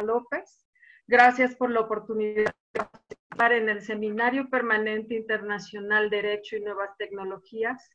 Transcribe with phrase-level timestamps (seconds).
[0.00, 0.64] López.
[1.06, 7.90] Gracias por la oportunidad de participar en el Seminario Permanente Internacional Derecho y Nuevas Tecnologías,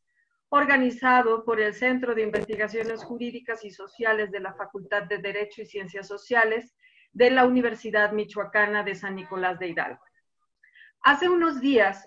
[0.49, 5.65] organizado por el Centro de Investigaciones Jurídicas y Sociales de la Facultad de Derecho y
[5.65, 6.75] Ciencias Sociales
[7.13, 10.03] de la Universidad Michoacana de San Nicolás de Hidalgo.
[11.01, 12.03] Hace unos días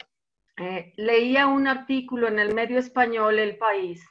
[0.56, 4.06] eh, leía un artículo en el medio español El País,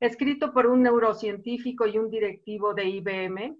[0.00, 3.56] escrito por un neurocientífico y un directivo de IBM,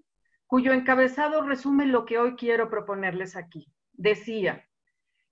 [0.47, 3.67] cuyo encabezado resume lo que hoy quiero proponerles aquí.
[3.93, 4.67] Decía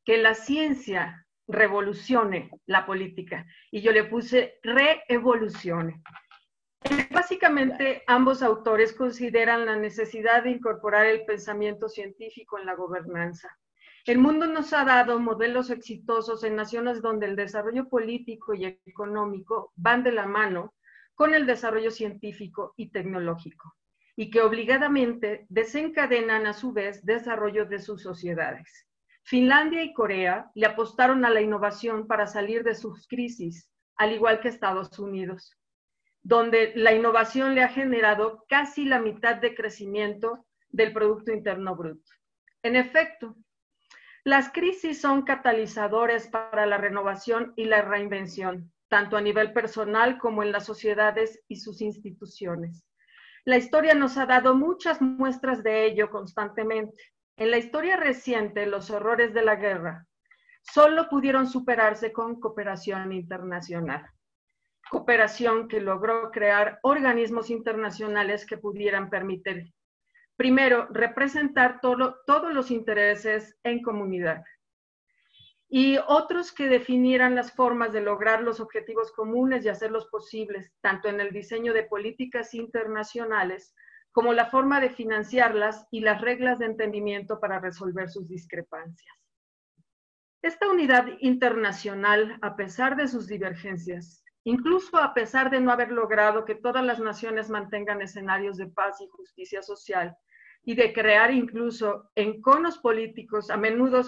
[0.04, 6.02] que la ciencia revolucione la política y yo le puse reevolucione.
[7.12, 13.50] Básicamente, ambos autores consideran la necesidad de incorporar el pensamiento científico en la gobernanza.
[14.06, 19.72] El mundo nos ha dado modelos exitosos en naciones donde el desarrollo político y económico
[19.76, 20.74] van de la mano
[21.16, 23.78] con el desarrollo científico y tecnológico
[24.16, 28.88] y que obligadamente desencadenan a su vez desarrollo de sus sociedades.
[29.24, 34.42] Finlandia y Corea le apostaron a la innovación para salir de sus crisis, al igual
[34.42, 35.58] que Estados Unidos,
[36.22, 42.12] donde la innovación le ha generado casi la mitad de crecimiento del Producto Interno Bruto.
[42.64, 43.36] En efecto,
[44.26, 50.44] las crisis son catalizadores para la renovación y la reinvención, tanto a nivel personal como
[50.44, 52.86] en las sociedades y sus instituciones.
[53.46, 56.98] La historia nos ha dado muchas muestras de ello constantemente.
[57.36, 60.08] En la historia reciente, los horrores de la guerra
[60.62, 64.10] solo pudieron superarse con cooperación internacional.
[64.90, 69.74] Cooperación que logró crear organismos internacionales que pudieran permitir,
[70.38, 74.42] primero, representar todos los intereses en comunidad
[75.76, 81.08] y otros que definieran las formas de lograr los objetivos comunes y hacerlos posibles, tanto
[81.08, 83.74] en el diseño de políticas internacionales
[84.12, 89.16] como la forma de financiarlas y las reglas de entendimiento para resolver sus discrepancias.
[90.44, 96.46] Esta unidad internacional, a pesar de sus divergencias, incluso a pesar de no haber logrado
[96.46, 100.16] que todas las naciones mantengan escenarios de paz y justicia social,
[100.66, 104.04] y de crear incluso enconos políticos a menudo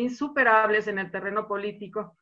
[0.00, 2.16] insuperables en el terreno político,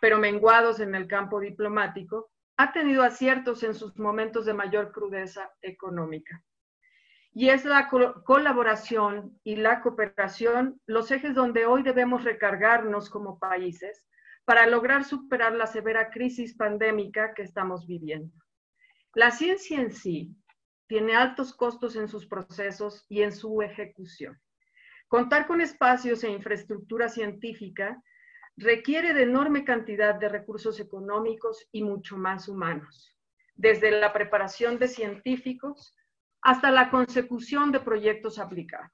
[0.00, 5.50] pero menguados en el campo diplomático, ha tenido aciertos en sus momentos de mayor crudeza
[5.60, 6.42] económica.
[7.32, 7.88] Y es la
[8.24, 14.06] colaboración y la cooperación los ejes donde hoy debemos recargarnos como países
[14.46, 18.32] para lograr superar la severa crisis pandémica que estamos viviendo.
[19.12, 20.34] La ciencia en sí
[20.86, 24.40] tiene altos costos en sus procesos y en su ejecución.
[25.08, 28.02] Contar con espacios e infraestructura científica
[28.56, 33.14] requiere de enorme cantidad de recursos económicos y mucho más humanos,
[33.54, 35.94] desde la preparación de científicos
[36.42, 38.92] hasta la consecución de proyectos aplicados.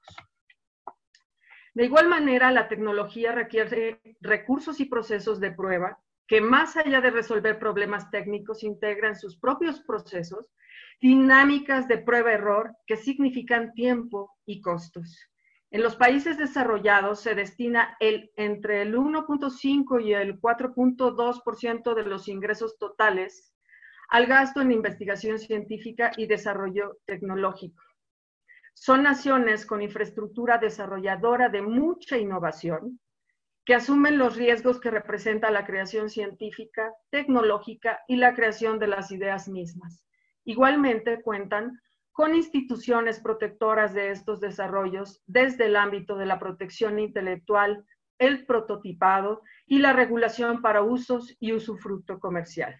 [1.73, 7.09] De igual manera, la tecnología requiere recursos y procesos de prueba que más allá de
[7.09, 10.53] resolver problemas técnicos, integran sus propios procesos,
[11.01, 15.32] dinámicas de prueba-error que significan tiempo y costos.
[15.73, 22.27] En los países desarrollados se destina el, entre el 1.5 y el 4.2% de los
[22.27, 23.55] ingresos totales
[24.09, 27.81] al gasto en investigación científica y desarrollo tecnológico.
[28.75, 32.99] Son naciones con infraestructura desarrolladora de mucha innovación
[33.65, 39.11] que asumen los riesgos que representa la creación científica, tecnológica y la creación de las
[39.11, 40.05] ideas mismas.
[40.45, 41.81] Igualmente cuentan
[42.13, 47.85] con instituciones protectoras de estos desarrollos desde el ámbito de la protección intelectual,
[48.19, 52.79] el prototipado y la regulación para usos y usufructo comercial.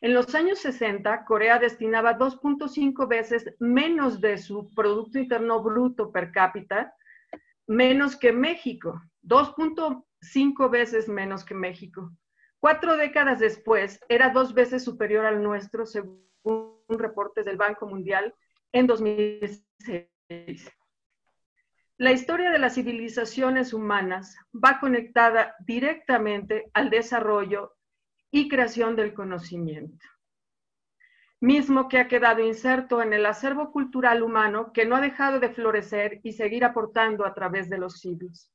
[0.00, 6.32] En los años 60, Corea destinaba 2.5 veces menos de su Producto Interno Bruto per
[6.32, 6.94] cápita,
[7.66, 12.12] menos que México, 2.5 veces menos que México.
[12.60, 18.34] Cuatro décadas después, era dos veces superior al nuestro, según reportes del Banco Mundial
[18.72, 20.72] en 2006.
[21.98, 27.74] La historia de las civilizaciones humanas va conectada directamente al desarrollo
[28.30, 30.06] y creación del conocimiento,
[31.40, 35.50] mismo que ha quedado inserto en el acervo cultural humano que no ha dejado de
[35.50, 38.52] florecer y seguir aportando a través de los siglos.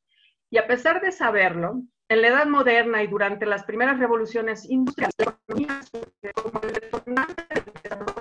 [0.50, 5.16] Y a pesar de saberlo, en la Edad Moderna y durante las primeras revoluciones industriales,
[6.36, 8.13] como el del desarrollo,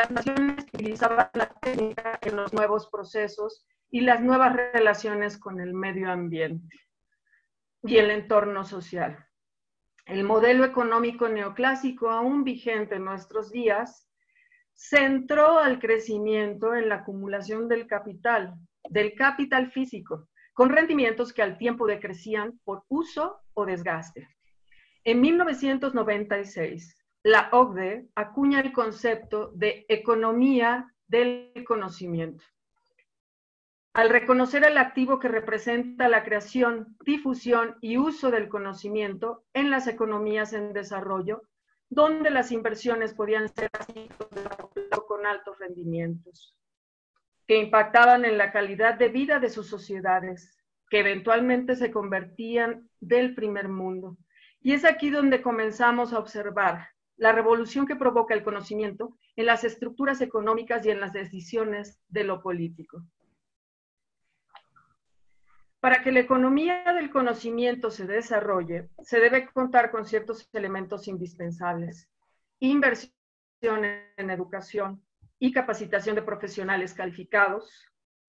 [0.00, 5.74] las naciones utilizaban la técnica en los nuevos procesos y las nuevas relaciones con el
[5.74, 6.74] medio ambiente
[7.82, 9.26] y el entorno social.
[10.06, 14.08] El modelo económico neoclásico, aún vigente en nuestros días,
[14.72, 18.54] centró al crecimiento en la acumulación del capital
[18.88, 24.26] del capital físico, con rendimientos que al tiempo decrecían por uso o desgaste.
[25.04, 32.42] En 1996, la OCDE acuña el concepto de economía del conocimiento.
[33.92, 39.86] Al reconocer el activo que representa la creación, difusión y uso del conocimiento en las
[39.86, 41.42] economías en desarrollo,
[41.90, 43.70] donde las inversiones podían ser
[45.08, 46.56] con altos rendimientos,
[47.46, 50.56] que impactaban en la calidad de vida de sus sociedades,
[50.88, 54.16] que eventualmente se convertían del primer mundo.
[54.60, 56.90] Y es aquí donde comenzamos a observar
[57.20, 62.24] la revolución que provoca el conocimiento en las estructuras económicas y en las decisiones de
[62.24, 63.04] lo político.
[65.80, 72.08] Para que la economía del conocimiento se desarrolle, se debe contar con ciertos elementos indispensables.
[72.58, 73.12] Inversión
[74.16, 75.04] en educación
[75.38, 77.70] y capacitación de profesionales calificados,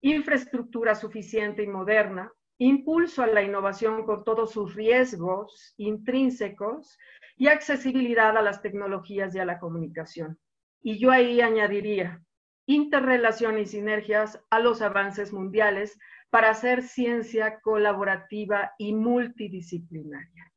[0.01, 6.95] infraestructura suficiente y moderna, impulso a la innovación con todos sus riesgos intrínsecos
[7.35, 10.37] y accesibilidad a las tecnologías y a la comunicación.
[10.83, 12.21] Y yo ahí añadiría
[12.67, 15.97] interrelación y sinergias a los avances mundiales
[16.29, 20.53] para hacer ciencia colaborativa y multidisciplinaria.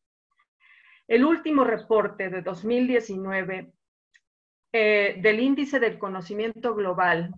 [1.08, 3.72] El último reporte de 2019
[4.72, 7.34] eh, del Índice del Conocimiento Global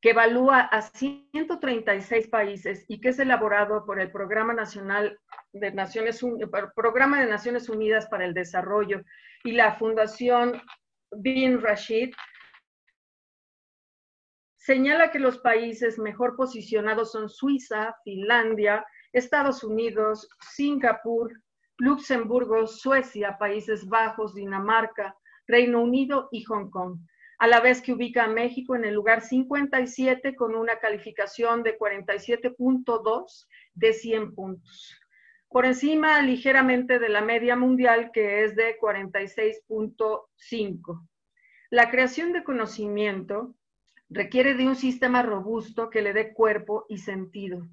[0.00, 5.18] que evalúa a 136 países y que es elaborado por el Programa Nacional
[5.52, 6.24] de Naciones,
[6.76, 9.02] Programa de Naciones Unidas para el Desarrollo
[9.42, 10.62] y la Fundación
[11.10, 12.14] Bin Rashid,
[14.56, 21.32] señala que los países mejor posicionados son Suiza, Finlandia, Estados Unidos, Singapur,
[21.78, 25.16] Luxemburgo, Suecia, Países Bajos, Dinamarca,
[25.46, 26.98] Reino Unido y Hong Kong
[27.38, 31.78] a la vez que ubica a México en el lugar 57 con una calificación de
[31.78, 35.00] 47.2 de 100 puntos.
[35.48, 41.08] Por encima ligeramente de la media mundial que es de 46.5.
[41.70, 43.54] La creación de conocimiento
[44.10, 47.68] requiere de un sistema robusto que le dé cuerpo y sentido.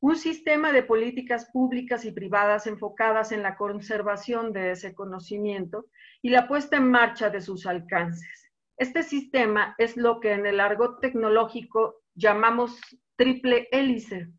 [0.00, 5.86] Un sistema de políticas públicas y privadas enfocadas en la conservación de ese conocimiento
[6.20, 8.43] y la puesta en marcha de sus alcances
[8.76, 12.80] este sistema es lo que en el argot tecnológico llamamos
[13.16, 14.32] triple hélice,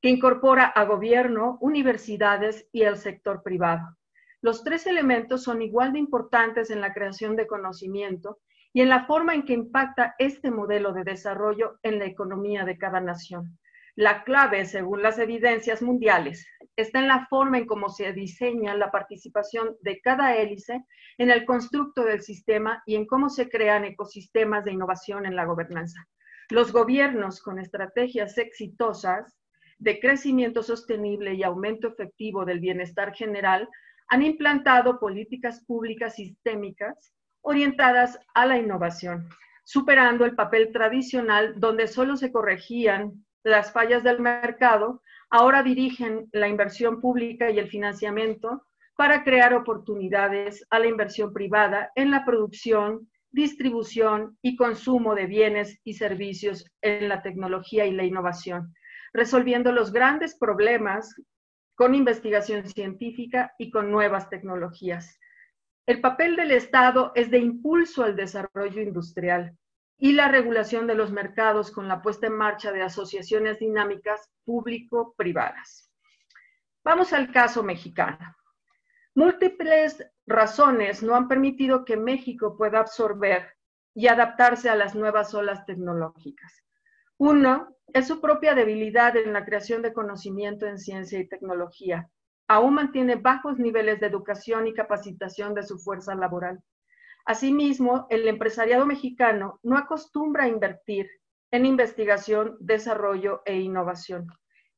[0.00, 3.96] que incorpora a gobierno, universidades y el sector privado.
[4.42, 8.38] Los tres elementos son igual de importantes en la creación de conocimiento
[8.72, 12.78] y en la forma en que impacta este modelo de desarrollo en la economía de
[12.78, 13.58] cada nación.
[14.00, 18.90] La clave, según las evidencias mundiales, está en la forma en cómo se diseña la
[18.90, 20.86] participación de cada hélice
[21.18, 25.44] en el constructo del sistema y en cómo se crean ecosistemas de innovación en la
[25.44, 26.08] gobernanza.
[26.48, 29.36] Los gobiernos con estrategias exitosas
[29.76, 33.68] de crecimiento sostenible y aumento efectivo del bienestar general
[34.08, 37.12] han implantado políticas públicas sistémicas
[37.42, 39.28] orientadas a la innovación,
[39.64, 46.48] superando el papel tradicional donde solo se corregían las fallas del mercado, ahora dirigen la
[46.48, 48.66] inversión pública y el financiamiento
[48.96, 55.80] para crear oportunidades a la inversión privada en la producción, distribución y consumo de bienes
[55.84, 58.74] y servicios en la tecnología y la innovación,
[59.12, 61.14] resolviendo los grandes problemas
[61.76, 65.18] con investigación científica y con nuevas tecnologías.
[65.86, 69.56] El papel del Estado es de impulso al desarrollo industrial,
[70.00, 75.92] y la regulación de los mercados con la puesta en marcha de asociaciones dinámicas público-privadas.
[76.82, 78.34] Vamos al caso mexicano.
[79.14, 83.54] Múltiples razones no han permitido que México pueda absorber
[83.94, 86.64] y adaptarse a las nuevas olas tecnológicas.
[87.18, 92.08] Uno es su propia debilidad en la creación de conocimiento en ciencia y tecnología.
[92.48, 96.62] Aún mantiene bajos niveles de educación y capacitación de su fuerza laboral.
[97.30, 101.08] Asimismo, el empresariado mexicano no acostumbra a invertir
[101.52, 104.26] en investigación, desarrollo e innovación.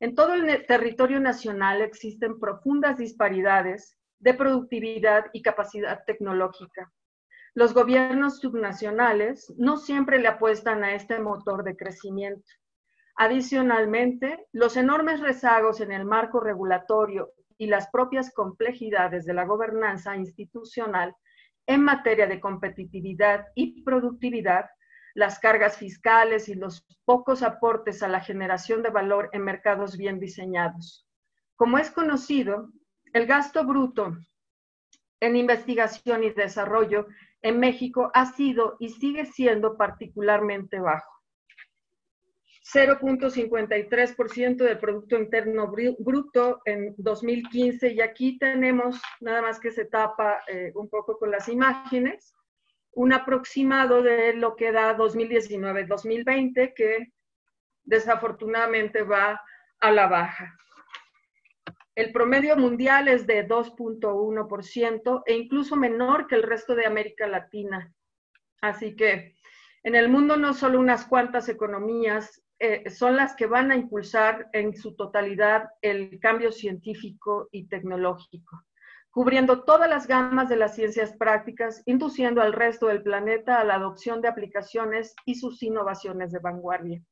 [0.01, 6.93] En todo el territorio nacional existen profundas disparidades de productividad y capacidad tecnológica.
[7.55, 12.51] Los gobiernos subnacionales no siempre le apuestan a este motor de crecimiento.
[13.17, 20.17] Adicionalmente, los enormes rezagos en el marco regulatorio y las propias complejidades de la gobernanza
[20.17, 21.17] institucional
[21.67, 24.67] en materia de competitividad y productividad,
[25.15, 30.19] las cargas fiscales y los pocos aportes a la generación de valor en mercados bien
[30.19, 31.07] diseñados.
[31.57, 32.71] Como es conocido,
[33.13, 34.17] el gasto bruto
[35.21, 37.07] en investigación y desarrollo
[37.43, 41.22] en México ha sido y sigue siendo particularmente bajo.
[42.73, 50.43] 0.53% del Producto Interno Bruto en 2015 y aquí tenemos, nada más que se tapa
[50.47, 52.35] eh, un poco con las imágenes,
[52.95, 57.13] un aproximado de lo que da 2019-2020 que
[57.85, 59.43] desafortunadamente va
[59.81, 60.57] a la baja.
[61.95, 67.93] El promedio mundial es de 2.1% e incluso menor que el resto de América Latina.
[68.63, 69.35] Así que
[69.83, 74.49] en el mundo no solo unas cuantas economías eh, son las que van a impulsar
[74.53, 78.63] en su totalidad el cambio científico y tecnológico,
[79.11, 83.75] cubriendo todas las gamas de las ciencias prácticas, induciendo al resto del planeta a la
[83.75, 87.03] adopción de aplicaciones y sus innovaciones de vanguardia.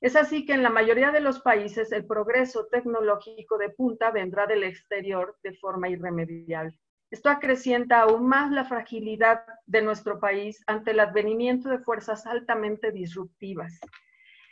[0.00, 4.46] Es así que en la mayoría de los países el progreso tecnológico de punta vendrá
[4.46, 6.78] del exterior de forma irremediable.
[7.10, 12.92] Esto acrecienta aún más la fragilidad de nuestro país ante el advenimiento de fuerzas altamente
[12.92, 13.80] disruptivas,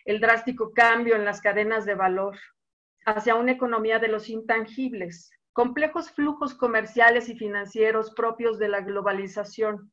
[0.09, 2.35] el drástico cambio en las cadenas de valor
[3.05, 9.93] hacia una economía de los intangibles, complejos flujos comerciales y financieros propios de la globalización,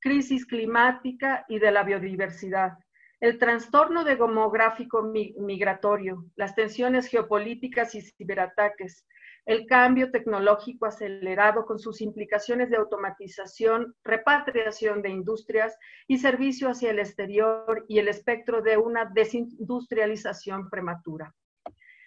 [0.00, 2.78] crisis climática y de la biodiversidad,
[3.20, 9.06] el trastorno demográfico migratorio, las tensiones geopolíticas y ciberataques,
[9.46, 16.90] el cambio tecnológico acelerado con sus implicaciones de automatización, repatriación de industrias y servicio hacia
[16.90, 21.34] el exterior y el espectro de una desindustrialización prematura.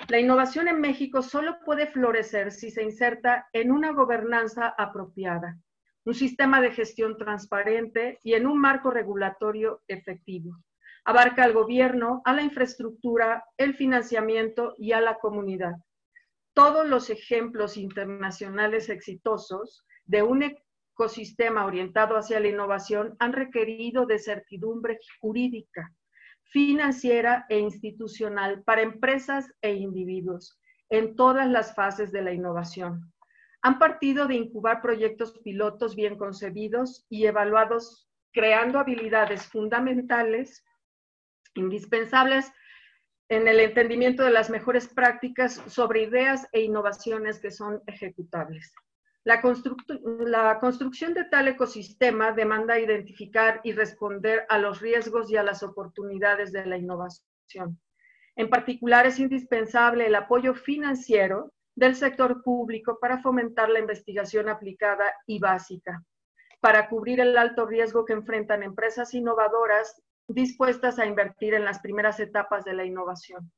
[0.09, 5.57] La innovación en México solo puede florecer si se inserta en una gobernanza apropiada,
[6.05, 10.57] un sistema de gestión transparente y en un marco regulatorio efectivo
[11.05, 15.75] abarca al gobierno, a la infraestructura, el financiamiento y a la comunidad.
[16.53, 24.19] Todos los ejemplos internacionales exitosos de un ecosistema orientado hacia la innovación han requerido de
[24.19, 25.91] certidumbre jurídica,
[26.43, 33.11] financiera e institucional para empresas e individuos en todas las fases de la innovación.
[33.63, 40.63] Han partido de incubar proyectos pilotos bien concebidos y evaluados, creando habilidades fundamentales
[41.55, 42.51] indispensables
[43.35, 48.73] en el entendimiento de las mejores prácticas sobre ideas e innovaciones que son ejecutables.
[49.23, 49.41] La,
[50.25, 55.63] la, construcción de tal ecosistema demanda identificar y responder a los riesgos y a las
[55.63, 57.79] oportunidades de la innovación.
[58.35, 65.11] En particular, es indispensable el apoyo financiero del sector público para fomentar la investigación aplicada
[65.25, 66.03] y básica,
[66.59, 72.19] para cubrir el alto riesgo que enfrentan empresas innovadoras dispuestas a invertir en las primeras
[72.19, 73.51] etapas de la innovación.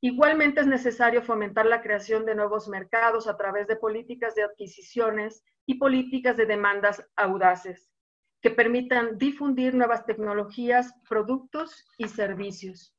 [0.00, 5.44] Igualmente es necesario fomentar la creación de nuevos mercados a través de políticas de adquisiciones
[5.64, 7.92] y políticas de demandas audaces
[8.40, 12.96] que permitan difundir nuevas tecnologías, productos y servicios.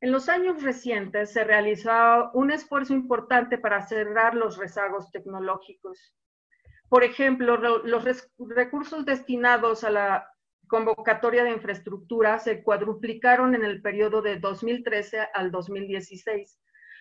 [0.00, 6.14] En los años recientes se realizó un esfuerzo importante para cerrar los rezagos tecnológicos.
[6.88, 10.29] Por ejemplo, los recursos destinados a la
[10.70, 16.60] convocatoria de infraestructura se cuadruplicaron en el periodo de 2013 al 2016,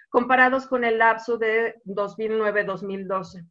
[0.09, 3.47] comparados con el lapso de 2009-2012.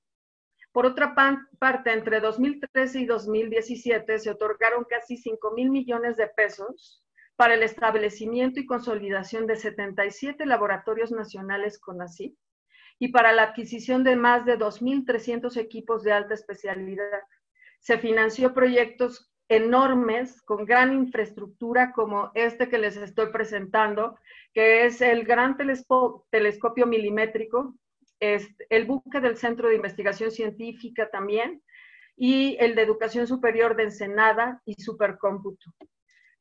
[0.72, 7.04] Por otra parte, entre 2013 y 2017 se otorgaron casi 5 mil millones de pesos
[7.37, 12.37] para el establecimiento y consolidación de 77 laboratorios nacionales con CONACYT
[12.98, 17.22] y para la adquisición de más de 2.300 equipos de alta especialidad.
[17.78, 24.19] Se financió proyectos enormes con gran infraestructura como este que les estoy presentando,
[24.52, 27.75] que es el gran telescopio milimétrico,
[28.21, 31.62] es el buque del Centro de Investigación Científica también,
[32.17, 35.71] y el de Educación Superior de Ensenada y Supercómputo.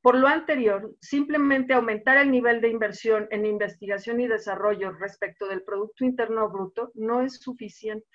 [0.01, 5.63] Por lo anterior, simplemente aumentar el nivel de inversión en investigación y desarrollo respecto del
[5.63, 8.07] Producto Interno Bruto no es suficiente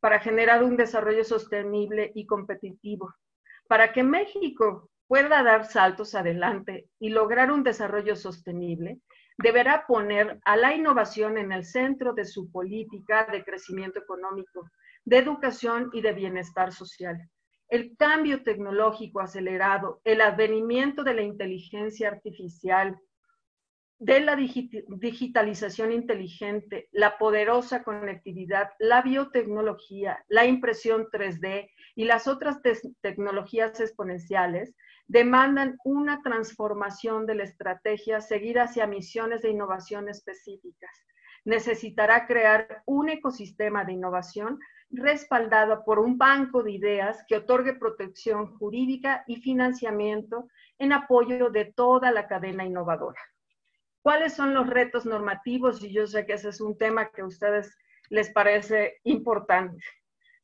[0.00, 3.14] para generar un desarrollo sostenible y competitivo
[3.68, 8.98] para que México pueda dar saltos adelante y lograr un desarrollo sostenible,
[9.38, 14.68] deberá poner a la innovación en el centro de su política de crecimiento económico,
[15.04, 17.16] de educación y de bienestar social.
[17.68, 22.98] El cambio tecnológico acelerado, el advenimiento de la inteligencia artificial,
[24.00, 32.60] de la digitalización inteligente, la poderosa conectividad, la biotecnología, la impresión 3D y las otras
[33.00, 34.76] tecnologías exponenciales
[35.08, 40.90] demandan una transformación de la estrategia seguida hacia misiones de innovación específicas.
[41.44, 48.56] Necesitará crear un ecosistema de innovación respaldado por un banco de ideas que otorgue protección
[48.58, 53.20] jurídica y financiamiento en apoyo de toda la cadena innovadora.
[54.08, 55.84] ¿Cuáles son los retos normativos?
[55.84, 57.76] Y yo sé que ese es un tema que a ustedes
[58.08, 59.84] les parece importante.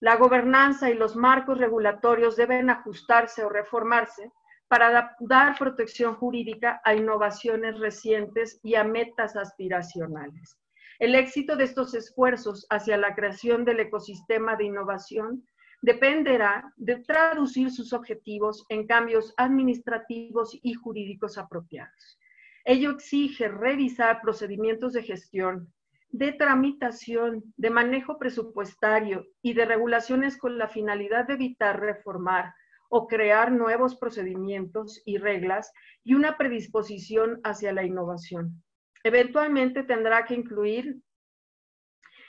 [0.00, 4.30] La gobernanza y los marcos regulatorios deben ajustarse o reformarse
[4.68, 10.61] para dar protección jurídica a innovaciones recientes y a metas aspiracionales.
[10.99, 15.42] El éxito de estos esfuerzos hacia la creación del ecosistema de innovación
[15.80, 22.18] dependerá de traducir sus objetivos en cambios administrativos y jurídicos apropiados.
[22.64, 25.73] Ello exige revisar procedimientos de gestión,
[26.09, 32.54] de tramitación, de manejo presupuestario y de regulaciones con la finalidad de evitar reformar
[32.88, 35.73] o crear nuevos procedimientos y reglas
[36.04, 38.62] y una predisposición hacia la innovación.
[39.02, 40.97] Eventualmente tendrá que incluir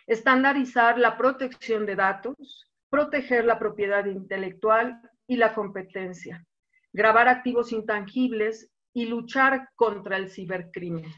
[0.08, 6.46] estandarizar la protección de datos, proteger la propiedad intelectual y la competencia,
[6.92, 11.14] grabar activos intangibles y luchar contra el cibercrimen.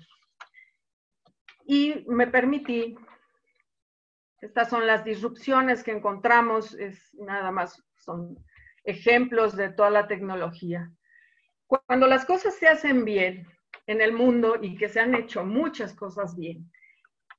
[1.66, 2.98] Y me permití,
[4.42, 8.36] estas son las disrupciones que encontramos, es nada más, son
[8.84, 10.92] ejemplos de toda la tecnología.
[11.68, 13.48] Cuando las cosas se hacen bien
[13.86, 16.72] en el mundo y que se han hecho muchas cosas bien,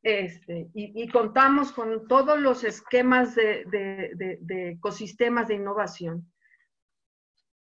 [0.04, 6.32] este, y, contamos con todos los esquemas de, de, ecosistemas de innovación,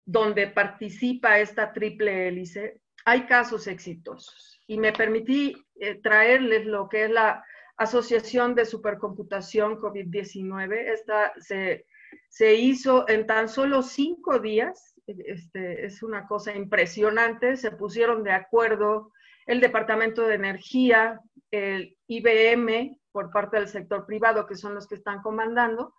[0.07, 4.61] donde participa esta triple hélice, hay casos exitosos.
[4.67, 7.45] Y me permití eh, traerles lo que es la
[7.77, 10.93] Asociación de Supercomputación COVID-19.
[10.93, 11.87] Esta se,
[12.29, 14.95] se hizo en tan solo cinco días.
[15.07, 17.57] Este, es una cosa impresionante.
[17.57, 19.13] Se pusieron de acuerdo
[19.47, 21.21] el Departamento de Energía,
[21.51, 25.95] el IBM por parte del sector privado, que son los que están comandando,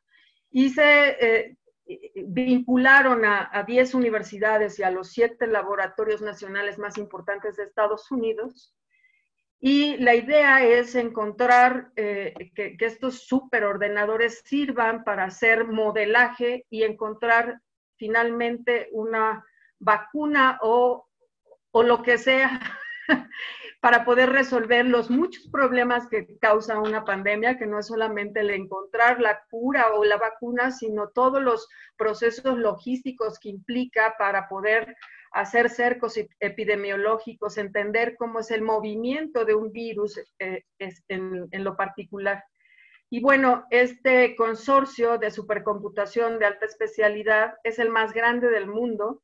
[0.51, 1.57] y se eh,
[2.25, 8.75] vincularon a 10 universidades y a los siete laboratorios nacionales más importantes de Estados Unidos.
[9.59, 16.83] Y la idea es encontrar eh, que, que, estos superordenadores sirvan para hacer modelaje y
[16.83, 17.61] encontrar
[17.95, 19.43] finalmente una
[19.79, 21.07] vacuna o,
[21.71, 22.59] o lo que sea
[23.81, 28.49] para poder resolver los muchos problemas que causa una pandemia, que no es solamente el
[28.49, 31.67] encontrar la cura o la vacuna, sino todos los
[31.97, 34.95] procesos logísticos que implica para poder
[35.31, 41.75] hacer cercos epidemiológicos, entender cómo es el movimiento de un virus eh, en, en lo
[41.75, 42.43] particular.
[43.09, 49.21] Y bueno, este consorcio de supercomputación de alta especialidad es el más grande del mundo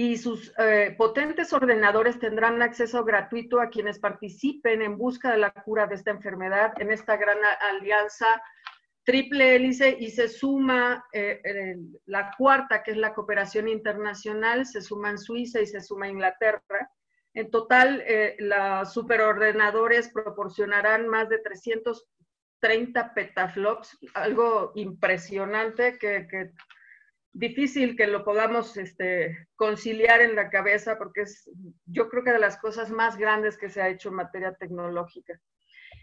[0.00, 5.50] y sus eh, potentes ordenadores tendrán acceso gratuito a quienes participen en busca de la
[5.50, 7.38] cura de esta enfermedad en esta gran
[7.72, 8.40] alianza
[9.02, 11.74] triple hélice y se suma eh,
[12.06, 16.92] la cuarta, que es la cooperación internacional, se suma en Suiza y se suma Inglaterra.
[17.34, 26.52] En total, eh, los superordenadores proporcionarán más de 330 petaflops, algo impresionante que, que
[27.32, 31.50] difícil que lo podamos este, conciliar en la cabeza porque es,
[31.86, 35.40] yo creo que de las cosas más grandes que se ha hecho en materia tecnológica.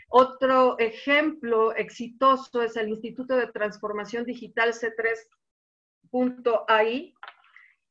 [0.10, 4.74] Otro ejemplo exitoso es el Instituto de Transformación Digital
[6.12, 7.14] C3.ai,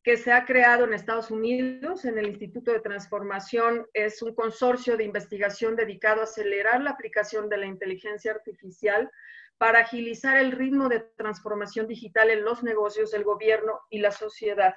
[0.03, 2.05] que se ha creado en Estados Unidos.
[2.05, 7.49] En el Instituto de Transformación es un consorcio de investigación dedicado a acelerar la aplicación
[7.49, 9.11] de la inteligencia artificial
[9.59, 14.75] para agilizar el ritmo de transformación digital en los negocios, el gobierno y la sociedad.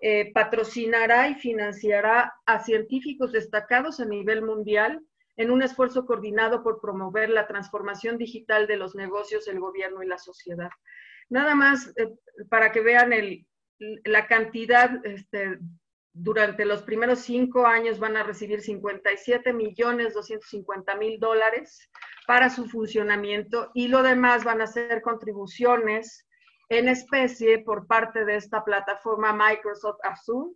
[0.00, 5.00] Eh, patrocinará y financiará a científicos destacados a nivel mundial
[5.36, 10.06] en un esfuerzo coordinado por promover la transformación digital de los negocios, el gobierno y
[10.06, 10.70] la sociedad.
[11.28, 12.08] Nada más eh,
[12.50, 13.46] para que vean el,
[14.04, 15.58] la cantidad este,
[16.12, 21.90] durante los primeros cinco años van a recibir 57 millones 250 mil dólares
[22.26, 26.26] para su funcionamiento y lo demás van a ser contribuciones
[26.68, 30.54] en especie por parte de esta plataforma Microsoft Azure,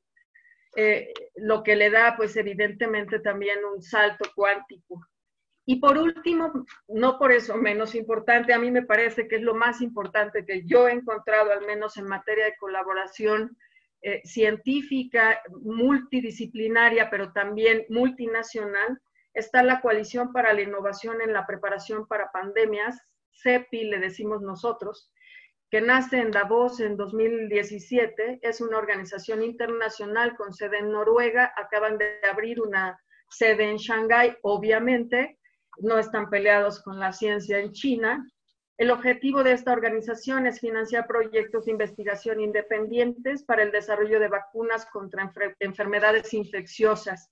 [0.77, 5.07] eh, lo que le da pues evidentemente también un salto cuántico.
[5.67, 9.55] Y por último, no por eso menos importante, a mí me parece que es lo
[9.55, 13.55] más importante que yo he encontrado, al menos en materia de colaboración
[14.01, 18.99] eh, científica, multidisciplinaria, pero también multinacional,
[19.39, 23.01] está la Coalición para la Innovación en la Preparación para Pandemias,
[23.43, 25.13] CEPI le decimos nosotros,
[25.71, 31.99] que nace en Davos en 2017, es una organización internacional con sede en Noruega, acaban
[31.99, 32.99] de abrir una
[33.31, 35.39] sede en Shanghái, obviamente,
[35.79, 38.27] no están peleados con la ciencia en China,
[38.79, 44.29] el objetivo de esta organización es financiar proyectos de investigación independientes para el desarrollo de
[44.29, 47.29] vacunas contra enfermedades infecciosas.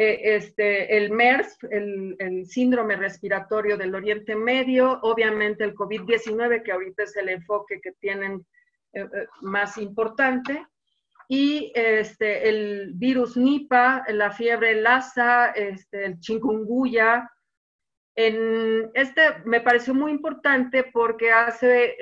[0.00, 6.70] Eh, este, el MERS, el, el, síndrome respiratorio del Oriente Medio, obviamente el COVID-19, que
[6.70, 8.46] ahorita es el enfoque que tienen
[8.92, 10.64] eh, eh, más importante,
[11.28, 17.28] y este, el virus Nipah, la fiebre Lassa, este, el chikungunya.
[18.14, 21.96] En este me pareció muy importante porque hace,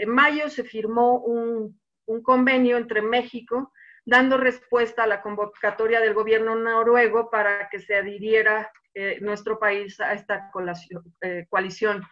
[0.00, 3.72] en mayo se firmó un, un convenio entre México
[4.04, 10.00] dando respuesta a la convocatoria del gobierno noruego para que se adhiriera eh, nuestro país
[10.00, 10.50] a esta
[11.22, 12.02] eh, coalición.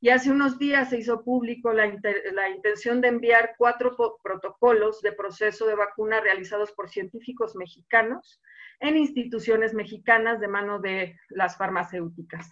[0.00, 1.86] Y hace unos días se hizo público la,
[2.32, 8.40] la intención de enviar cuatro protocolos de proceso de vacuna realizados por científicos mexicanos
[8.80, 12.50] en instituciones mexicanas de mano de las farmacéuticas.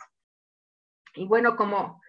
[1.14, 2.00] Y bueno, como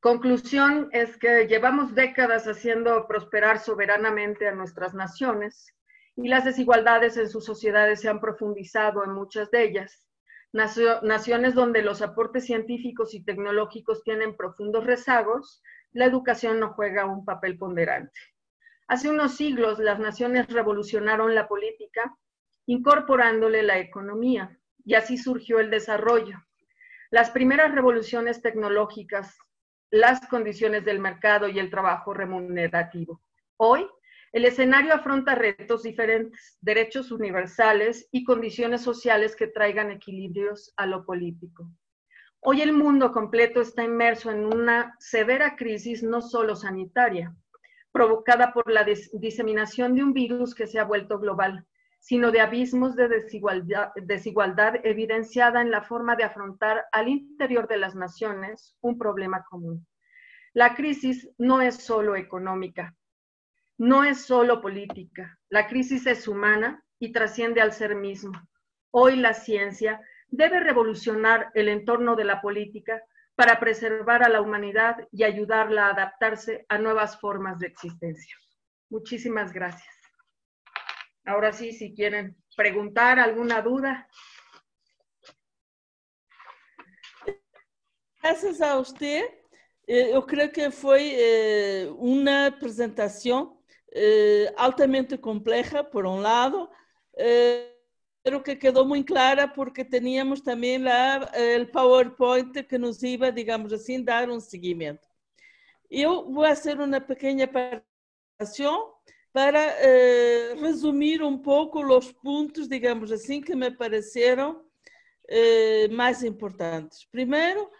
[0.00, 5.74] conclusión es que llevamos décadas haciendo prosperar soberanamente a nuestras naciones
[6.22, 10.06] y las desigualdades en sus sociedades se han profundizado en muchas de ellas.
[10.52, 17.24] naciones donde los aportes científicos y tecnológicos tienen profundos rezagos, la educación no juega un
[17.24, 18.18] papel ponderante.
[18.88, 22.16] Hace unos siglos las naciones revolucionaron la política
[22.66, 26.36] incorporándole la economía y así surgió el desarrollo.
[27.10, 29.38] Las primeras revoluciones tecnológicas,
[29.90, 33.22] las condiciones del mercado y el trabajo remunerativo.
[33.56, 33.88] Hoy
[34.32, 41.04] el escenario afronta retos diferentes, derechos universales y condiciones sociales que traigan equilibrios a lo
[41.04, 41.68] político.
[42.40, 47.34] Hoy el mundo completo está inmerso en una severa crisis no solo sanitaria,
[47.90, 51.66] provocada por la diseminación de un virus que se ha vuelto global,
[51.98, 57.78] sino de abismos de desigualdad, desigualdad evidenciada en la forma de afrontar al interior de
[57.78, 59.86] las naciones un problema común.
[60.54, 62.94] La crisis no es solo económica,
[63.80, 65.38] no es solo política.
[65.48, 68.32] La crisis es humana y trasciende al ser mismo.
[68.90, 73.02] Hoy la ciencia debe revolucionar el entorno de la política
[73.34, 78.36] para preservar a la humanidad y ayudarla a adaptarse a nuevas formas de existencia.
[78.90, 79.96] Muchísimas gracias.
[81.24, 84.06] Ahora sí, si quieren preguntar alguna duda.
[88.22, 89.24] Gracias a usted.
[89.86, 93.58] Eh, yo creo que fue eh, una presentación
[93.92, 96.68] eh, altamente compleja, por um lado,
[97.16, 97.70] eh,
[98.44, 104.28] que quedou muito clara porque teníamos também o PowerPoint que nos iba, digamos assim, dar
[104.28, 105.08] um seguimento.
[105.90, 108.92] Eu vou fazer uma pequena participação
[109.32, 114.64] para eh, resumir um pouco os pontos, digamos assim, que me pareceram
[115.28, 117.04] eh, mais importantes.
[117.10, 117.70] Primeiro,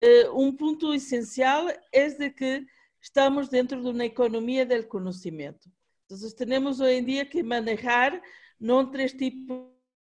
[0.00, 2.66] eh, um ponto essencial é de que
[3.00, 5.70] estamos dentro de uma economia do conhecimento.
[6.04, 8.20] Então, temos hoje em dia que manejar
[8.60, 9.56] não três tipos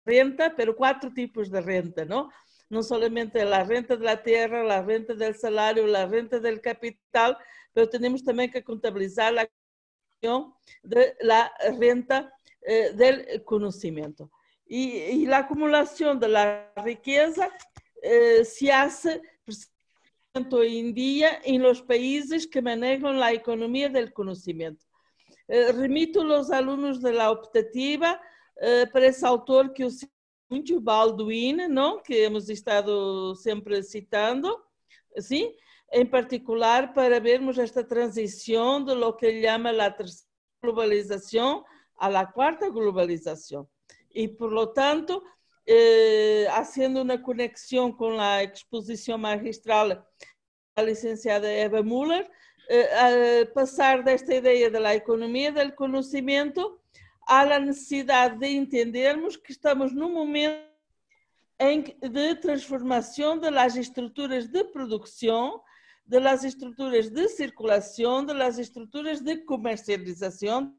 [0.06, 2.30] de renta, mas quatro tipos de renta, não?
[2.70, 7.38] Não somente a renta da terra, a renta do salário, a renta do capital,
[7.76, 9.48] mas temos também que contabilizar a
[10.84, 14.32] de la renta eh, del conocimiento.
[14.66, 17.52] Y, y, la acumulación de la riqueza
[18.02, 19.22] eh, se hace
[20.52, 24.86] hoy en día en los países que manejan la economía del conocimiento.
[25.48, 28.20] Eh, remito los alumnos de la optativa
[28.58, 30.12] eh, para esse autor que eu cito
[30.50, 32.02] muito, Baldwin, não?
[32.02, 34.62] que hemos estado sempre citando,
[35.18, 35.54] sim?
[35.92, 40.30] em particular para vermos esta transição de lo que ele chama a terceira
[40.62, 41.64] globalização
[41.98, 43.68] a la quarta globalização.
[44.14, 45.24] E, por lo tanto,
[45.66, 50.06] eh, haciendo una conexión con la exposición magistral
[50.76, 52.30] la licenciada Eva Müller,
[52.68, 56.82] eh, pasar de esta idea de la economía del conocimiento
[57.28, 60.76] a la necesidad de entendermos que estamos num momento
[61.58, 65.64] de transformação de las estruturas de produção,
[66.06, 70.76] de las estruturas de circulação, de las estruturas de comercialização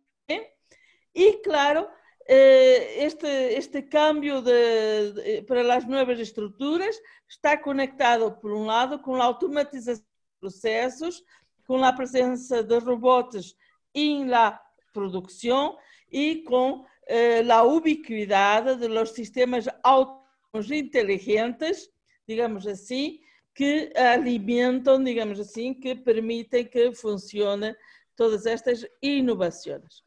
[1.14, 6.97] e, claro, eh, este, este cambio de, de, para as novas estruturas
[7.29, 11.23] está conectado, por um lado, com a automatização de processos,
[11.67, 13.57] com a presença de robôs
[13.95, 14.61] em la
[14.93, 15.77] produção
[16.11, 21.91] e com eh, a ubiquidade de los sistemas autônomos inteligentes,
[22.27, 23.21] digamos assim,
[23.55, 27.75] que alimentam, digamos assim, que permitem que funcionem
[28.15, 30.06] todas estas inovações.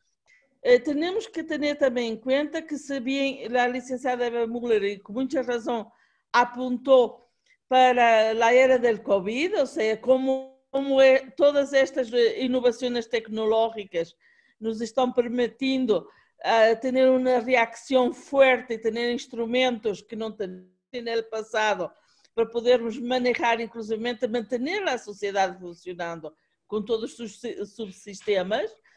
[0.61, 4.99] Eh, temos que ter também em conta que se bem a licenciada Eva Müller, e
[4.99, 5.91] com muita razão,
[6.33, 7.27] apontou
[7.67, 14.15] para a era do Covid, ou seja, como, como é, todas estas inovações tecnológicas
[14.59, 16.07] nos estão permitindo
[16.43, 21.93] a tener una reacción fuerte y tener instrumentos que no tenían en el pasado
[22.33, 26.33] para podermos manejar, inclusive manter a sociedade funcionando
[26.67, 27.41] com todos os
[27.75, 28.88] subsistemas, eh,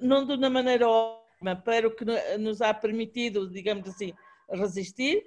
[0.00, 2.04] não de uma maneira ótima, para o que
[2.38, 4.12] nos ha permitido, digamos assim,
[4.50, 5.24] resistir,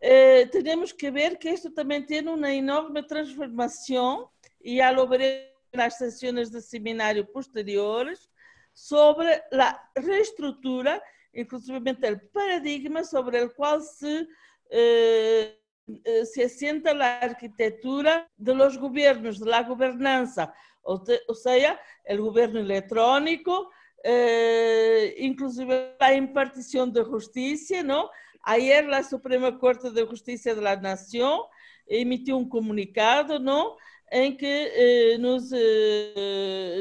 [0.00, 4.28] eh, temos que ver que isto também tem uma enorme transformação,
[4.62, 8.28] e veremos nas sessões de seminário posteriores,
[8.72, 11.02] sobre a reestrutura,
[11.34, 14.28] inclusive o paradigma sobre o qual se
[14.70, 15.56] eh,
[16.04, 19.62] eh, se asienta la arquitectura de los gobiernos, de la
[20.84, 23.70] o, sea, el gobierno electrónico,
[24.02, 28.10] eh, inclusive la impartición de justicia, ¿no?
[28.42, 31.40] Ayer la Suprema Corte de Justicia de la Nación
[31.86, 33.76] emitió un comunicado, ¿no?
[34.10, 35.50] En que eh, nos,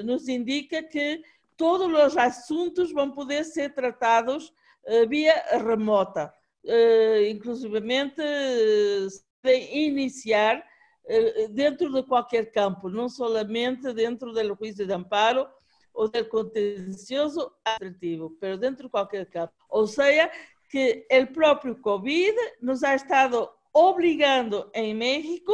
[0.06, 1.22] nos indica que
[1.56, 4.54] todos los asuntos van a poder ser tratados
[5.08, 8.24] vía remota uh, inclusivamente,
[9.06, 10.73] uh, iniciar uh,
[11.52, 15.48] dentro de qualquer campo, não somente dentro do juízo de amparo
[15.94, 19.54] ou do contencioso administrativo, mas dentro de qualquer campo.
[19.70, 20.32] Ou seja,
[20.70, 25.54] que o próprio Covid nos ha estado obrigando em México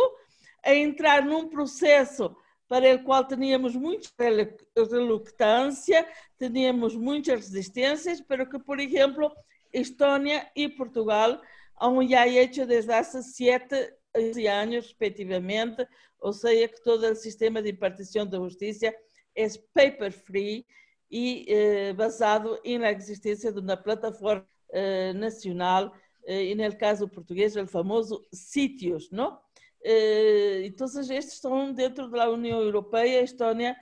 [0.63, 2.35] a entrar num processo
[2.67, 4.09] para o qual tínhamos muita
[4.75, 6.07] reluctância,
[6.37, 9.33] tínhamos muitas resistências, pero que, por exemplo,
[9.73, 11.41] Estonia y Portugal
[11.79, 17.69] han ya hecho desde hace siete años respectivamente, o sea que todo el sistema de
[17.69, 18.95] impartición de justicia
[19.33, 20.65] es paper free
[21.09, 25.91] y eh, basado en la existencia de una plataforma eh, nacional,
[26.25, 29.41] eh, en el caso portugués el famoso sitios, ¿no?
[29.81, 33.77] entonces estos están dentro de la Unión Europea, Estonia,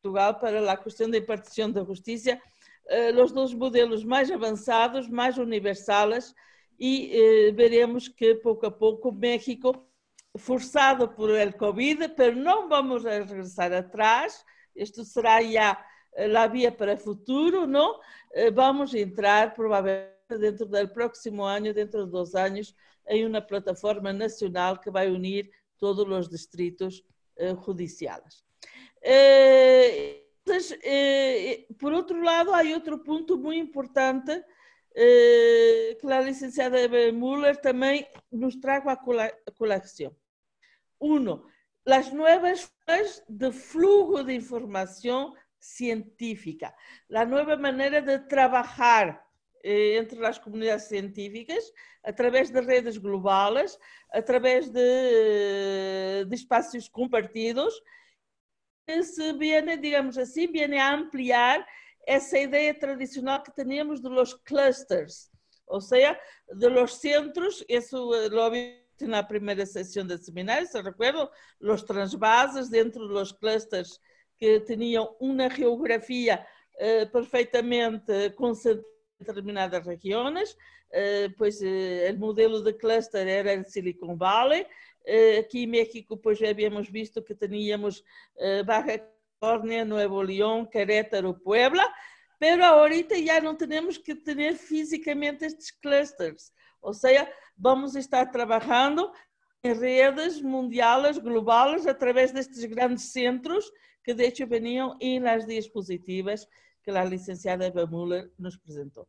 [0.00, 2.42] Portugal para la cuestión de impartición de justicia
[2.88, 6.34] eh, os dois modelos mais avançados, mais universais,
[6.84, 9.86] e eh, veremos que pouco a pouco México,
[10.36, 15.78] forçado por el Covid, mas não vamos regressar atrás, isto será já
[16.16, 18.00] eh, a via para o futuro, não?
[18.54, 22.74] Vamos entrar provavelmente dentro do próximo ano, dentro de dois anos,
[23.06, 27.04] em uma plataforma nacional que vai unir todos os distritos
[27.64, 28.42] judiciais.
[30.44, 34.44] Entonces, eh, por outro lado, há outro ponto muito importante eh,
[34.94, 36.76] que a licenciada
[37.12, 40.14] Müller também nos traga a colação.
[41.00, 41.46] Uno,
[41.86, 46.74] as novas formas de flujo de informação científica,
[47.12, 49.24] a nova maneira de trabalhar
[49.64, 51.64] eh, entre as comunidades científicas,
[52.02, 53.78] através de redes globais,
[54.12, 57.72] através de, de espaços compartidos,
[59.02, 61.64] se viene, digamos assim, viene a ampliar
[62.06, 65.30] essa ideia tradicional que teníamos de los clusters,
[65.66, 66.18] ou seja,
[66.52, 68.50] de los centros, isso lo
[69.06, 71.28] na primeira sessão de seminário, se recuerdo,
[71.60, 73.98] los transvases dentro de los clusters
[74.38, 76.44] que tinham uma geografia
[76.78, 78.86] eh, perfeitamente concentrada
[79.20, 80.56] em determinadas regiões,
[80.92, 84.66] eh, pois eh, o modelo de cluster era em Silicon Valley,
[85.04, 88.04] eh, aqui em México, pois já havíamos visto que teníamos
[88.38, 88.98] eh, Baja
[89.42, 91.92] California, Nuevo León, Querétaro, Puebla,
[92.38, 99.12] pero ahorita já não temos que ter fisicamente estes clusters, ou seja, vamos estar trabalhando
[99.64, 103.68] em redes mundiais, globais, através destes grandes centros
[104.04, 106.46] que de hecho veniam em las diapositivas
[106.82, 109.08] que a licenciada Eva Müller nos apresentou.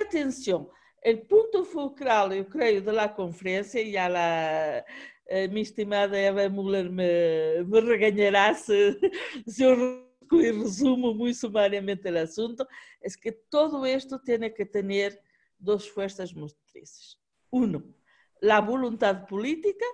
[0.00, 0.70] Atenção,
[1.04, 4.84] o ponto fulcral, eu creio, da conferência, e ela,
[5.28, 8.98] a minha estimada Eva Müller me, me regañará se,
[9.46, 12.66] se eu resumo muito sumariamente o assunto,
[13.02, 15.20] é que todo isto tem que ter
[15.58, 17.18] duas fuerzas motrizes.
[17.50, 17.94] Uno,
[18.42, 19.84] a vontade política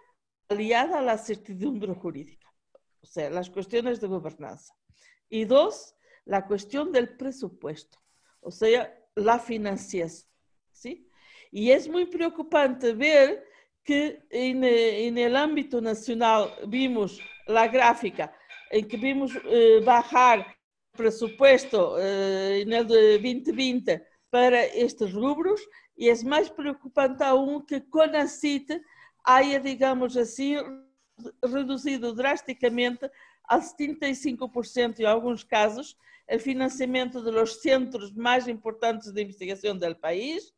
[0.48, 2.46] aliada à certidumbre jurídica,
[3.00, 4.72] ou seja, as questões de governança.
[5.30, 5.94] E dois,
[6.30, 7.98] a questão do presupuesto,
[8.42, 10.32] ou seja, a financiação.
[10.72, 11.08] ¿sí?
[11.50, 13.44] Y es muy preocupante ver
[13.84, 18.32] que en el ámbito nacional vimos la gráfica
[18.70, 25.60] en que vimos eh, bajar el presupuesto eh, de 2020 para estes rubros
[25.96, 28.80] e é mais preocupante aún que con a CIT
[29.24, 30.56] haya, digamos assim,
[31.44, 33.10] reduzido drasticamente
[33.44, 35.96] a 75% em alguns casos
[36.28, 40.52] o financiamento dos centros mais importantes de investigação do país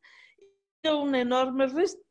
[0.93, 1.65] uma enorme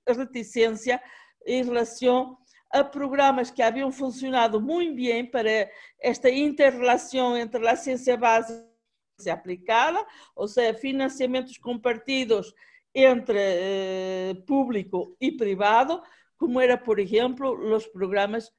[0.07, 1.01] reticência
[1.45, 2.37] em relação
[2.71, 8.63] a programas que haviam funcionado muito bem para esta interrelação entre a ciência básica
[9.31, 10.03] aplicada,
[10.35, 12.51] ou seja, financiamentos compartidos
[12.95, 16.01] entre eh, público e privado,
[16.35, 18.51] como era, por exemplo, os programas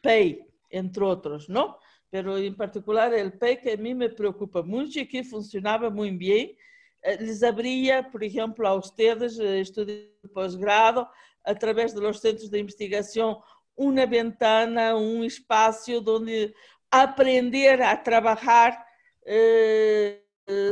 [0.00, 1.76] PAY, entre outros, não?
[2.10, 6.18] Pero em particular o PAY que a mim me preocupa muito e que funcionava muito
[6.18, 6.56] bem,
[7.04, 11.06] les abria, por exemplo, a ustedes, eh, estudiantes de posgrado,
[11.44, 13.42] através dos centros de investigação,
[13.76, 16.54] uma ventana, um espaço onde
[16.90, 18.84] aprender a trabalhar
[19.24, 20.20] eh,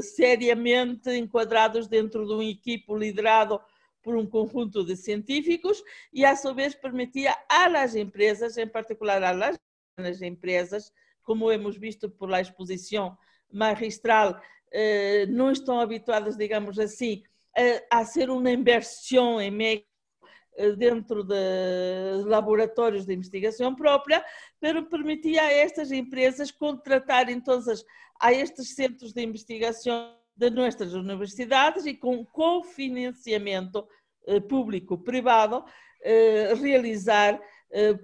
[0.03, 3.61] seriamente enquadrados dentro de um equipo liderado
[4.03, 10.23] por um conjunto de científicos e, a sua vez, permitia às empresas, em particular às
[10.23, 13.17] empresas, como hemos visto por la exposição
[13.51, 14.43] magistral, eh,
[15.29, 17.23] não estão habituadas, digamos assim,
[17.91, 19.89] a, a ser uma inversão em México
[20.59, 24.25] eh, dentro de laboratórios de investigação própria,
[24.61, 27.85] pero permitia a estas empresas contratarem todas
[28.21, 33.87] a estes centros de investigação de nossas universidades e com cofinanciamento
[34.27, 35.65] eh, público-privado
[36.03, 37.41] eh, realizar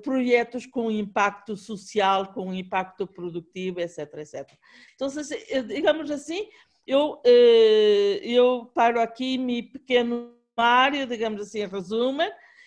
[0.03, 4.51] projetos com impacto social, com impacto produtivo, etc, etc.
[4.95, 5.09] Então,
[5.67, 6.49] digamos assim,
[6.87, 7.23] eu,
[8.23, 12.23] eu paro aqui meu pequeno área, digamos assim, resumo,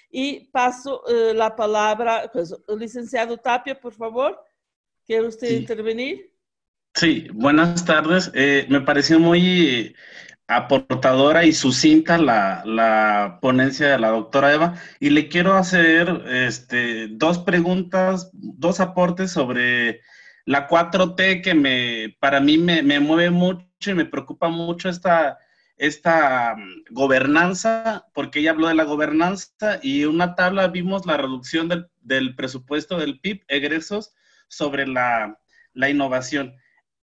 [0.09, 4.39] y paso eh, la palabra, pues, licenciado Tapia, por favor,
[5.05, 6.31] ¿quiere usted intervenir?
[6.95, 8.31] Sí, buenas tardes.
[8.33, 9.95] Eh, me pareció muy
[10.47, 17.07] aportadora y sucinta la, la, ponencia de la doctora Eva y le quiero hacer este,
[17.09, 20.01] dos preguntas, dos aportes sobre
[20.45, 25.37] la 4T que me, para mí me, me mueve mucho y me preocupa mucho esta
[25.77, 31.17] esta mm, gobernanza, porque ella habló de la gobernanza y en una tabla vimos la
[31.17, 31.69] reducción
[32.01, 34.13] del, presupuesto del PIB, egresos,
[34.47, 35.37] sobre la,
[35.75, 36.55] innovación.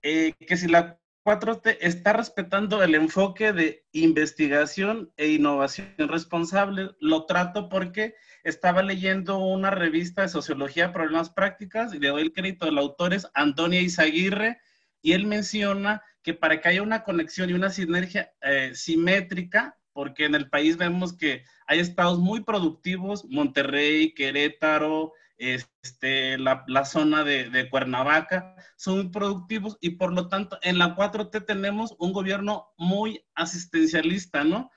[0.02, 7.26] Eh, que si la 4T está respetando el enfoque de investigación e innovación responsable, lo
[7.26, 12.68] trato porque estaba leyendo una revista de sociología, problemas prácticas, y le doy el crédito
[12.68, 14.60] del autor es Antonia Izaguirre,
[15.02, 20.26] y él menciona que para que haya una conexión y una sinergia eh, simétrica, porque
[20.26, 27.70] en el país vemos que hay estados muy productivos, Monterrey, Querétaro, este, la, zona de,
[27.70, 33.26] Cuernavaca, son muy productivos y por lo tanto en la 4T tenemos un gobierno muy
[33.36, 34.72] asistencialista, ¿no?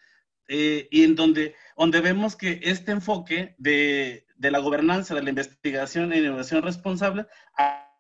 [0.49, 5.29] Eh, y en donde, donde vemos que este enfoque de, de la gobernanza, de la
[5.29, 7.27] investigación e innovación responsable,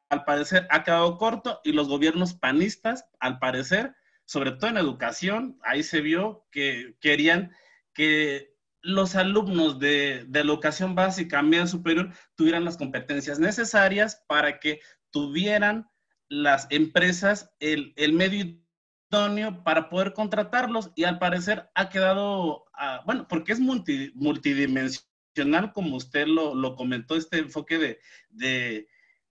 [0.08, 3.94] al parecer ha quedado corto y los gobiernos panistas, al parecer,
[4.24, 7.52] sobre todo en educación, ahí se vio que querían
[7.92, 14.80] que los alumnos de, de educación básica, media superior, tuvieran las competencias necesarias para que
[15.10, 15.88] tuvieran
[16.28, 18.58] las empresas el, el medio
[19.10, 25.96] idóneo para poder contratarlos y al parecer ha quedado, ah, bueno, porque es multidimensional, como
[25.96, 28.88] usted lo, lo comentó, este enfoque de, de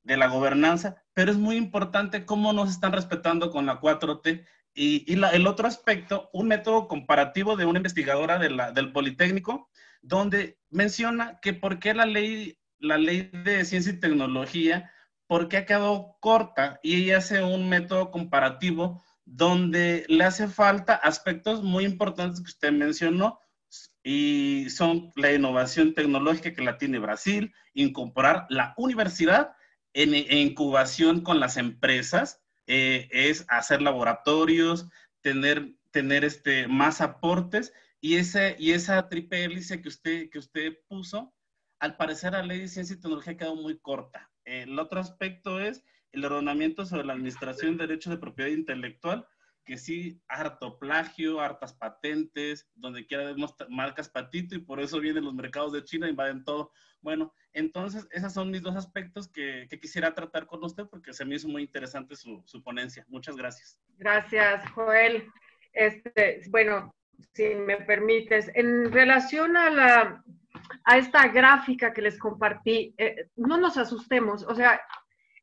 [0.07, 4.47] de la gobernanza, pero es muy importante cómo nos están respetando con la 4T.
[4.79, 9.71] Y, el otro aspecto, un método comparativo de una investigadora del Politécnico,
[10.03, 14.91] donde menciona que por qué la ley, la ley de ciencia y tecnología,
[15.25, 20.93] por qué ha quedado corta, y ella hace un método comparativo donde le hace falta
[20.93, 23.39] aspectos muy importantes que usted mencionó,
[24.03, 29.53] y son la innovación tecnológica que la tiene Brasil, incorporar la universidad
[29.93, 34.87] en, incubación con las empresas eh, es hacer laboratorios,
[35.21, 40.77] tener, tener este, más aportes y, ese, y esa triple hélice que usted, que usted
[40.87, 41.33] puso,
[41.79, 44.29] al parecer la ley de ciencia y tecnología ha quedado muy corta.
[44.45, 49.27] El otro aspecto es el ordenamiento sobre la administración de derechos de propiedad intelectual,
[49.65, 55.25] que sí, harto plagio, hartas patentes, donde quiera vemos marcas patito y por eso vienen
[55.25, 56.71] los mercados de China, invaden todo.
[57.01, 61.35] Bueno, entonces esos son mis dos aspectos que, quisiera tratar con usted porque se me
[61.35, 63.05] hizo muy interesante su, ponencia.
[63.07, 63.79] Muchas gracias.
[63.97, 65.29] Gracias, Joel.
[65.73, 66.93] Este, bueno,
[67.33, 70.23] si me permites, en relación a la
[70.85, 74.81] a esta gráfica que les compartí, eh, no nos asustemos, o sea,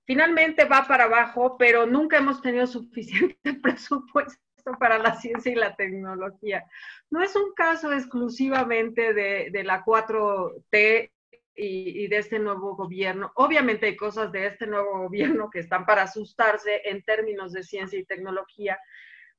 [0.04, 4.40] finalmente va para abajo, pero nunca hemos tenido suficiente presupuesto
[4.78, 6.64] para la ciencia y la tecnología.
[7.10, 11.10] No es un caso exclusivamente de, la 4T
[11.54, 13.32] y, de este nuevo gobierno.
[13.36, 17.98] Obviamente hay cosas de este nuevo gobierno que están para asustarse en términos de ciencia
[17.98, 18.78] y tecnología,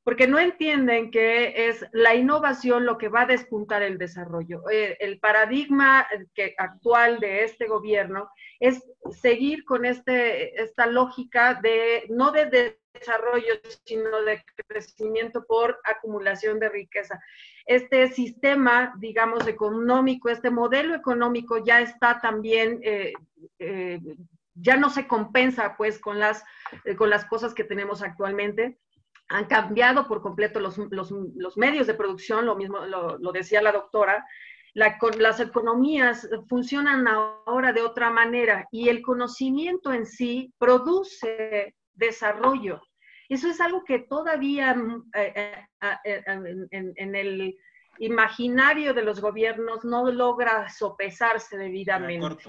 [0.03, 4.69] porque no entienden que es la innovación lo que va a despuntar el desarrollo.
[4.69, 12.03] Eh, el paradigma que, actual de este gobierno es seguir con este, esta lógica de
[12.09, 13.53] no de desarrollo,
[13.83, 17.19] sino de crecimiento por acumulación de riqueza.
[17.65, 23.13] Este sistema, digamos, económico, este modelo económico ya está también eh,
[23.59, 23.99] eh,
[24.55, 26.43] ya no se compensa pues con las,
[26.97, 28.77] con las cosas que tenemos actualmente
[29.27, 30.77] han cambiado por completo los,
[31.57, 34.25] medios de producción, lo mismo lo, decía la doctora,
[34.73, 42.81] las economías funcionan ahora de otra manera y el conocimiento en sí produce desarrollo.
[43.29, 47.57] Eso es algo que todavía mm, eh, eh, eh, en, el
[47.99, 52.45] imaginario de los gobiernos no logra sopesarse debidamente.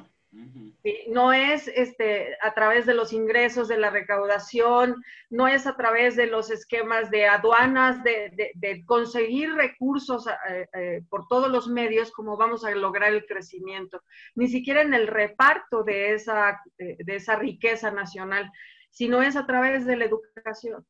[1.09, 6.15] No es este, a través de los ingresos de la recaudación, no es a través
[6.15, 12.37] de los esquemas de aduanas, de, conseguir recursos eh, eh, por todos los medios como
[12.37, 14.03] vamos a lograr el crecimiento,
[14.35, 18.51] ni siquiera en el reparto de esa, de esa riqueza nacional,
[18.97, 20.87] sino es a través de la educación.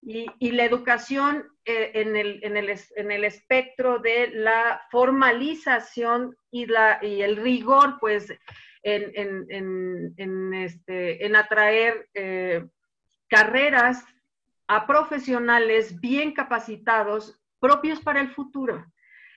[0.00, 7.00] Y, la educación en, el, en, el, en, el, espectro de la formalización y, la,
[7.02, 8.32] y el rigor, pues,
[8.84, 12.64] en, este, en atraer eh,
[13.28, 14.04] carreras
[14.68, 18.86] a profesionales bien capacitados propios para el futuro.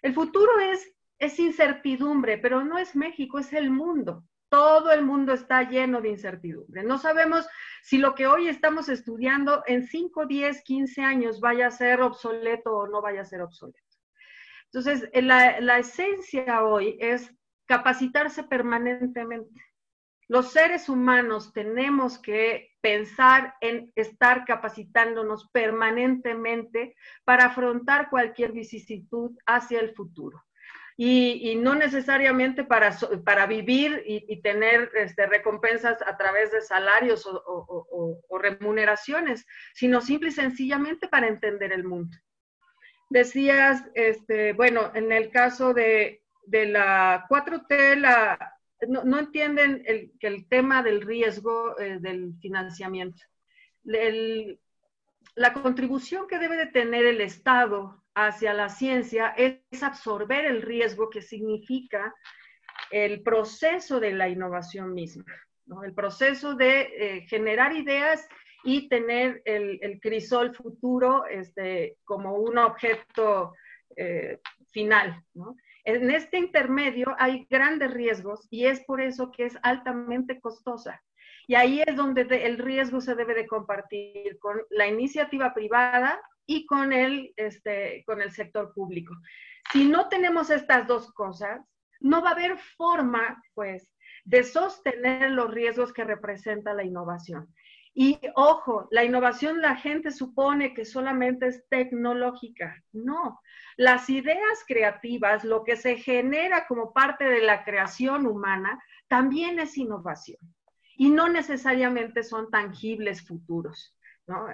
[0.04, 4.24] El futuro es, es incertidumbre, pero no es México, es el mundo.
[4.50, 6.84] Todo el mundo está lleno de incertidumbre.
[6.84, 7.48] No sabemos
[7.84, 12.76] si lo que hoy estamos estudiando en 5, 10, 15 años vaya a ser obsoleto
[12.76, 13.80] o no vaya a ser obsoleto.
[14.72, 17.34] Entonces, la, la esencia hoy es
[17.66, 19.62] capacitarse permanentemente.
[20.30, 29.80] Los seres humanos tenemos que pensar en estar capacitándonos permanentemente para afrontar cualquier vicisitud hacia
[29.80, 30.44] el futuro.
[31.00, 38.40] Y, no necesariamente para, para vivir y, tener este, recompensas a través de salarios o,
[38.42, 39.46] remuneraciones,
[39.76, 42.18] sino simple y sencillamente para entender el mundo.
[43.10, 48.38] Decías, este, bueno, en el caso de de la 4T
[48.88, 53.22] no, entienden el, que el tema del riesgo eh, del financiamiento.
[53.84, 61.08] la contribución que debe de tener el Estado hacia la ciencia es, absorber el riesgo
[61.10, 62.16] que significa
[62.90, 65.26] el proceso de la innovación misma,
[65.84, 68.28] el proceso de eh, generar ideas
[68.64, 73.54] y tener el, crisol futuro este, como un objeto
[73.96, 74.40] eh,
[74.72, 75.24] final.
[75.36, 75.56] ¿no?
[75.84, 81.04] En este intermedio hay grandes riesgos y es por eso que es altamente costosa.
[81.46, 86.66] Y ahí es donde el riesgo se debe de compartir con la iniciativa privada y
[86.66, 89.14] con el, este, con el sector público.
[89.72, 91.62] Si no tenemos estas dos cosas,
[92.00, 93.92] no va a haber forma, pues,
[94.24, 97.54] de sostener los riesgos que representa la innovación.
[97.94, 102.84] Y ojo, la innovación la gente supone que solamente es tecnológica.
[102.92, 103.42] No,
[103.76, 109.78] las ideas creativas, lo que se genera como parte de la creación humana, también es
[109.78, 110.40] innovación.
[110.96, 113.97] Y no necesariamente son tangibles futuros.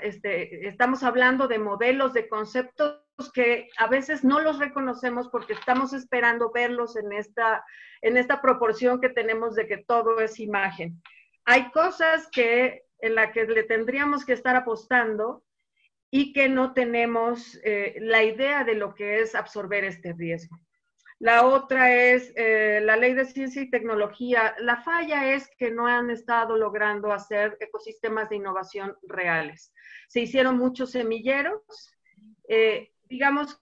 [0.01, 3.01] Este, estamos hablando de modelos, de conceptos
[3.33, 7.65] que a veces no los reconocemos porque estamos esperando verlos en esta,
[8.01, 11.01] en esta proporción que tenemos de que todo es imagen.
[11.45, 15.43] Hay cosas que en la que le tendríamos que estar apostando
[16.11, 20.57] y que no tenemos eh, la idea de lo que es absorber este riesgo.
[21.23, 24.55] La otra es eh, la ley de ciencia y tecnología.
[24.59, 29.73] La falla es que no han estado logrando hacer ecosistemas de innovación reales.
[30.09, 31.61] Se hicieron muchos semilleros,
[32.49, 33.57] eh, digamos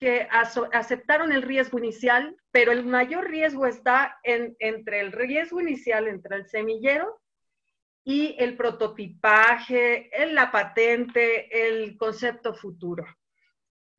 [0.00, 6.34] que aceptaron el riesgo inicial, pero el mayor riesgo está entre el riesgo inicial, entre
[6.34, 7.20] el semillero
[8.02, 13.06] y el prototipaje, la patente, el concepto futuro.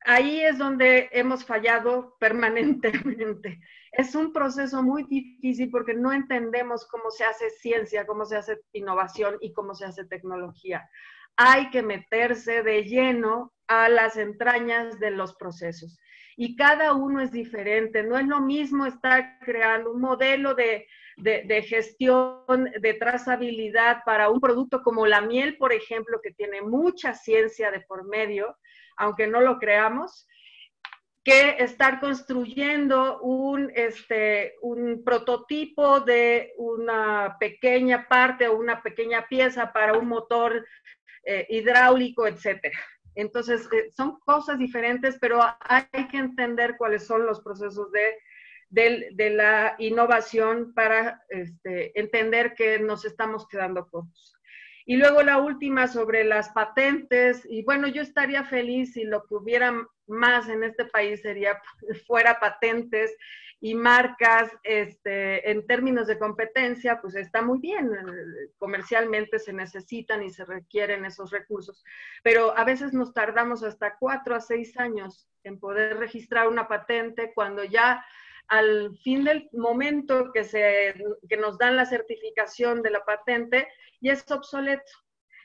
[0.10, 3.60] Ahí es donde hemos fallado permanentemente.
[3.92, 8.62] Es un proceso muy difícil porque no entendemos cómo se hace ciencia, cómo se hace
[8.72, 10.90] innovación y cómo se hace tecnología.
[11.36, 16.00] Hay que meterse de lleno a las entrañas de los procesos.
[16.38, 18.02] Y cada uno es diferente.
[18.02, 20.88] No es lo mismo estar creando un modelo de,
[21.18, 27.14] de, gestión, de trazabilidad para un producto como la miel, por ejemplo, que tiene mucha
[27.14, 28.56] ciencia de por medio,
[28.98, 30.28] aunque no lo creamos,
[31.24, 39.74] que estar construyendo un, este, un prototipo de una pequeña parte o una pequeña pieza
[39.74, 40.66] para un motor
[41.26, 42.80] eh, hidráulico, etcétera.
[43.14, 49.30] Entonces, eh, son cosas diferentes, pero hay que entender cuáles son los procesos de, de,
[49.32, 54.37] la innovación para este, entender que nos estamos quedando cortos.
[54.90, 57.46] Y luego la última sobre las patentes.
[57.50, 59.74] Y bueno, yo estaría feliz si lo que hubiera
[60.08, 61.62] más en este país sería
[62.08, 63.14] fuera patentes
[63.60, 67.92] y marcas este, en términos de competencia, pues está muy bien.
[68.58, 71.84] Comercialmente se necesitan y se requieren esos recursos,
[72.24, 77.34] pero a veces nos tardamos hasta cuatro a seis años en poder registrar una patente
[77.36, 78.06] cuando ya
[78.48, 80.96] al fin del momento que, se,
[81.28, 83.68] que nos dan la certificación de la patente,
[84.02, 84.92] ya es obsoleto,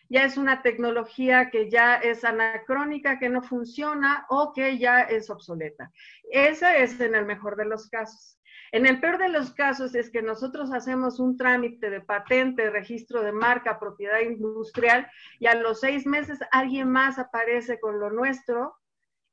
[0.09, 5.30] ya es una tecnología que ya es anacrónica, que no funciona o que ya es
[5.30, 5.90] obsoleta.
[6.30, 8.38] Ese es en el mejor de los casos.
[8.72, 13.22] En el peor de los casos es que nosotros hacemos un trámite de patente, registro
[13.22, 18.74] de marca, propiedad industrial y a los seis meses alguien más aparece con lo nuestro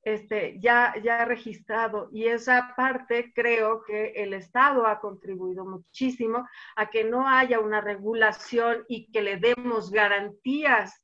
[0.03, 2.09] este, ya, ya registrado.
[2.11, 7.81] Y esa parte creo que el Estado ha contribuido muchísimo a que no haya una
[7.81, 11.01] regulación y que le demos garantías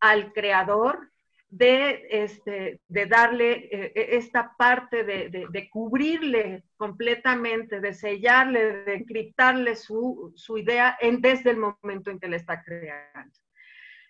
[0.00, 1.10] al creador
[1.48, 8.94] de, este, de darle eh, e, esta parte de, de, cubrirle completamente, de sellarle, de
[8.94, 13.38] encriptarle su, su idea en, desde el momento en que le está creando.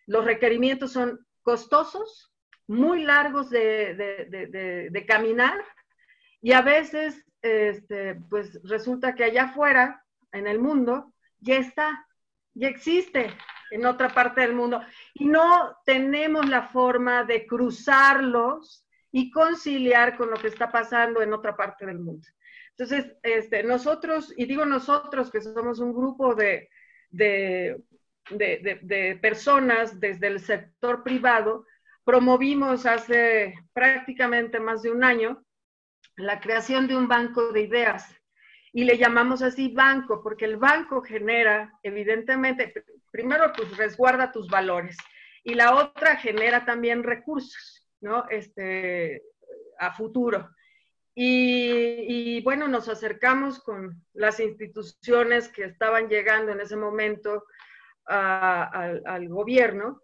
[0.07, 2.34] Los requerimientos son costosos,
[2.67, 5.63] muy largos de, caminar
[6.41, 12.07] y a veces, este, pues resulta que allá afuera, en el mundo, ya está,
[12.55, 13.31] ya existe
[13.71, 14.81] en otra parte del mundo
[15.15, 21.33] y no tenemos la forma de cruzarlos y conciliar con lo que está pasando en
[21.33, 22.27] otra parte del mundo.
[22.71, 26.69] Entonces, este, nosotros, y digo nosotros que somos un grupo de,
[27.11, 27.81] de,
[28.31, 31.65] de personas desde el sector privado,
[32.05, 35.43] promovimos hace prácticamente más de un año
[36.17, 38.15] la creación de un banco de ideas
[38.73, 42.73] y le llamamos así banco porque el banco genera, evidentemente,
[43.11, 44.97] primero pues resguarda tus valores
[45.45, 48.25] y la otra genera también recursos, ¿no?
[48.31, 49.23] Este,
[49.79, 50.51] a futuro.
[51.17, 57.45] Y, bueno, nos acercamos con las instituciones que estaban llegando en ese momento
[58.07, 60.03] al gobierno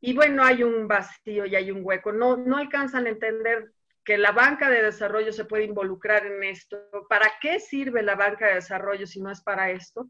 [0.00, 2.12] y bueno, hay un vacío y hay un hueco.
[2.12, 3.72] No, no alcanzan a entender
[4.04, 6.78] que la banca de desarrollo se puede involucrar en esto.
[7.08, 10.08] ¿Para qué sirve la banca de desarrollo si no es para esto?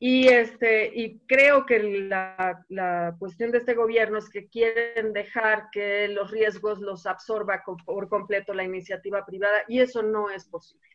[0.00, 5.70] Y, este, y creo que la, la, cuestión de este gobierno es que quieren dejar
[5.72, 10.86] que los riesgos los absorba por completo la iniciativa privada y eso no es posible.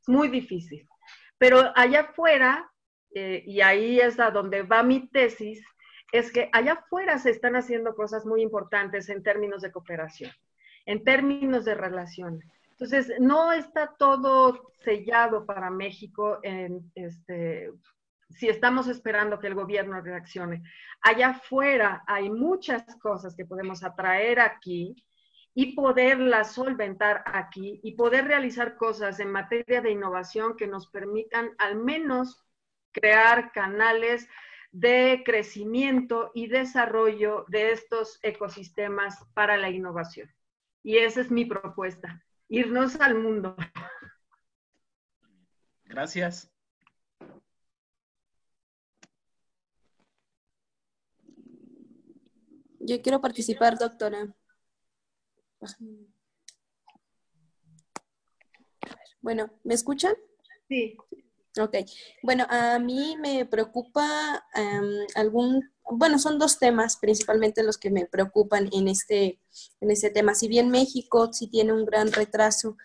[0.00, 0.88] Es muy difícil.
[1.38, 2.70] Pero allá afuera,
[3.14, 5.60] eh, y ahí es a donde va mi tesis,
[6.12, 10.30] es que allá afuera se están haciendo cosas muy importantes en términos de cooperación,
[10.84, 12.40] en términos de relación.
[12.72, 17.70] Entonces, no está todo sellado para México en, este,
[18.28, 20.62] si estamos esperando que el gobierno reaccione.
[21.00, 24.94] Allá afuera hay muchas cosas que podemos atraer aquí
[25.54, 31.50] y poderlas solventar aquí y poder realizar cosas en materia de innovación que nos permitan
[31.58, 32.42] al menos
[32.90, 34.28] crear canales
[34.72, 40.30] de crecimiento y desarrollo de estos ecosistemas para la innovación.
[40.82, 43.54] Y esa es mi propuesta, irnos al mundo.
[45.84, 46.50] Gracias.
[52.80, 54.34] Yo quiero participar, doctora.
[59.20, 60.14] Bueno, ¿me escuchan?
[60.68, 60.96] Sí.
[61.60, 61.76] Ok,
[62.22, 68.06] bueno, a mí me preocupa em, algún, bueno, son dos temas principalmente los que me
[68.06, 69.38] preocupan en este,
[69.80, 70.34] en este tema.
[70.34, 72.78] Si bien México sí tiene un gran retraso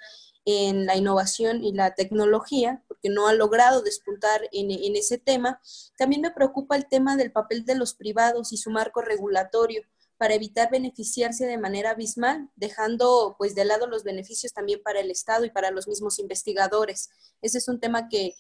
[0.43, 5.61] en la innovación y la tecnología, porque no ha logrado despuntar en, en ese tema,
[5.97, 9.84] también me preocupa el tema del papel de los privados y su marco regulatorio
[10.18, 15.11] para evitar beneficiarse de manera abismal, dejando pues de lado los beneficios también para el
[15.11, 17.09] Estado y para los mismos investigadores.
[17.41, 18.34] Ese es un tema que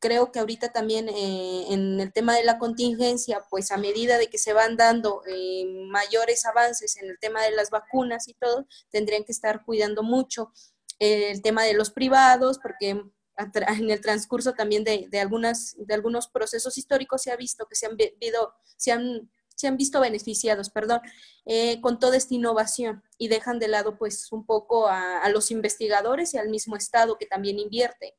[0.00, 4.28] creo que ahorita también eh, en el tema de la contingencia, pues a medida de
[4.28, 8.66] que se van dando eh, mayores avances en el tema de las vacunas y todo,
[8.90, 10.52] tendrían que estar cuidando mucho
[10.98, 12.90] el tema de los privados, porque
[13.78, 17.86] en el transcurso también de, algunas, de algunos procesos históricos se ha visto que se
[17.86, 17.96] han,
[18.76, 21.00] se han, se han visto beneficiados, perdón,
[21.46, 26.34] eh, con toda esta innovación y dejan de lado pues un poco a los investigadores
[26.34, 28.16] y al mismo Estado que también invierte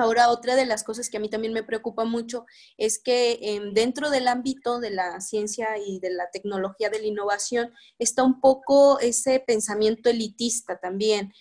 [0.00, 2.46] Ahora, otra de las cosas que a mí también me preocupa mucho
[2.78, 7.06] es que em, dentro del ámbito de la ciencia y de la tecnología de la
[7.06, 11.32] innovación está un poco ese pensamiento elitista también.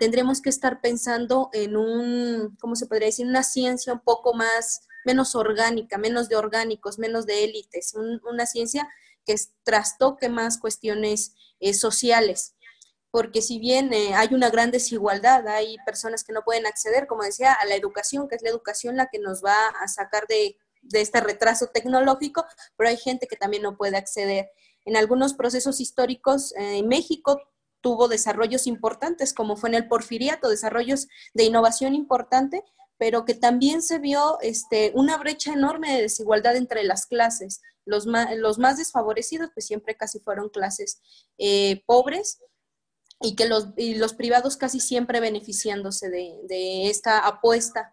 [0.00, 3.26] tendremos que estar pensando en un, ¿cómo se podría decir?
[3.26, 8.88] Una ciencia un poco más, menos orgánica, menos de orgánicos, menos de élites, una ciencia
[9.26, 12.54] que trastoque más cuestiones eh, sociales
[13.14, 17.22] porque si bien eh, hay una gran desigualdad, hay personas que no pueden acceder, como
[17.22, 20.58] decía, a la educación, que es la educación la que nos va a sacar de,
[20.90, 22.44] este retraso tecnológico,
[22.76, 24.50] pero hay gente que también no puede acceder.
[24.84, 27.40] En algunos procesos históricos, eh, México
[27.80, 32.64] tuvo desarrollos importantes, como fue en el porfiriato, desarrollos de innovación importante,
[32.98, 37.62] pero que también se vio este, una brecha enorme de desigualdad entre las clases.
[37.84, 41.00] Los más, los más desfavorecidos, pues siempre casi fueron clases
[41.38, 42.40] eh, pobres,
[43.24, 47.92] y que los, los privados casi siempre beneficiándose de, esta apuesta.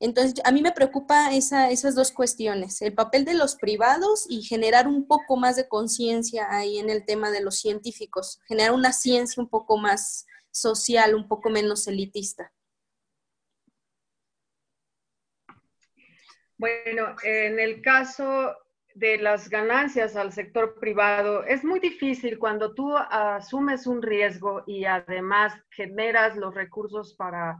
[0.00, 4.88] Entonces, a mí me preocupa esas dos cuestiones, el papel de los privados y generar
[4.88, 9.42] un poco más de conciencia ahí en el tema de los científicos, generar una ciencia
[9.42, 12.52] un poco más social, un poco menos elitista.
[16.56, 18.56] Bueno, en el caso
[18.98, 24.84] de las ganancias al sector privado, es muy difícil cuando tú asumes un riesgo y
[24.84, 27.58] además generas los recursos para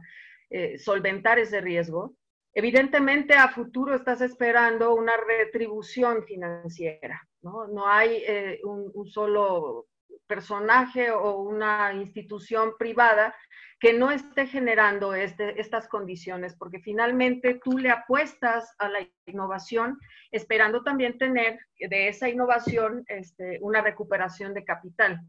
[0.49, 2.13] eh, solventar ese riesgo.
[2.53, 7.67] Evidentemente a futuro estás esperando una retribución financiera, ¿no?
[7.67, 9.87] No hay eh, un solo
[10.29, 13.33] personaje o una institución privada
[13.79, 19.97] que no esté generando este, estas condiciones, porque finalmente tú le apuestas a la innovación
[20.31, 25.21] esperando también tener de esa innovación este, una recuperación de capital.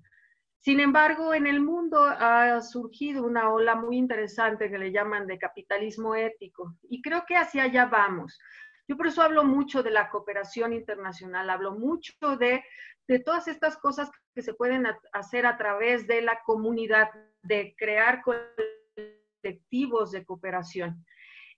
[0.63, 5.39] Sin embargo, en el mundo ha surgido una ola muy interesante que le llaman de
[5.39, 8.39] capitalismo ético y creo que hacia allá vamos.
[8.87, 12.63] Yo por eso hablo mucho de la cooperación internacional, hablo mucho de,
[13.07, 17.09] de todas estas cosas que se pueden hacer a través de la comunidad,
[17.43, 21.05] de crear colectivos de cooperación.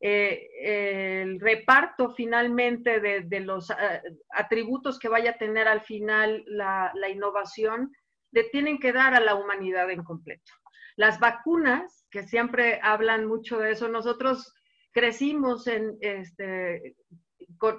[0.05, 6.93] Eh, el reparto finalmente de, los eh, atributos que vaya a tener al final la,
[7.09, 7.93] innovación
[8.33, 10.51] le tienen que dar a la humanidad en completo.
[10.97, 14.53] Las vacunas, que siempre hablan mucho de eso, nosotros
[14.91, 16.97] crecimos en, este,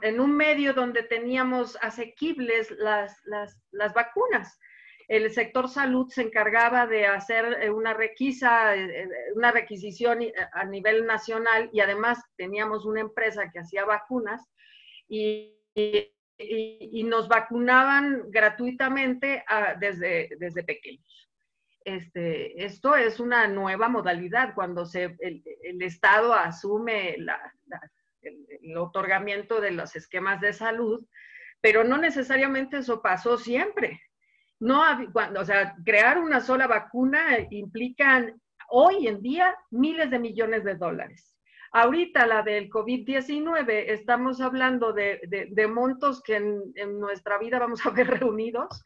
[0.02, 4.58] en un medio donde teníamos asequibles las, las vacunas
[5.08, 10.20] el sector salud se encargaba de hacer eh, una requisa, eh, eh, una requisición
[10.52, 14.42] a nivel nacional y además teníamos una empresa que hacía vacunas
[15.08, 15.50] y,
[17.06, 21.30] nos vacunaban gratuitamente ah, desde, desde pequeños.
[21.86, 27.30] Este, esto es una nueva modalidad cuando se, el, Estado asume el,
[28.22, 31.06] el otorgamiento de los esquemas de salud,
[31.62, 34.02] pero no necesariamente eso pasó siempre
[34.64, 38.26] no, cuando, o sea, crear una sola vacuna implica
[38.70, 41.38] hoy en día miles de millones de dólares.
[41.74, 48.08] Ahorita la del COVID-19, estamos hablando de, montos que en, nuestra vida vamos a ver
[48.20, 48.82] reunidos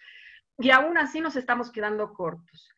[0.57, 2.69] y aún así nos estamos quedando cortos.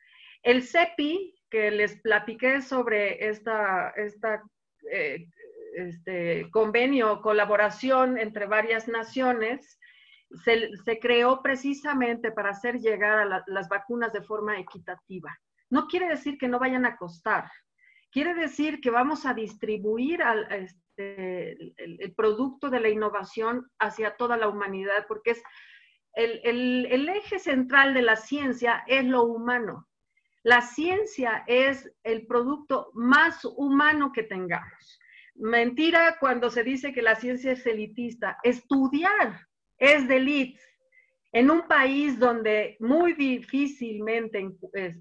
[0.43, 4.43] El CEPI, que les platiqué sobre esta, esta
[4.91, 5.25] eh,
[5.73, 9.79] este convenio, colaboración entre varias naciones,
[10.43, 15.37] se, creó precisamente para hacer llegar a las vacunas de forma equitativa.
[15.69, 17.49] No quiere decir que no vayan a costar,
[18.11, 24.47] quiere decir que vamos a distribuir este, el, producto de la innovación hacia toda la
[24.47, 25.43] humanidad, porque es
[26.13, 29.87] el, el eje central de la ciencia es lo humano.
[30.43, 34.99] La ciencia es el producto más humano que tengamos.
[35.35, 38.37] Mentira cuando se dice que la ciencia es elitista.
[38.43, 39.48] Estudiar
[39.79, 40.61] es de elite.
[41.31, 44.49] En un país donde muy difícilmente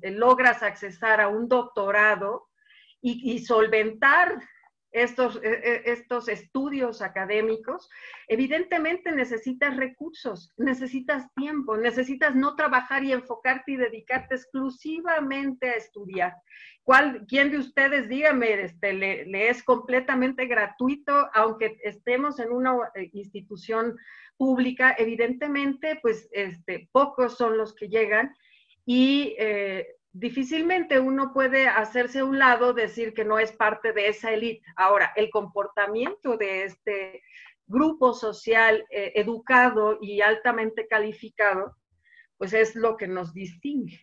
[0.03, 2.49] logras accesar a un doctorado
[3.01, 4.43] y, solventar
[4.91, 7.89] estos, e, e, estos estudios académicos,
[8.27, 16.35] evidentemente necesitas recursos, necesitas tiempo, necesitas no trabajar y enfocarte y dedicarte exclusivamente a estudiar.
[16.83, 22.77] ¿Cuál, ¿Quién de ustedes, dígame, este, le, le es completamente gratuito, aunque estemos en una
[22.95, 23.97] eh, institución
[24.39, 28.35] pública, evidentemente, pues este, pocos son los que llegan
[28.87, 34.09] y eh, difícilmente uno puede hacerse a un lado, decir que no es parte de
[34.09, 34.65] esa élite.
[34.77, 37.23] Ahora, el comportamiento de este
[37.67, 41.77] grupo social eh, educado y altamente calificado,
[42.39, 44.01] pues es lo que nos distingue.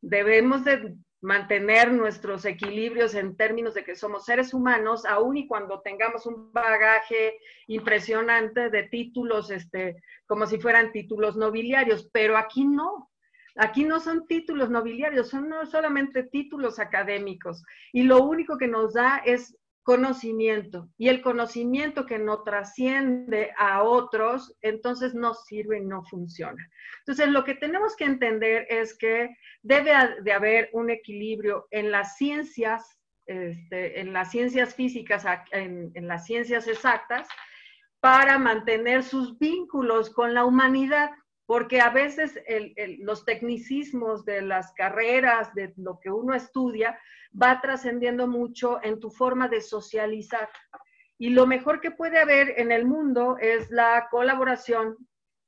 [0.00, 5.80] Debemos de mantener nuestros equilibrios en términos de que somos seres humanos, aun y cuando
[5.80, 9.96] tengamos un bagaje impresionante de títulos, este,
[10.26, 13.10] como si fueran títulos nobiliarios, pero aquí no.
[13.58, 17.62] Aquí no son títulos nobiliarios, son solamente títulos académicos.
[17.92, 19.56] Y lo único que nos da es
[19.86, 20.88] conocimiento.
[20.98, 26.68] Y el conocimiento que no trasciende a otros, entonces no sirve y no funciona.
[26.98, 32.16] Entonces, lo que tenemos que entender es que debe de haber un equilibrio en las
[32.16, 37.28] ciencias, este, en las ciencias físicas, en, las ciencias exactas,
[38.00, 41.10] para mantener sus vínculos con la humanidad
[41.46, 42.38] porque a veces
[42.98, 46.98] los tecnicismos de las carreras, de lo que uno estudia,
[47.40, 50.48] va trascendiendo mucho en tu forma de socializar.
[51.18, 54.96] Y lo mejor que puede haber en el mundo es la colaboración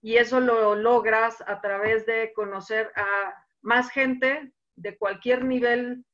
[0.01, 6.05] y eso lo logras a través de conocer a más gente de cualquier nivel,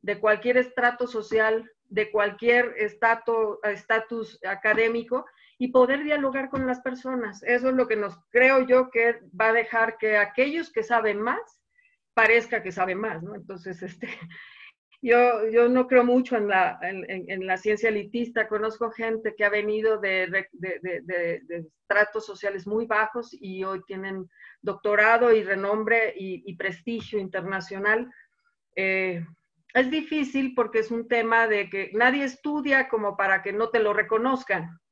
[0.00, 5.26] de cualquier estrato social, de cualquier estatus académico
[5.58, 7.42] y poder dialogar con las personas.
[7.42, 11.20] Eso es lo que nos creo yo que va a dejar que aquellos que saben
[11.20, 11.62] más
[12.14, 13.34] parezca que saben más, ¿no?
[13.34, 14.08] Entonces, este,
[15.02, 18.48] yo, yo no creo mucho en la, en, la ciencia elitista.
[18.48, 24.28] Conozco gente que ha venido de, de, tratos sociales muy bajos y hoy tienen
[24.60, 28.10] doctorado y renombre y, prestigio internacional.
[28.76, 29.24] Eh,
[29.74, 33.80] es difícil porque es un tema de que nadie estudia como para que no te
[33.80, 34.78] lo reconozcan,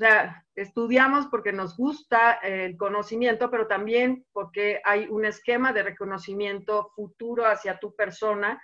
[0.00, 5.82] O sea, estudiamos porque nos gusta el conocimiento, pero también porque hay un esquema de
[5.82, 8.62] reconocimiento futuro hacia tu persona.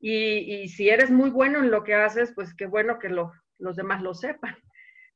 [0.00, 4.02] Y, si eres muy bueno en lo que haces, pues qué bueno que los demás
[4.02, 4.56] lo sepan.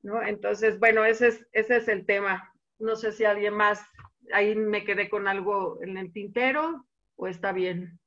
[0.02, 0.22] ¿no?
[0.22, 2.52] Entonces, bueno, ese es, ese es el tema.
[2.78, 3.84] No sé si alguien más,
[4.32, 6.86] ahí me quedé con algo en el tintero
[7.16, 7.98] o está bien.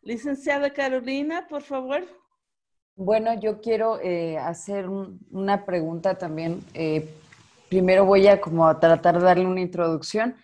[0.00, 2.04] Licenciada Carolina, por favor.
[2.98, 6.64] Bueno, yo quiero eh, hacer una pregunta también.
[6.72, 7.06] Eh,
[7.68, 10.34] primero voy a como tratar de darle una introducción.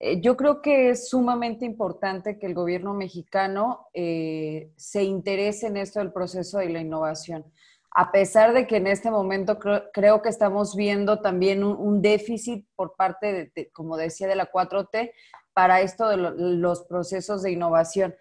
[0.00, 6.00] Eh, yo creo que es sumamente importante que el gobierno mexicano se interese en esto
[6.00, 7.44] del proceso de la innovación.
[7.92, 9.60] A pesar de que en este momento
[9.92, 15.12] creo, que estamos viendo también un, déficit por parte, de, como decía, de la 4T
[15.52, 18.16] para esto de los procesos de innovación.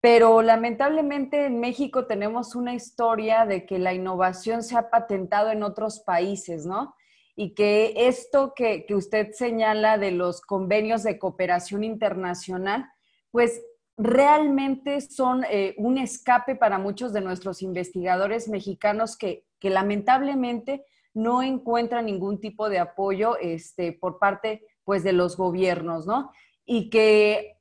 [0.00, 5.62] Pero lamentablemente en México tenemos una historia de que la innovación se ha patentado en
[5.62, 6.94] otros países, ¿no?
[7.36, 12.86] Y que esto que, usted señala de los convenios de cooperación internacional,
[13.30, 13.62] pues
[13.98, 21.42] realmente son eh, un escape para muchos de nuestros investigadores mexicanos que, que lamentablemente no
[21.42, 26.30] encuentran ningún tipo de apoyo este, por parte pues, de los gobiernos, ¿no?
[26.64, 27.59] Y que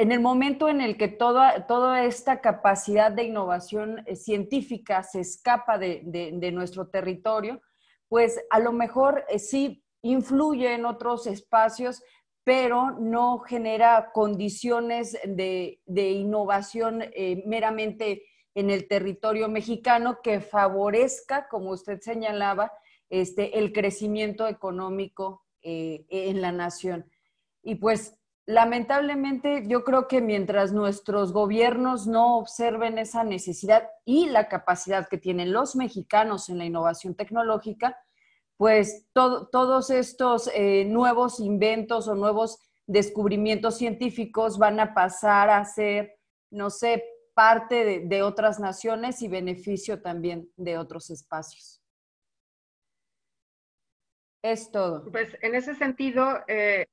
[0.00, 5.20] en el momento en el que toda, toda esta capacidad de innovación eh, científica se
[5.20, 7.60] escapa de, nuestro territorio,
[8.08, 12.02] pues a lo mejor eh, sí influye en otros espacios,
[12.44, 18.22] pero no genera condiciones de, innovación eh, meramente
[18.54, 22.72] en el territorio mexicano que favorezca, como usted señalaba,
[23.10, 27.04] este, el crecimiento económico en la nación.
[27.62, 34.48] Y pues lamentablemente yo creo que mientras nuestros gobiernos no observen esa necesidad y la
[34.48, 37.96] capacidad que tienen los mexicanos en la innovación tecnológica,
[38.56, 46.18] pues todos estos eh, nuevos inventos o nuevos descubrimientos científicos van a pasar a ser,
[46.50, 51.80] no sé, parte de, otras naciones y beneficio también de otros espacios.
[54.42, 55.10] Es todo.
[55.10, 56.86] Pues en ese sentido, eh,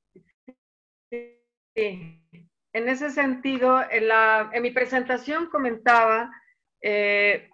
[1.78, 2.20] Sí,
[2.74, 6.32] en ese sentido, en, mi presentación comentaba
[6.82, 7.52] eh,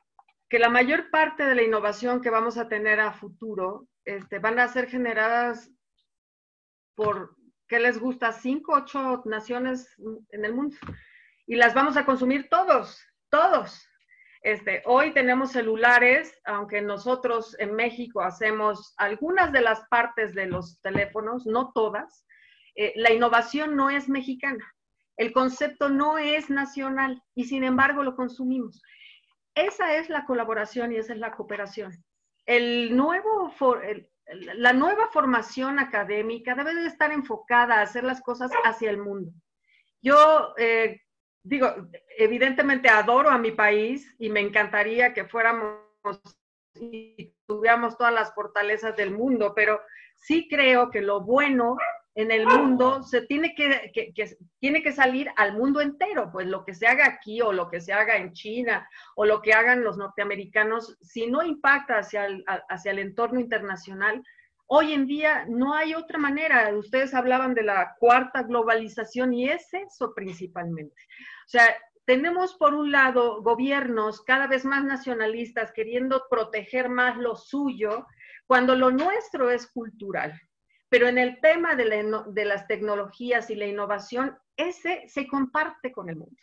[0.48, 4.60] que la mayor parte de la innovación que vamos a tener a futuro este, van
[4.60, 5.70] a ser generadas
[6.96, 7.36] por,
[7.68, 8.32] ¿qué les gusta?
[8.32, 9.94] Cinco, ocho naciones
[10.30, 10.78] en el mundo.
[11.46, 13.86] Y las vamos a consumir todos, todos.
[14.42, 20.80] Este, hoy tenemos celulares, aunque nosotros en México hacemos algunas de las partes de los
[20.80, 22.26] teléfonos, no todas,
[22.76, 24.66] eh, la innovación no es mexicana,
[25.18, 28.82] el concepto no es nacional y sin embargo lo consumimos.
[29.56, 31.94] Esa es la colaboración y esa es la cooperación.
[32.46, 33.54] El nuevo
[34.56, 39.32] la nueva formación académica debe de estar enfocada a hacer las cosas hacia el mundo.
[40.02, 41.02] Yo eh,
[41.44, 41.74] digo,
[42.18, 45.80] evidentemente adoro a mi país y me encantaría que fuéramos
[46.76, 49.82] y tuviéramos todas las fortalezas del mundo, pero
[50.16, 51.78] sí creo que lo bueno
[52.16, 54.14] en el mundo se tiene que,
[54.60, 57.82] tiene que salir al mundo entero, pues lo que se haga aquí o lo que
[57.82, 62.44] se haga en China o lo que hagan los norteamericanos, si no impacta hacia el,
[62.70, 64.24] hacia el entorno internacional,
[64.68, 66.76] hoy en día no hay otra manera.
[66.76, 71.02] Ustedes hablaban de la cuarta globalización y es eso principalmente.
[71.46, 77.36] O sea, tenemos por un lado gobiernos cada vez más nacionalistas queriendo proteger más lo
[77.36, 78.06] suyo,
[78.46, 80.40] cuando lo nuestro es cultural.
[80.94, 86.18] Pero en el tema de, las tecnologías y la innovación, ese se comparte con el
[86.18, 86.40] mundo.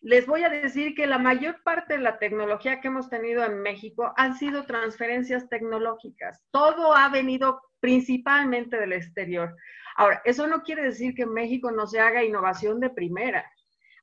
[0.00, 3.60] Les voy a decir que la mayor parte de la tecnología que hemos tenido en
[3.60, 6.42] México han sido transferencias tecnológicas.
[6.52, 9.54] Todo ha venido principalmente del exterior.
[9.96, 13.44] Ahora, eso no quiere decir que en México no se haga innovación de primera.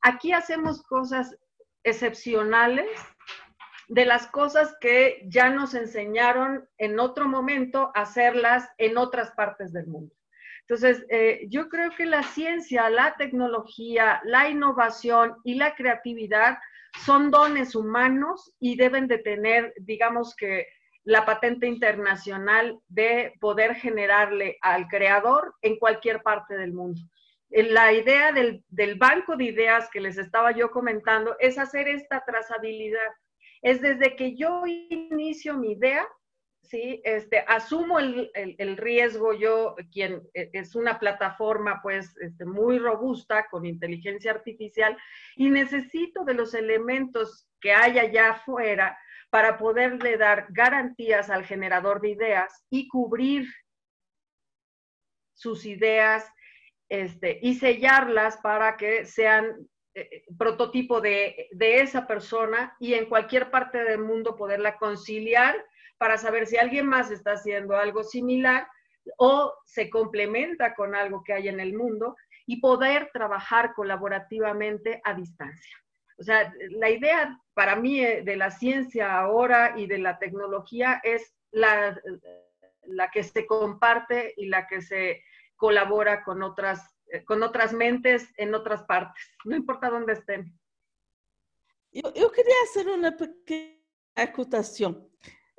[0.03, 1.35] Aquí hacemos cosas
[1.83, 2.91] excepcionales
[3.87, 9.87] de las cosas que ya nos enseñaron en otro momento hacerlas en otras partes del
[9.87, 10.13] mundo.
[10.61, 16.57] Entonces, eh, yo creo que la ciencia, la tecnología, la innovación y la creatividad
[17.05, 20.67] son dones humanos y deben de tener, digamos que,
[21.05, 27.01] la patente internacional de poder generarle al creador en cualquier parte del mundo.
[27.49, 32.23] La idea del, del banco de ideas que les estaba yo comentando es hacer esta
[32.25, 33.11] trazabilidad
[33.63, 36.05] es desde que yo inicio mi idea,
[36.61, 37.01] ¿sí?
[37.05, 43.65] Este, asumo el, riesgo, yo, quien e, es una plataforma pues este, muy robusta con
[43.65, 44.97] inteligencia artificial
[45.37, 48.97] y necesito de los elementos que hay allá afuera
[49.29, 53.47] para poderle dar garantías al generador de ideas y cubrir
[55.33, 56.29] sus ideas
[56.89, 63.83] este, y sellarlas para que sean eh, prototipo de, esa persona y en cualquier parte
[63.83, 65.55] del mundo poderla conciliar
[65.99, 68.67] para saber si alguien más está haciendo algo similar
[69.17, 72.15] o se complementa con algo que hay en el mundo
[72.47, 75.77] y poder trabajar colaborativamente a distancia.
[76.17, 81.01] O sea, la idea para mí eh, de la ciencia ahora y de la tecnología
[81.03, 81.99] es la,
[82.83, 85.23] la que se comparte y la que se
[85.55, 90.57] colabora con otras eh, con otras mentes en otras partes, no importa dónde estén.
[91.91, 93.77] Eu, queria fazer uma pequena
[94.15, 95.07] acotação.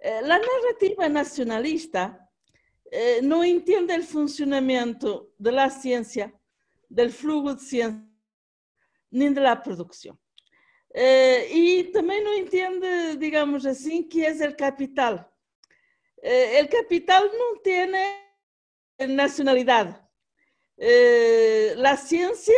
[0.01, 2.19] Eh, a narrativa nacionalista
[2.91, 6.35] eh, não entende o funcionamento da ciência,
[6.91, 8.03] do fluxo de ciência,
[9.13, 10.19] nem da produção.
[10.97, 15.29] E também não entende, digamos assim, que é o capital.
[16.63, 17.91] O capital não tem
[19.09, 20.04] nacionalidade.
[20.79, 22.55] Eh, la ciencia,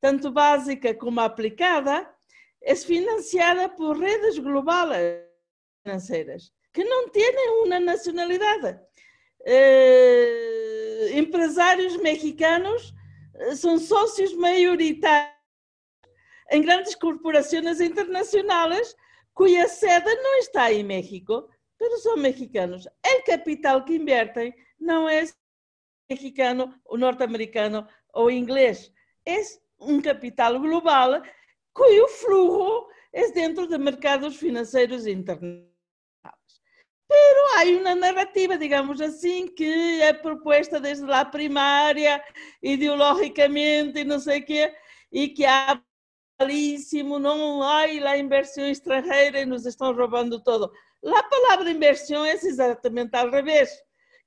[0.00, 2.08] tanto básica como aplicada,
[2.62, 5.24] é financiada por redes globais
[5.82, 7.32] financeiras que não têm
[7.64, 8.78] uma nacionalidade.
[9.44, 12.94] Eh, empresários mexicanos
[13.34, 15.36] eh, são sócios maioritários
[16.50, 18.94] em grandes corporações internacionais
[19.34, 21.48] cuja sede não está em México,
[21.80, 22.86] mas são mexicanos.
[22.86, 25.24] O capital que invertem não é
[26.08, 28.92] mexicano, o norte-americano ou inglês.
[29.26, 29.36] É
[29.80, 31.22] um capital global
[31.72, 35.68] cujo flujo é dentro de mercados financeiros internacionais.
[37.06, 42.22] Pero há uma narrativa, digamos assim, que é proposta desde lá primária,
[42.62, 44.74] ideologicamente, não sei o quê,
[45.10, 45.80] e que há
[46.38, 50.70] malíssimo, não há a inversão estrangeira e nos estão roubando todo.
[51.04, 53.70] A palavra inversão é exatamente ao revés.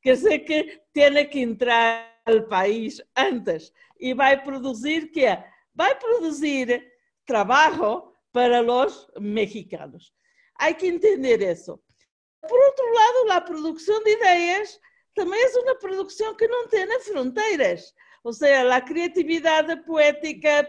[0.02, 5.38] Quer dizer que tem que entrar al país antes y va a producir qué?
[5.80, 6.92] Va a producir
[7.26, 10.14] trabajo para los mexicanos.
[10.56, 11.82] Hay que entender eso.
[12.42, 14.80] Por outro lado, a produção de ideias
[15.14, 17.94] também é uma produção que não tem fronteiras.
[18.24, 20.68] Ou seja, a criatividade poética,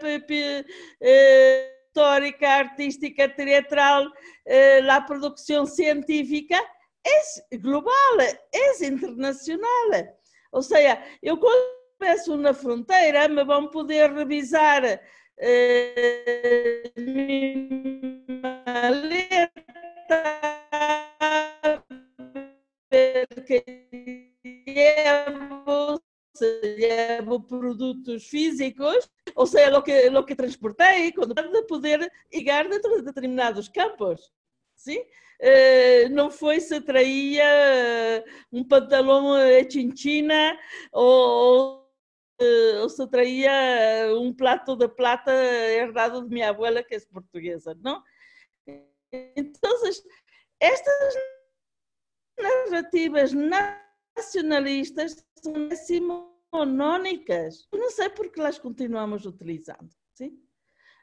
[1.01, 4.11] eh, histórica, artística, teatral,
[4.45, 6.59] eh, a produção científica
[7.05, 10.17] é global, é internacional.
[10.51, 14.83] Ou seja, eu quando peço na fronteira, me vão poder revisar
[15.37, 16.91] eh,
[18.43, 19.51] maleta,
[23.47, 23.63] que
[24.67, 26.01] llevo,
[26.35, 32.67] se llevo produtos físicos, ou seja, o que, o que transportei, quando de poder chegar
[32.67, 34.31] dentro de determinados campos.
[34.75, 34.99] Sim?
[34.99, 35.22] Eh,
[36.11, 40.57] não foi se traía eh, um pantalão em China
[40.91, 41.89] ou,
[42.39, 47.77] eh, ou se traía um prato de plata herdado de minha abuela, que é portuguesa,
[47.81, 48.01] não?
[49.35, 49.71] Então,
[50.59, 51.15] estas
[52.39, 53.31] narrativas
[54.15, 57.67] nacionalistas são monónicas.
[57.73, 59.89] Não sei porque las continuamos utilizando.
[60.13, 60.39] ¿sí?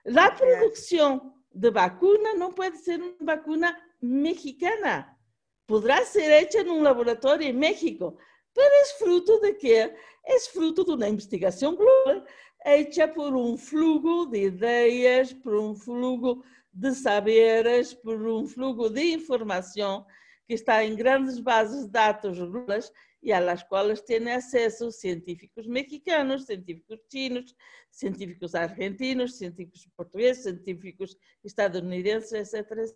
[0.05, 5.19] La producción de vacuna no puede ser una vacuna mexicana.
[5.67, 8.17] Podrá ser hecha en un laboratorio en México,
[8.53, 9.95] pero es fruto de qué?
[10.25, 12.27] Es fruto de una investigación global
[12.65, 16.43] hecha por un flujo de ideas, por un flujo
[16.73, 20.07] de saberes, por um fluxo de informação
[20.47, 22.93] que está em grandes bases de dados globais
[23.23, 27.55] e às quais têm acesso científicos mexicanos, científicos chinos,
[27.91, 32.95] científicos argentinos, científicos portugueses, científicos estadunidenses, etc.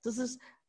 [0.00, 0.12] Então,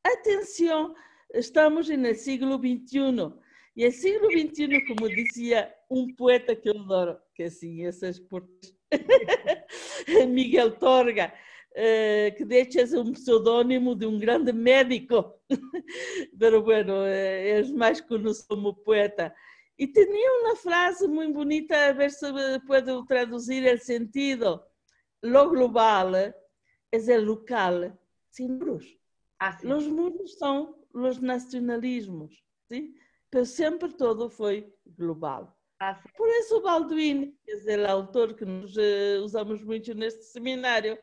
[0.03, 0.95] atenção,
[1.33, 3.33] estamos no século XXI.
[3.75, 8.75] E o século XXI, como dizia um poeta que eu adoro, que assim, essas portas,
[10.29, 11.33] Miguel Torga,
[11.75, 15.39] eh, que de hecho es un pseudónimo de un grande médico,
[16.37, 19.33] pero bueno, eh, es más conocido como poeta.
[19.77, 22.25] Y tenía una frase muy bonita, a ver si
[22.67, 24.67] puedo traducir el sentido.
[25.21, 26.35] Lo global
[26.91, 27.97] es el local
[28.29, 28.98] sin muros.
[29.39, 29.67] Así.
[29.67, 32.95] Los muros son los nacionalismos, ¿sí?
[33.29, 35.53] pero siempre todo fue global.
[35.79, 36.09] Así.
[36.17, 40.99] Por eso Baldwin, que es el autor que nos eh, usamos mucho en este seminario,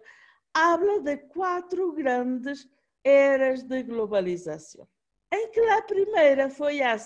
[0.52, 2.68] habla de quatro grandes
[3.02, 4.86] eras de globalização,
[5.32, 6.96] em que a primeira foi há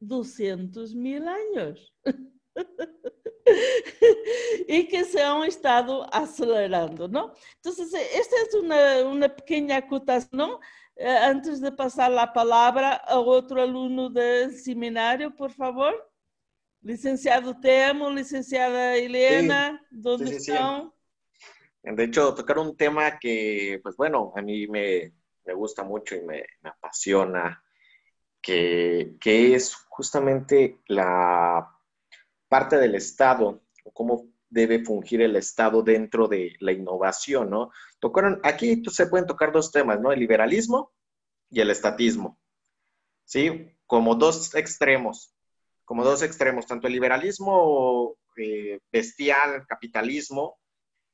[0.00, 1.92] 200 mil anos.
[4.68, 7.34] e que se han estado acelerando, ¿no?
[7.56, 10.58] Entonces, esta es una, una pequeña acotación.
[10.96, 15.94] Eh, antes de pasar la palabra a otro alumno del seminario, por favor.
[16.82, 20.92] Licenciado Temo, licenciada Elena, sí, ¿dónde sí, sí, están?
[21.82, 25.12] De hecho, tocar un tema que, pues bueno, a mí me,
[25.44, 27.62] me gusta mucho y me, me apasiona,
[28.40, 31.77] que, que, es justamente la
[32.48, 37.70] parte del Estado, cómo debe fungir el Estado dentro de la innovación, ¿no?
[38.00, 40.12] Tocaron, aquí se pueden tocar dos temas, ¿no?
[40.12, 40.92] El liberalismo
[41.50, 42.38] y el estatismo,
[43.24, 43.76] ¿sí?
[43.86, 45.34] Como dos extremos,
[45.84, 50.58] como dos extremos, tanto el liberalismo eh, bestial, capitalismo,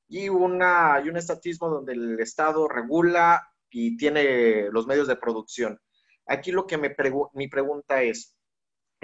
[0.09, 5.81] y, una, y un estatismo donde el Estado regula y tiene los medios de producción.
[6.27, 6.95] Aquí lo que me
[7.35, 8.37] mi pregunta es,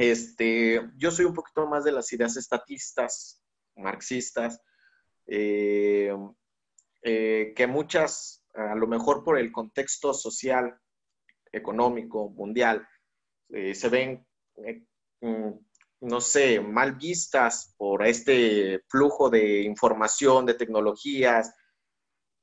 [0.01, 3.43] este, yo soy un poquito más de las ideas estatistas,
[3.77, 4.63] marxistas,
[5.27, 6.11] eh,
[7.03, 10.75] eh, que muchas, a lo mejor por el contexto social,
[11.53, 12.89] económico, mundial,
[13.51, 14.27] eh, se ven
[15.21, 15.51] mm,
[16.01, 21.55] no sé, mal vistas por este flujo de información, de tecnologías.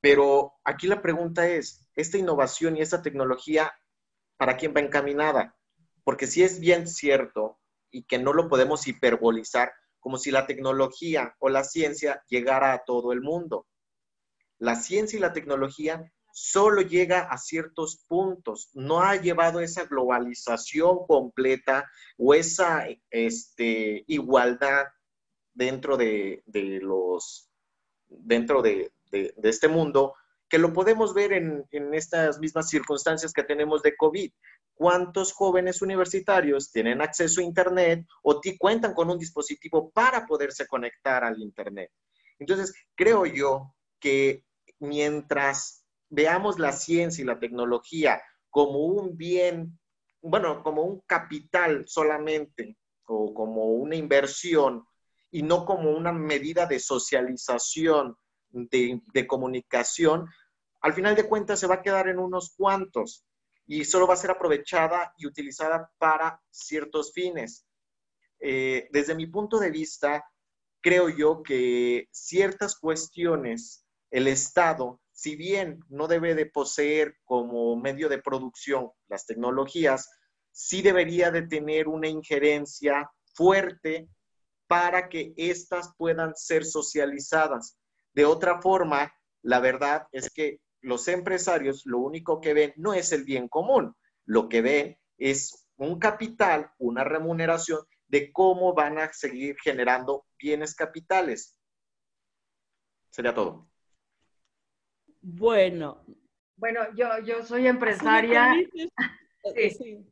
[0.00, 3.72] Pero aquí la pregunta es, ¿esta innovación y esta tecnología
[4.36, 5.57] para quién va encaminada?
[6.08, 7.58] Porque si es bien cierto
[7.90, 12.82] y que no lo podemos hiperbolizar como si la tecnología o la ciencia llegara a
[12.82, 13.66] todo el mundo.
[14.56, 21.06] La ciencia y la tecnología solo llega a ciertos puntos, no ha llevado esa globalización
[21.06, 21.84] completa
[22.16, 24.86] o esa este, igualdad
[25.52, 26.42] dentro de,
[29.42, 30.14] este mundo
[30.48, 34.32] que lo podemos ver en, en, estas mismas circunstancias que tenemos de COVID.
[34.74, 41.24] ¿Cuántos jóvenes universitarios tienen acceso a Internet o cuentan con un dispositivo para poderse conectar
[41.24, 41.90] al Internet?
[42.38, 44.44] Entonces, creo yo que
[44.78, 49.78] mientras veamos la ciencia y la tecnología como un bien,
[50.22, 54.86] bueno, como un capital solamente o como una inversión
[55.30, 58.16] y no como una medida de socialización,
[58.50, 60.26] de, de comunicación,
[60.80, 63.24] al final de cuentas se va a quedar en unos cuantos
[63.66, 67.66] y solo va a ser aprovechada y utilizada para ciertos fines.
[68.40, 70.24] Eh, desde mi punto de vista,
[70.80, 78.08] creo yo que ciertas cuestiones, el Estado si bien no debe de poseer como medio
[78.08, 80.08] de producción las tecnologías,
[80.52, 84.08] sí debería de tener una injerencia fuerte
[84.68, 87.76] para que éstas puedan ser socializadas.
[88.14, 89.12] De otra forma,
[89.42, 93.94] la verdad es que los empresarios lo único que ven no es el bien común,
[94.24, 100.74] lo que ven es un capital, una remuneración de cómo van a seguir generando bienes
[100.74, 101.58] capitales.
[103.10, 103.68] Sería todo.
[105.20, 106.04] Bueno.
[106.56, 108.54] Bueno, yo, yo soy empresaria.
[109.54, 110.04] Sí.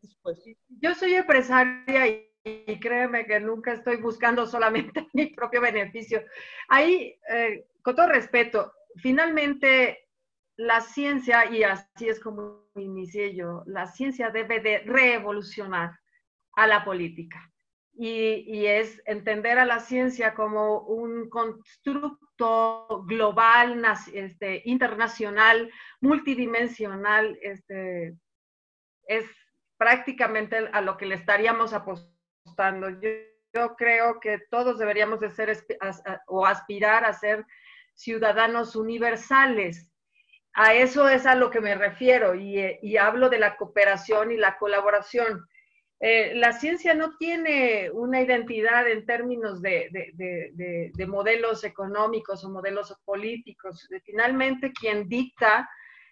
[0.69, 6.23] Yo soy empresaria y, y, créeme que nunca estoy buscando solamente mi propio beneficio.
[6.69, 10.06] Ahí, eh, con todo respeto, finalmente
[10.57, 15.99] la ciencia, y así es como inicié yo, la ciencia debe de revolucionar
[16.55, 17.51] a la política.
[17.99, 23.83] y, es entender a la ciencia como un constructo global,
[24.13, 28.15] este, internacional, multidimensional, este,
[29.07, 29.25] es
[29.79, 32.91] prácticamente a lo que le estaríamos apostando.
[33.01, 33.09] Yo,
[33.55, 35.57] yo creo que todos deberíamos de ser
[36.27, 37.47] o aspirar a ser
[37.95, 39.91] ciudadanos universales.
[40.57, 44.37] A eso es a lo que me refiero y, y hablo de la cooperación y
[44.37, 45.47] la colaboración.
[45.99, 53.89] Eh, la ciencia no tiene una identidad en términos de, modelos económicos o modelos políticos.
[54.05, 55.69] Finalmente, quien dicta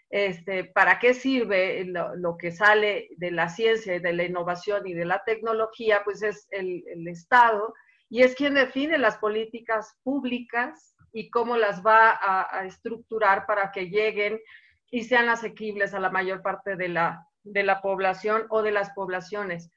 [0.08, 5.04] este, para qué sirve lo, que sale de la ciencia, de la innovación y de
[5.04, 7.74] la tecnología, pues es el, Estado
[8.08, 13.88] y es quien define las políticas públicas y cómo las va a, estructurar para que
[13.88, 14.40] lleguen
[14.90, 18.90] y sean asequibles a la mayor parte de la, de la población o de las
[18.90, 19.70] poblaciones.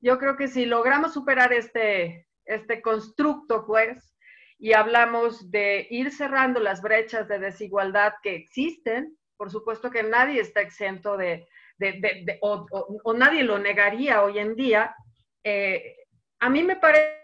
[0.00, 4.16] Yo creo que si logramos superar este, este constructo, pues,
[4.58, 10.40] y hablamos de ir cerrando las brechas de desigualdad que existen, por supuesto que nadie
[10.40, 14.94] está exento de, de, o, nadie lo negaría hoy en día,
[15.44, 15.96] eh,
[16.38, 17.20] a mí me parece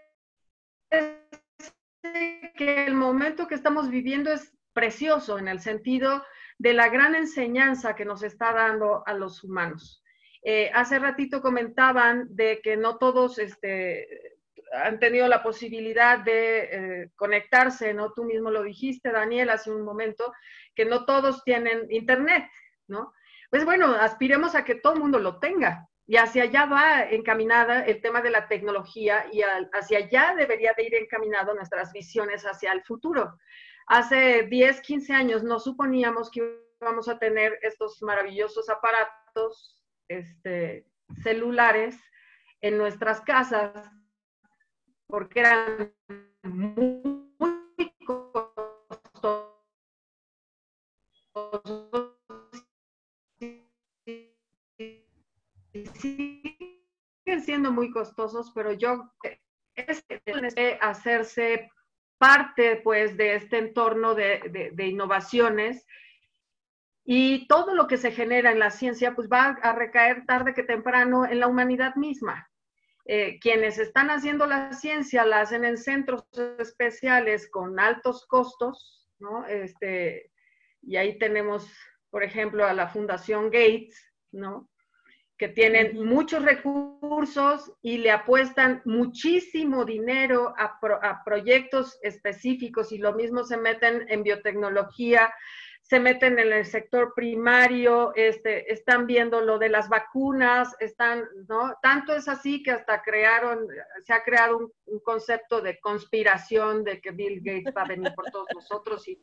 [2.55, 6.23] que el momento que estamos viviendo es precioso en el sentido
[6.57, 10.03] de la gran enseñanza que nos está dando a los humanos.
[10.43, 14.07] Eh, hace ratito comentaban de que no todos este,
[14.71, 18.13] han tenido la posibilidad de eh, conectarse, ¿no?
[18.13, 20.33] Tú mismo lo dijiste, Daniel, hace un momento,
[20.75, 22.49] que no todos tienen internet,
[22.87, 23.13] ¿no?
[23.49, 25.87] Pues bueno, aspiremos a que todo el mundo lo tenga.
[26.07, 29.41] Y hacia allá va encaminada el tema de la tecnología y
[29.73, 33.37] hacia allá debería de ir encaminado nuestras visiones hacia el futuro.
[33.87, 40.85] Hace 10, 15 años no suponíamos que íbamos a tener estos maravillosos aparatos este,
[41.23, 41.99] celulares
[42.61, 43.91] en nuestras casas
[45.07, 45.93] porque eran
[46.43, 47.16] muy,
[57.77, 59.13] muy costosos, pero yo
[59.75, 60.03] es
[60.81, 61.69] hacerse
[62.17, 65.85] parte pues de este entorno de, de innovaciones
[67.09, 70.63] y todo lo que se genera en la ciencia, pues va a recaer tarde que
[70.63, 72.49] temprano en la humanidad misma.
[73.05, 76.25] Eh, quienes están haciendo la ciencia la hacen en centros
[76.59, 79.45] especiales con altos costos, ¿no?
[79.47, 80.33] Este,
[80.81, 81.71] y ahí tenemos,
[82.09, 84.69] por ejemplo, a la Fundación Gates, ¿no?
[85.37, 93.13] Que tienen muchos recursos y le apuestan muchísimo dinero a, a proyectos específicos y lo
[93.13, 95.31] mismo se meten en biotecnología,
[95.87, 101.77] se meten en el sector primario, este, están viendo lo de las vacunas, están, ¿no?
[101.81, 103.65] Tanto es así que hasta crearon,
[104.05, 108.25] se ha creado un, concepto de conspiración de que Bill Gates va a venir por
[108.31, 109.17] todos nosotros y,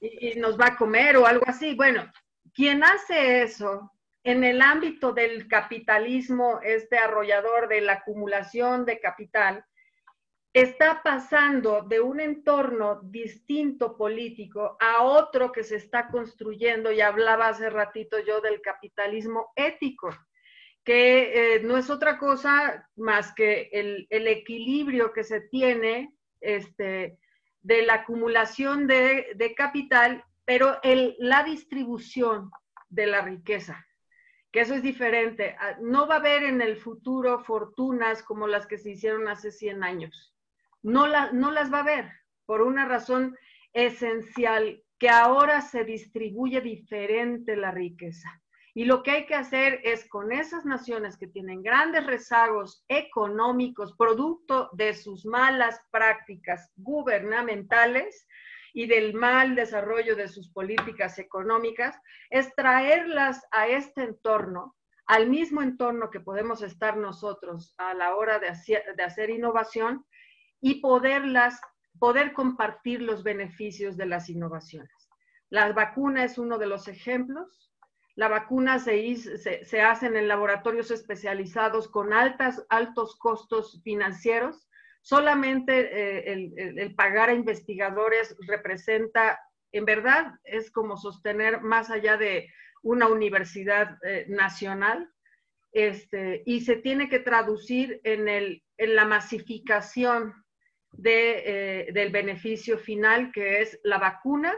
[0.00, 1.74] y, nos va a comer o algo así.
[1.74, 2.10] Bueno,
[2.54, 3.92] quien hace eso
[4.24, 9.64] en el ámbito del capitalismo, este arrollador de la acumulación de capital,
[10.54, 17.48] está pasando de un entorno distinto político a otro que se está construyendo, y hablaba
[17.48, 20.08] hace ratito yo del capitalismo ético,
[20.84, 27.18] que eh, no es otra cosa más que el, equilibrio que se tiene este,
[27.60, 30.78] de la acumulación de, capital, pero
[31.18, 32.50] la distribución
[32.88, 33.84] de la riqueza
[34.54, 35.54] que eso es diferente.
[35.60, 39.50] Ah, no va a haber en el futuro fortunas como las que se hicieron hace
[39.50, 40.34] 100 años
[40.84, 42.12] no, no las va a ver
[42.46, 43.36] por una razón
[43.72, 48.40] esencial, que ahora se distribuye diferente la riqueza.
[48.74, 53.94] Y lo que hay que hacer es con esas naciones que tienen grandes rezagos económicos,
[53.96, 58.26] producto de sus malas prácticas gubernamentales
[58.74, 61.96] y del mal desarrollo de sus políticas económicas,
[62.28, 64.76] es traerlas a este entorno,
[65.06, 70.04] al mismo entorno que podemos estar nosotros a la hora de hacer, innovación,
[70.60, 71.60] y poderlas,
[72.00, 74.90] poder compartir los beneficios de las innovaciones.
[75.50, 77.70] La vacuna es uno de los ejemplos.
[78.16, 79.14] La vacuna se,
[79.64, 84.66] se, hacen en laboratorios especializados con altas, altos costos financieros.
[85.04, 85.72] Solamente
[86.32, 89.38] eh, el, pagar a investigadores representa,
[89.70, 92.48] en verdad, es como sostener más allá de
[92.82, 95.10] una universidad eh, nacional.
[95.72, 100.32] Este, y se tiene que traducir en, el, en la masificación
[100.92, 101.42] de,
[101.88, 104.54] eh, del beneficio final, que es la vacuna.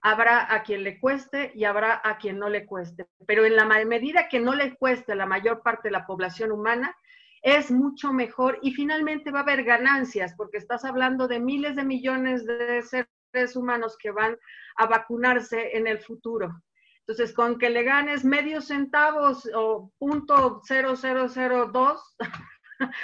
[0.00, 3.04] Habrá a quien le cueste y habrá a quien no le cueste.
[3.26, 6.52] Pero en la medida que no le cueste a la mayor parte de la población
[6.52, 6.96] humana,
[7.42, 11.84] es mucho mejor y finalmente va a haber ganancias porque estás hablando de miles de
[11.84, 14.36] millones de seres humanos que van
[14.76, 16.62] a vacunarse en el futuro.
[17.00, 22.16] Entonces, con que le ganes medio centavos o punto 0002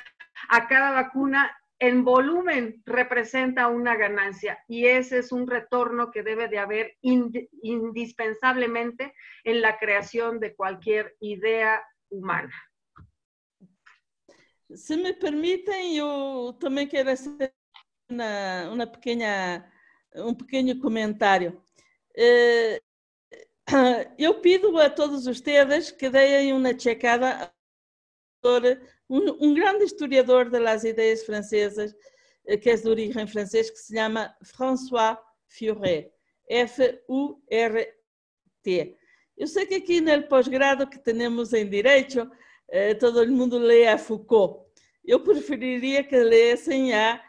[0.49, 6.49] a cada vacuna, en volumen representa una ganancia y ese es un retorno que debe
[6.49, 9.13] de haber indispensablemente
[9.45, 12.55] en la creación de cualquier idea humana.
[14.75, 17.55] Si me permiten, yo también quiero hacer
[18.09, 19.73] una, una pequeña,
[20.15, 21.63] un pequeño comentario.
[22.15, 22.81] Eh,
[24.19, 27.53] eu pido a todos vocês que deem uma checada
[29.09, 31.95] um, um grande historiador das ideias francesas,
[32.47, 35.19] eh, que é de origem francesa, que se chama François
[35.49, 36.13] Furet,
[36.49, 37.87] F-U-R-T.
[39.37, 42.31] Eu sei que aqui no pós-grado que temos em Direito,
[42.69, 44.67] eh, todo mundo lê a Foucault.
[45.05, 47.23] Eu preferiria que lessem a?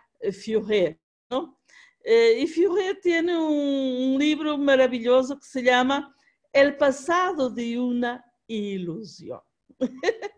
[2.10, 6.12] Eh, e Furet tem um, livro maravilhoso que se chama
[6.54, 9.42] el pasado de una ilusão.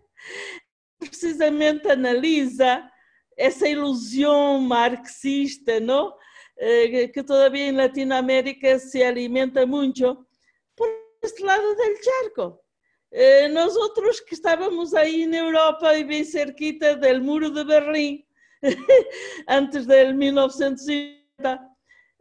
[1.00, 2.90] Precisamente analisa
[3.38, 6.14] essa ilusão marxista, não?
[6.58, 10.28] Eh, que todavía en Latinoamérica se alimenta mucho
[10.76, 10.90] por
[11.22, 12.62] este lado del charco.
[13.12, 18.26] Eh, nosotros que estábamos ahí en Europa y bien cerquita del muro de Berlín,
[19.48, 21.76] antes del 1950,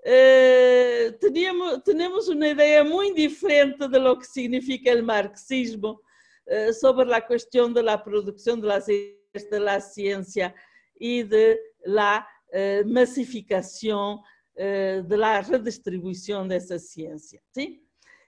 [0.05, 6.01] eh, teníamos, tenemos una idea muy diferente de lo que significa el marxismo
[6.47, 10.55] eh, sobre la cuestión de la producción de, las, de la ciencia
[10.99, 14.21] y de la eh, masificación
[14.55, 17.43] eh, de la redistribución de esa ciencia.
[17.53, 17.87] ¿sí?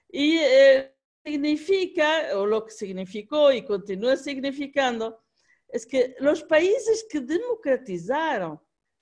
[0.09, 5.21] Y eh, significa, o lo que significó y continúa significando,
[5.67, 8.59] es que los países que democratizaron,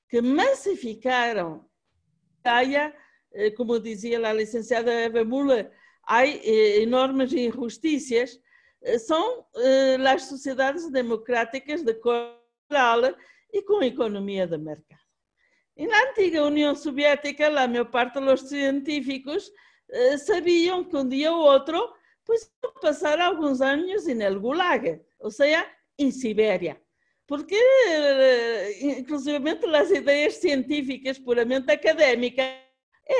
[0.07, 1.67] que masificaron
[2.43, 2.95] haya,
[3.31, 5.71] eh, como decía la licenciada Eva Müller,
[6.03, 8.39] hay eh, enormes injusticias,
[8.81, 9.23] eh, son
[9.99, 13.15] las sociedades democráticas de corte
[13.51, 15.01] y con economía de mercado.
[15.75, 19.51] En la antigua Unión Soviética, la mayor parte de los científicos
[20.23, 21.93] sabían que un día u otro,
[22.29, 25.65] pues pasar algunos años en el Gulag, o sea,
[25.97, 26.79] en Siberia
[27.29, 27.55] porque
[28.81, 32.49] inclusivamente as ideias científicas puramente académicas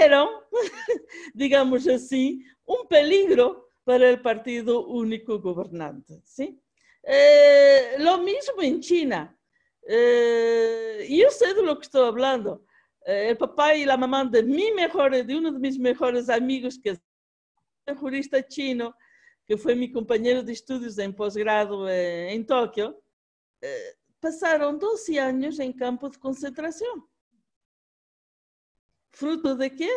[0.01, 0.27] eram,
[1.35, 6.21] digamos assim, um peligro para o partido único governante.
[6.23, 6.59] ¿sí?
[7.03, 9.35] Eh, lo mismo en China.
[9.87, 12.63] Eh, yo sé de lo que estoy hablando.
[13.05, 16.79] Eh, el papá y la mamá de mi mejor, de uno de mis mejores amigos,
[16.83, 16.99] que un
[17.95, 18.95] jurista chino,
[19.45, 23.01] que fue mi compañero de estudios en posgrado eh, en Tokio,
[23.61, 27.07] eh, pasaron 12 años en campo de concentración.
[29.11, 29.89] ¿Fruto de qué?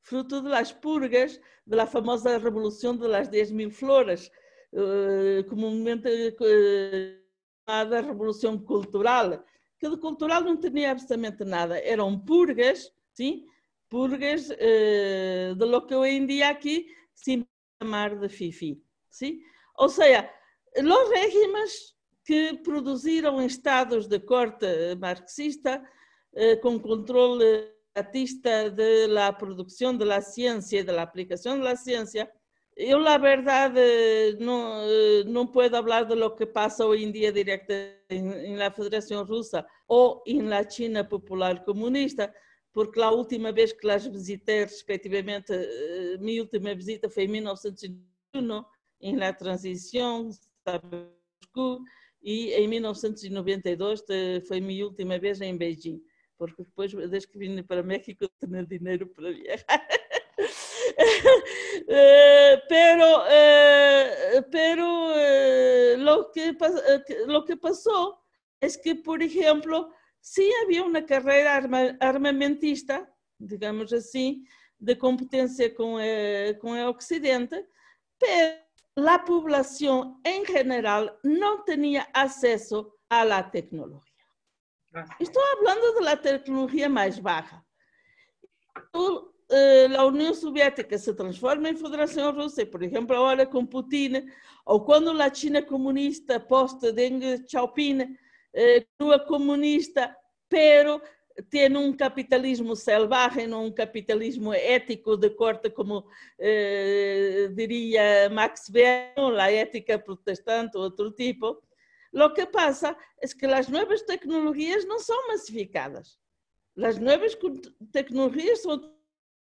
[0.00, 4.30] Fruto de las purgas de la famosa revolución de las 10.000 flores,
[4.72, 7.24] eh, comúnmente eh,
[7.66, 9.44] llamada revolución cultural,
[9.78, 11.78] que de cultural não tinha absolutamente nada.
[11.78, 13.46] Eram purgas, sim?
[13.88, 17.46] Purgas eh, de lo que hoje em dia aqui se
[17.80, 19.40] chamar de FIFI, sim?
[19.76, 20.30] Ou seja,
[20.76, 24.66] os régimes que produziram estados de corte
[24.98, 25.82] marxista
[26.32, 31.64] eh, com controle artista de la producción de la ciencia y de la aplicación de
[31.64, 32.30] la ciencia,
[32.76, 33.72] yo la verdad
[34.40, 34.82] no,
[35.26, 37.72] no puedo hablar de lo que pasa hoy en día directo
[38.08, 42.34] en, en, la Federación Rusa o en la China Popular Comunista,
[42.74, 45.52] porque la última vez que las visité, respectivamente,
[46.18, 48.64] mi última visita foi em 1991,
[49.00, 50.28] em la transição,
[50.66, 50.80] a
[52.20, 54.02] e em 1992
[54.48, 56.02] foi minha última vez em Beijing,
[56.36, 59.88] porque depois, desde que vim para México, tenho dinheiro para viajar.
[61.88, 66.56] Eh, pero eh, pero eh, lo, que,
[67.26, 68.22] lo que pasó
[68.60, 69.90] es que, por ejemplo,
[70.24, 74.48] sí había una carrera arma, armamentista, digamos así,
[74.78, 76.00] de competencia con,
[76.60, 77.68] con el Occidente,
[78.18, 78.64] pero
[78.94, 84.24] la población en general no tenía acceso a la tecnología.
[85.18, 87.62] Estoy hablando de la tecnología más baja.
[89.50, 94.32] Eh, la Unión Soviética se transforma en Federación Rusa, y por ejemplo ahora con Putin,
[94.64, 98.18] o cuando la China comunista post-Deng Xiaoping,
[98.54, 98.86] eh,
[99.26, 100.16] comunista,
[100.48, 101.02] pero
[101.50, 106.06] tiene un capitalismo salvaje, no un capitalismo ético de corte, como
[106.38, 111.60] eh, diría Max Weber, la ética protestante, otro tipo.
[112.12, 116.20] Lo que pasa es que las nuevas tecnologías no son masificadas.
[116.76, 117.36] Las nuevas
[117.90, 118.94] tecnologías son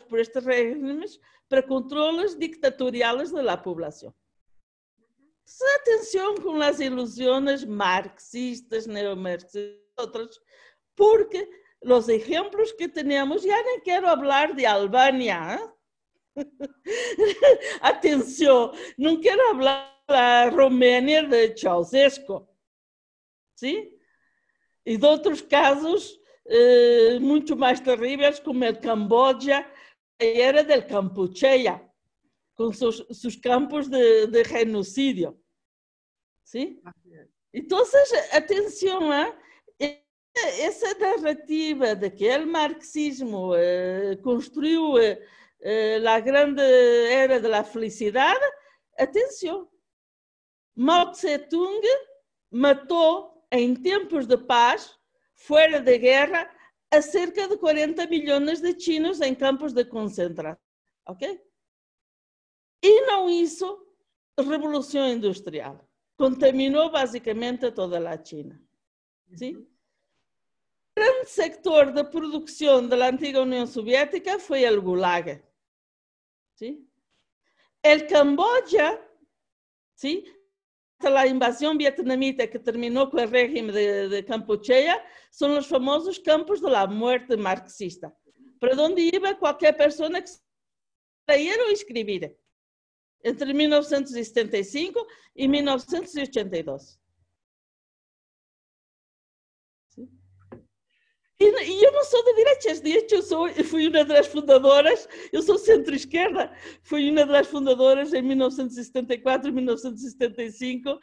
[0.09, 3.62] por estos regímenes para controles dictatoriales de la
[5.81, 10.40] Atención con las ilusiones marxistas, neomarxistas, otras,
[10.94, 11.48] porque
[11.81, 15.60] los ejemplos que tenemos, ya no quiero hablar de Albania,
[16.36, 16.44] ¿eh?
[17.82, 22.48] atención, no quiero hablar de la Romania de Ceausescu,
[23.55, 23.97] ¿sí?
[24.85, 29.70] Y de otros casos eh, mucho más terribles como el Camboya,
[30.18, 31.90] era del Campuchea,
[32.55, 34.44] con sus, sus campos de, de.
[36.51, 36.82] ¿Sí?
[37.52, 40.02] Entonces, atención, ¿eh?
[40.59, 45.24] essa narrativa de que o marxismo eh, construiu eh,
[45.60, 46.60] eh, a grande
[47.09, 48.44] era da felicidade,
[48.98, 49.70] atenção,
[50.74, 51.86] Mao Tse-tung
[52.51, 54.98] matou em tempos de paz,
[55.36, 56.51] fora da guerra,
[56.90, 60.60] a cerca de 40 milhões de chinos em campos de concentração,
[61.06, 61.40] ok?
[62.82, 63.86] E não isso,
[64.36, 65.89] revolução industrial.
[66.20, 68.60] Contaminou basicamente toda a China.
[69.34, 69.66] Sim?
[70.94, 75.42] grande sector de producción de la antigua Unión Soviética fue el Gulag.
[76.56, 76.86] ¿sí?
[77.82, 79.01] El Camboya,
[79.94, 80.26] ¿sí?
[80.98, 86.20] hasta la invasión vietnamita que terminó con el régimen de, de Campuchea, son los famosos
[86.20, 88.14] campos de la muerte marxista,
[88.59, 90.30] para donde iba cualquier persona que
[91.26, 92.30] leyera o escribiera,
[93.22, 97.01] entre 1975 y 1982.
[101.42, 105.42] E, eu não sou de direitas, de hecho, eu sou, fui uma das fundadoras, eu
[105.42, 111.01] sou centro-esquerda, fui uma das fundadoras em 1974 e 1975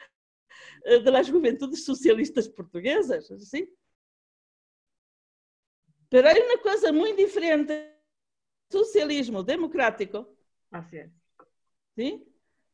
[1.04, 3.68] das juventudes socialistas portuguesas, sim.
[6.08, 7.74] Pero hay uma coisa muito diferente,
[8.72, 10.38] socialismo democrático,
[10.72, 11.27] Así es.
[11.98, 12.24] ¿Sí?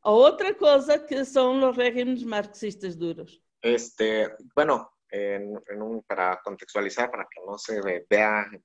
[0.02, 3.41] A outra coisa que são os regimes marxistas duros.
[3.62, 7.80] Este, bueno, en, en un, para contextualizar, para que no se
[8.10, 8.62] vea en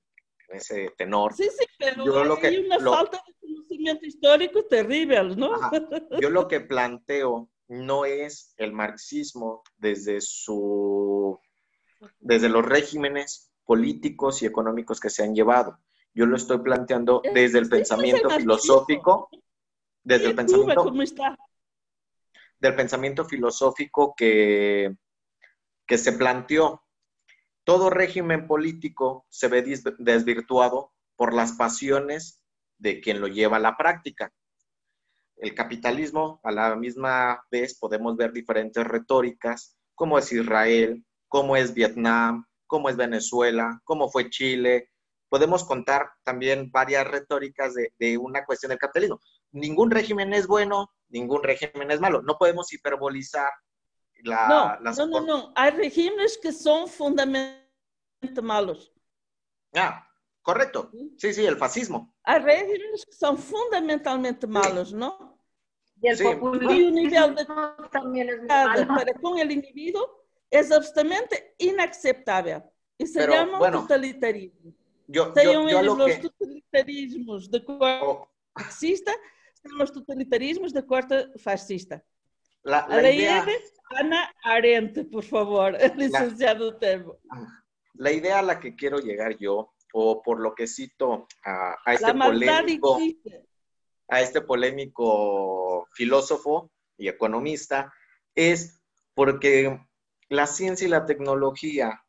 [0.49, 1.33] ese tenor.
[1.33, 5.55] Sí, sí, pero yo hay lo que, una lo, falta de conocimiento histórico terrible, ¿no?
[5.55, 5.71] Ajá,
[6.19, 11.39] yo lo que planteo no es el marxismo desde su
[12.19, 15.79] desde los regímenes políticos y económicos que se han llevado.
[16.13, 19.29] Yo lo estoy planteando desde el pensamiento filosófico,
[20.03, 21.37] desde el pensamiento ¿cómo está?
[22.59, 24.95] del pensamiento filosófico que
[25.89, 26.83] que se planteó.
[27.65, 29.63] Todo régimen político se ve
[29.97, 32.43] desvirtuado por las pasiones
[32.77, 34.31] de quien lo lleva a la práctica.
[35.35, 41.73] El capitalismo, a la misma vez, podemos ver diferentes retóricas, como es Israel, como es
[41.73, 44.91] Vietnam, como es Venezuela, como fue Chile.
[45.27, 49.19] Podemos contar también varias retóricas de, de una cuestión del capitalismo.
[49.51, 52.21] Ningún régimen es bueno, ningún régimen es malo.
[52.21, 53.51] No podemos hiperbolizar
[54.23, 54.97] la, no, las...
[54.97, 55.53] no, no, no.
[55.55, 58.93] Hay regímenes que son fundamentalmente malos.
[59.73, 60.05] Ah,
[60.41, 60.91] correcto.
[61.17, 62.13] Sí, sí, el fascismo.
[62.23, 65.37] Hay regímenes que son fundamentalmente malos, ¿no?
[66.01, 66.23] Y el Sí.
[66.23, 67.45] populismo Y un nivel de
[67.91, 68.87] también es malo.
[68.87, 72.63] para con el individuo es absolutamente inaceptable.
[72.97, 74.73] Y se Pero, llama bueno, totalitarismo.
[75.07, 76.19] Yo, Sean yo, yo los que...
[76.29, 79.13] totalitarismos de corte oh, marxista,
[79.93, 82.03] totalitarismos de corte fascista.
[82.63, 83.45] la, A la idea,
[83.97, 87.17] Ana Arendt, por favor, licenciado Temo.
[87.93, 91.93] la idea a la que quiero llegar yo, o por lo que cito a, a
[91.93, 92.97] este La maldad polémico...
[92.97, 93.45] existe.
[94.07, 97.91] a este polémico filósofo y economista
[98.35, 98.81] es
[99.15, 99.79] porque
[100.29, 102.03] la ciencia y la tecnología,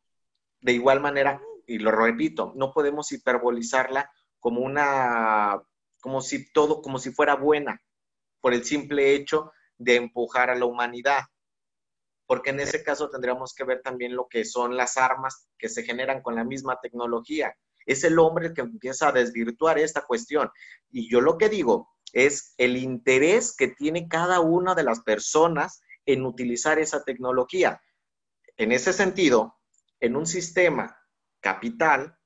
[0.61, 5.63] de igual manera, y lo repito, no podemos hiperbolizarla como una,
[6.01, 7.81] como si todo, como si fuera buena,
[8.41, 11.23] por el simple hecho de empujar a la humanidad.
[12.27, 15.83] Porque en ese caso tendríamos que ver también lo que son las armas que se
[15.83, 17.55] generan con la misma tecnología.
[17.87, 20.51] Es el hombre el que empieza a desvirtuar esta cuestión.
[20.91, 25.83] Y yo lo que digo es el interés que tiene cada una de las personas
[26.07, 27.81] en utilizar esa tecnología.
[28.57, 29.59] En ese sentido,
[30.01, 30.97] en un sistema
[31.41, 32.17] capital,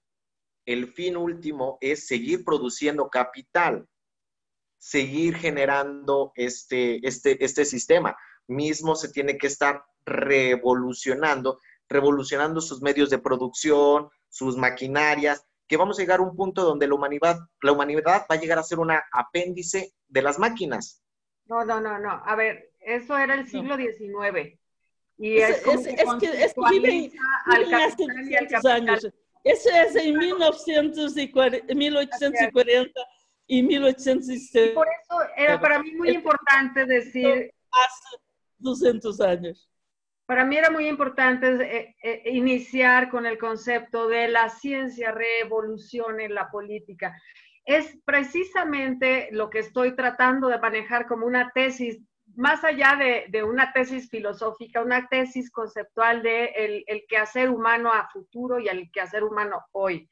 [0.66, 3.86] el fin último es seguir produciendo capital,
[4.78, 8.16] seguir generando este, este, este sistema.
[8.46, 11.58] Mismo se tiene que estar revolucionando,
[11.88, 16.86] revolucionando sus medios de producción, sus maquinarias, que vamos a llegar a un punto donde
[16.86, 21.02] la humanidad, la humanidad va a llegar a ser una apéndice de las máquinas.
[21.46, 22.22] No, no, no, no.
[22.24, 24.58] A ver, eso era el siglo XIX.
[25.16, 27.12] Y es, como que, es que, es que viven,
[27.46, 28.88] al capital y al capital.
[28.88, 29.08] Años.
[29.44, 33.00] Eso es en 1940, 1840
[33.46, 34.74] y 1860.
[34.74, 37.52] Por eso era para mí muy importante decir...
[37.70, 38.16] Hace
[38.58, 39.68] 200 años.
[40.26, 46.20] Para mí era muy importante eh, eh, iniciar con el concepto de la ciencia revolución
[46.20, 47.14] en la política.
[47.66, 52.00] Es precisamente lo que estoy tratando de manejar como una tesis,
[52.36, 58.08] más allá de, una tesis filosófica, una tesis conceptual de el, el, quehacer humano a
[58.08, 60.08] futuro y el quehacer humano hoy.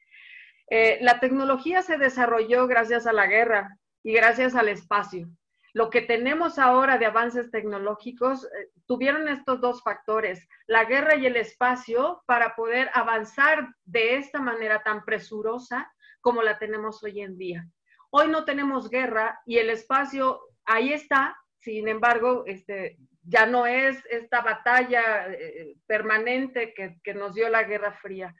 [0.69, 5.27] Eh, la tecnología se desarrolló gracias a la guerra y gracias al espacio
[5.73, 11.25] lo que tenemos ahora de avances tecnológicos eh, tuvieron estos dos factores, la guerra y
[11.25, 15.91] el espacio, para poder avanzar de esta manera tan presurosa
[16.21, 17.67] como la tenemos hoy en día.
[18.11, 23.97] Hoy no tenemos guerra y el espacio ahí está, sin embargo, este, ya no es
[24.09, 28.35] esta batalla eh, permanente que, nos dio la Guerra Fría.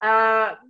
[0.00, 0.60] Ah,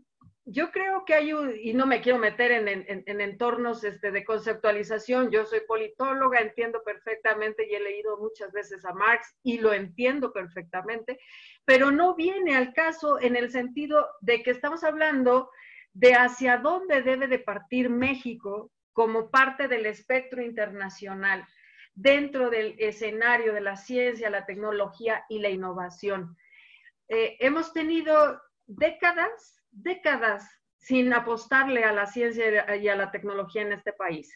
[0.44, 1.32] yo creo que hay
[1.62, 7.66] y no me quiero meter en, entornos este, de conceptualización, yo soy politóloga, entiendo perfectamente
[7.68, 11.18] y he leído muchas veces a Marx y lo entiendo perfectamente,
[11.64, 15.51] pero no viene al caso en el sentido de que estamos hablando
[15.94, 21.44] de hacia dónde debe de partir México como parte del espectro internacional
[21.97, 26.36] dentro del escenario de la ciencia, la tecnología y la innovación.
[27.09, 33.73] Eh, hemos tenido décadas décadas sin apostarle a la ciencia y a la tecnología en
[33.73, 34.32] este país.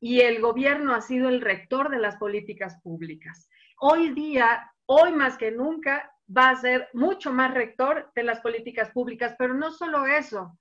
[0.00, 3.48] Y el gobierno ha sido el rector de las políticas públicas.
[3.78, 8.90] Hoy día, hoy más que nunca, va a ser mucho más rector de las políticas
[8.90, 10.58] públicas, pero no solo eso,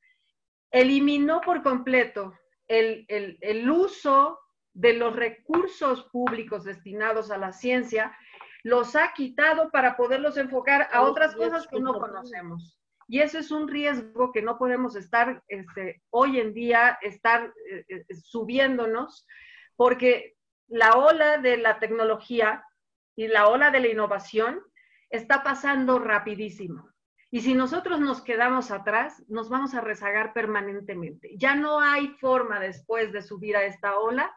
[0.70, 2.34] eliminó por completo
[2.68, 4.38] el, el uso
[4.74, 8.16] de los recursos públicos destinados a la ciencia,
[8.64, 12.78] los ha quitado para poderlos enfocar a otras cosas que no conocemos.
[13.08, 17.86] Y eso es un riesgo que no podemos estar este, hoy en día, estar eh,
[17.90, 19.28] eh, subiéndonos,
[19.76, 20.38] porque
[20.68, 22.64] la ola de la tecnología
[23.16, 24.62] y la ola de la innovación
[25.10, 26.90] está pasando rapidísimo.
[27.32, 31.32] Y si nosotros nos quedamos atrás, nos vamos a rezagar permanentemente.
[31.38, 34.34] Ya no hay forma después de subir a esta ola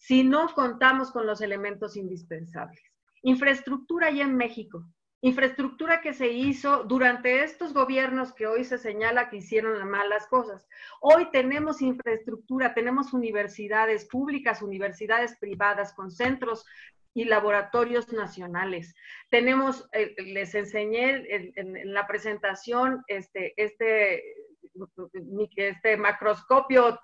[0.00, 2.82] si no contamos con los elementos indispensables.
[3.22, 4.84] Infraestructura ya en México
[5.22, 10.66] infraestructura que se hizo durante estos gobiernos que hoy se señala que hicieron malas cosas.
[11.00, 16.64] Hoy tenemos infraestructura, tenemos universidades públicas, universidades privadas con centros
[17.12, 18.94] y laboratorios nacionales.
[19.28, 24.22] Tenemos, eh, les enseñé en, la presentación este, este,
[25.56, 26.98] este macroscopio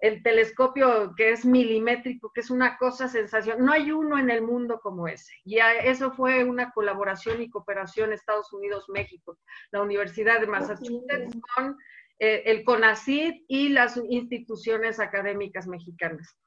[0.00, 3.64] el telescopio que es milimétrico, que es una cosa sensación.
[3.64, 5.32] No hay uno en el mundo como ese.
[5.44, 9.38] Y eso fue una colaboración y cooperación Estados Unidos-México,
[9.70, 11.76] la Universidad de Massachusetts con
[12.18, 16.38] eh, el CONACYT y las instituciones académicas mexicanas.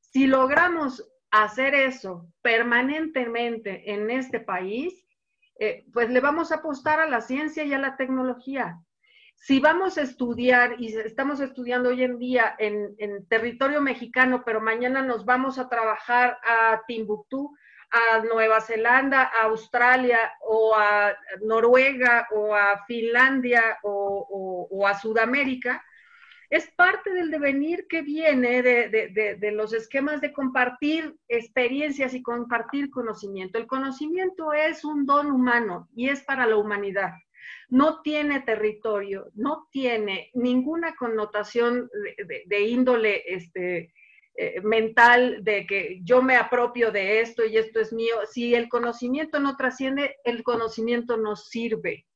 [0.00, 5.06] Si logramos hacer eso permanentemente en este país,
[5.60, 8.78] eh, pues le vamos a apostar a la ciencia y a la tecnología
[9.38, 15.00] si vamos a estudiar, y estamos estudiando hoy en día en, territorio mexicano, pero mañana
[15.02, 17.56] nos vamos a trabajar a Timbuktu,
[17.90, 25.82] a Nueva Zelanda, a Australia o a Noruega o a Finlandia o, a Sudamérica,
[26.50, 33.58] es parte del devenir que viene de, los esquemas de compartir experiencias y compartir conocimiento.
[33.58, 37.12] El conocimiento es un don humano y es para la humanidad
[37.68, 41.90] no tiene territorio, no tiene ninguna connotación
[42.46, 43.92] de, índole este,
[44.34, 48.14] eh, mental de que yo me apropio de esto y esto es mío.
[48.30, 52.06] Si el conocimiento no trasciende, el conocimiento no sirve.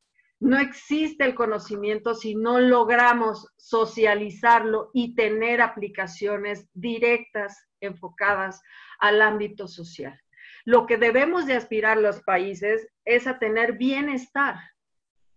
[0.40, 8.60] No existe el conocimiento si no logramos socializarlo y tener aplicaciones directas enfocadas
[8.98, 10.18] al ámbito social.
[10.64, 14.56] Lo que debemos de aspirar los países es a tener bienestar,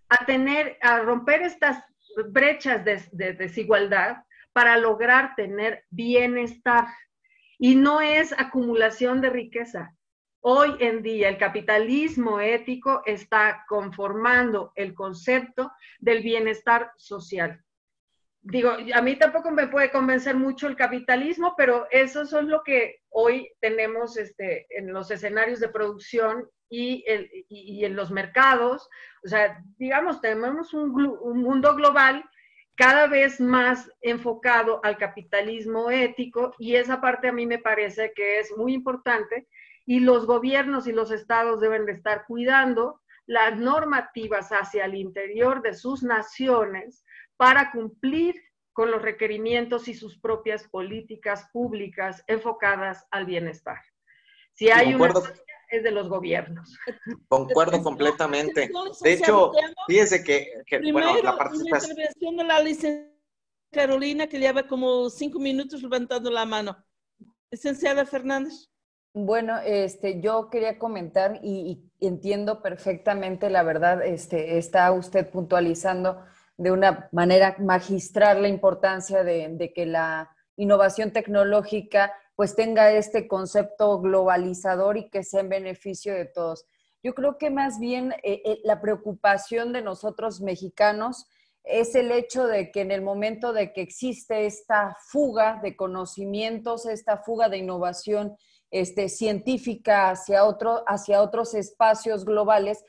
[0.10, 1.84] a tener, a romper estas
[2.30, 4.18] brechas de, desigualdad
[4.54, 6.88] para lograr tener bienestar.
[7.58, 9.96] Y no es acumulación de riqueza.
[10.42, 17.64] Hoy en día el capitalismo ético está conformando el concepto del bienestar social.
[18.42, 23.02] Digo, a mí tampoco me puede convencer mucho el capitalismo, pero eso es lo que
[23.10, 27.04] hoy tenemos este, en los escenarios de producción y,
[27.84, 28.90] en los mercados.
[29.24, 32.24] O sea, digamos, tenemos un, mundo global
[32.76, 38.40] cada vez más enfocado al capitalismo ético y esa parte a mí me parece que
[38.40, 39.48] es muy importante
[39.86, 45.62] y los gobiernos y los estados deben de estar cuidando las normativas hacia el interior
[45.62, 47.06] de sus naciones
[47.38, 48.36] para cumplir
[48.74, 53.80] con los requerimientos y sus propias políticas públicas enfocadas al bienestar.
[54.54, 55.14] Si hay una
[55.78, 56.78] es de los gobiernos.
[57.28, 58.70] Concuerdo completamente.
[59.02, 59.52] De hecho,
[59.88, 61.92] fíjese que, bueno, la participación...
[61.92, 63.16] Intervención de la licenciada
[63.76, 66.78] Carolina que lleva como cinco minutos levantando la mano.
[67.52, 68.70] Licenciada Fernández.
[69.14, 76.22] Bueno, este, yo quería comentar y, entiendo perfectamente, la verdad, este, está usted puntualizando
[76.58, 84.00] de una manera magistral la importancia de, que la innovación tecnológica pues tenga este concepto
[84.02, 86.66] globalizador y que sea en beneficio de todos.
[87.04, 91.28] Yo creo que más bien eh, eh, la preocupación de nosotros mexicanos
[91.64, 96.86] es el hecho de que en el momento de que existe esta fuga de conocimientos,
[96.86, 98.36] esta fuga de innovación
[98.72, 102.84] este, científica hacia, otro, hacia otros espacios globales,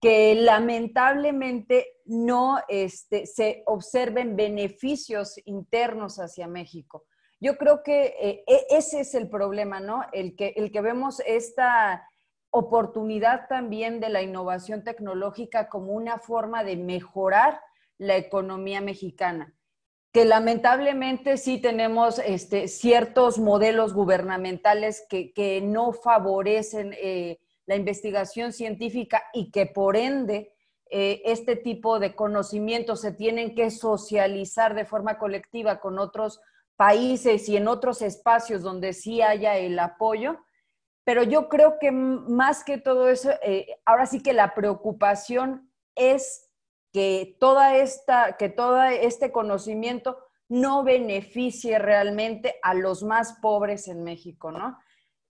[0.00, 7.04] que lamentablemente no este, se observen beneficios internos hacia México.
[7.40, 10.04] Yo creo que eh, e, ese es el problema, ¿no?
[10.12, 12.08] El que, el que vemos esta
[12.50, 17.60] oportunidad también de la innovación tecnológica como una forma de mejorar
[17.98, 19.56] la economía mexicana
[20.16, 29.24] que lamentablemente sí tenemos este, ciertos modelos gubernamentales que, no favorecen eh, la investigación científica
[29.34, 30.54] y que por ende
[30.88, 36.40] eh, este tipo de conocimientos se tienen que socializar de forma colectiva con otros
[36.76, 40.38] países y en otros espacios donde sí haya el apoyo.
[41.04, 46.50] Pero yo creo que más que todo eso, eh, ahora sí que la preocupación es
[46.92, 54.02] que toda esta, que todo este conocimiento no beneficie realmente a los más pobres en
[54.04, 54.78] México, ¿no?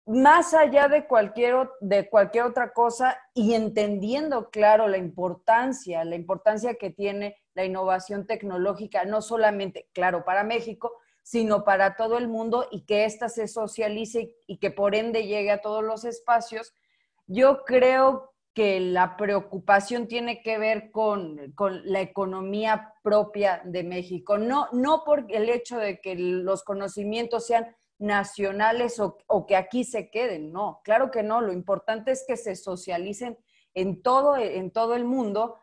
[0.07, 6.75] Más allá de cualquier, de cualquier otra cosa y entendiendo, claro, la importancia, la importancia
[6.75, 10.93] que tiene la innovación tecnológica, no solamente, claro, para México,
[11.27, 15.51] sino para todo el mundo y que ésta se socialice y que por ende llegue
[15.51, 16.73] a todos los espacios,
[17.27, 24.69] yo creo que la preocupación tiene que ver con, la economía propia de México, no,
[24.71, 30.11] no por el hecho de que los conocimientos sean nacionales o, o, que aquí se
[30.11, 33.37] queden, no, claro que no, lo importante es que se socialicen
[33.75, 35.57] en todo, en todo el mundo,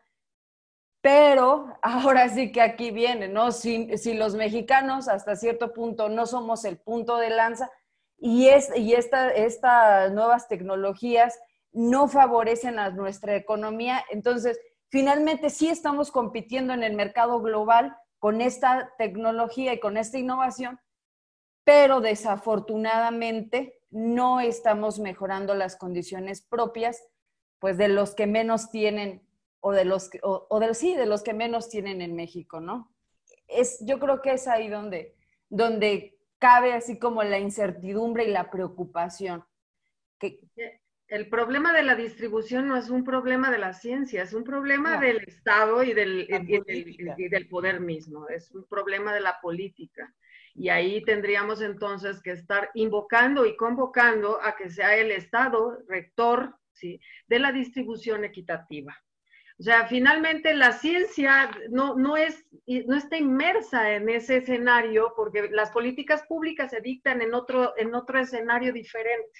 [1.04, 3.52] pero ahora sí que aquí viene, ¿no?
[3.52, 7.70] Si, los mexicanos hasta cierto punto no somos el punto de lanza
[8.16, 11.38] y, es, estas nuevas tecnologías
[11.72, 14.02] no favorecen a nuestra economía.
[14.10, 14.58] Entonces,
[14.88, 20.80] finalmente sí estamos compitiendo en el mercado global con esta tecnología y con esta innovación,
[21.64, 27.02] pero desafortunadamente no estamos mejorando las condiciones propias,
[27.58, 29.22] pues de los que menos tienen
[29.66, 32.94] o de los que, o, de, sí, de los que menos tienen en México, ¿no?
[33.48, 35.16] Es, yo creo que es ahí donde,
[35.48, 39.42] donde cabe así como la incertidumbre y la preocupación.
[40.18, 40.38] Que,
[41.08, 45.00] el problema de la distribución no es un problema de la ciencia, es un problema
[45.00, 50.14] del Estado y del, y del, poder mismo, es un problema de la política.
[50.54, 56.54] Y ahí tendríamos entonces que estar invocando y convocando a que sea el Estado rector
[56.74, 57.00] ¿sí?
[57.28, 58.94] de la distribución equitativa.
[59.58, 62.44] O sea, finalmente la ciencia no, no, es,
[62.86, 67.94] no está inmersa en ese escenario porque las políticas públicas se dictan en otro, en
[67.94, 69.38] otro escenario diferente.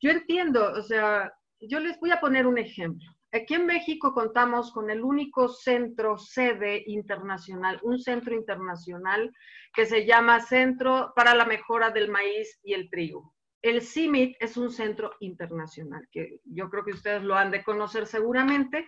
[0.00, 3.08] Yo entiendo, o sea, yo les voy a poner un ejemplo.
[3.32, 9.32] Aquí en México contamos con el único centro sede internacional, un centro internacional
[9.72, 13.34] que se llama Centro para la Mejora del Maíz y el Trigo.
[13.60, 18.06] El CIMIT es un centro internacional, que yo creo que ustedes lo han de conocer
[18.06, 18.86] seguramente.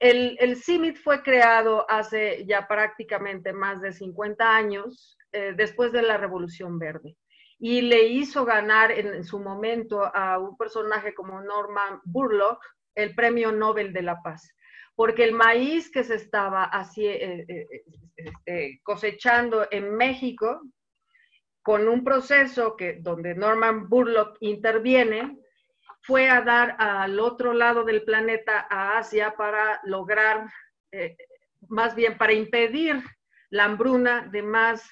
[0.00, 6.02] El, el CIMIT fue creado hace ya prácticamente más de 50 años, eh, después de
[6.02, 7.16] la Revolución Verde.
[7.58, 12.60] Y le hizo ganar en, su momento a un personaje como Norman Burlock
[12.96, 14.52] el Premio Nobel de la Paz,
[14.96, 17.66] porque el maíz que se estaba eh, eh,
[18.16, 20.62] este, cosechando en México,
[21.62, 25.38] con un proceso que, donde Norman Burlock interviene,
[26.02, 30.50] fue a dar al otro lado del planeta, a Asia, para lograr,
[30.92, 31.16] eh,
[31.68, 33.02] más bien para impedir
[33.50, 34.88] la hambruna de más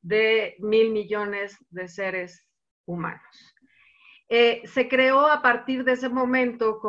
[0.00, 2.46] de mil millones de seres
[2.86, 3.54] humanos.
[4.28, 6.80] Eh, se creó a partir de ese momento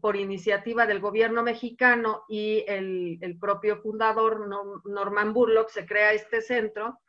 [0.00, 4.48] por iniciativa del gobierno mexicano y el, el, propio fundador
[4.84, 7.00] Norman Burlock, se crea este centro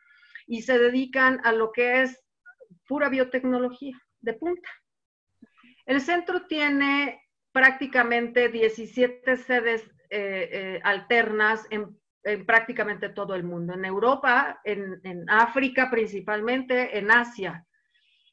[0.47, 2.19] y se dedican a lo que es
[2.87, 4.69] pura biotecnología de punta.
[5.89, 7.19] El centro tiene
[7.51, 11.97] prácticamente 17 sedes eh, eh, alternas en,
[12.45, 17.65] prácticamente todo el mundo, en Europa, en, en África principalmente, en Asia.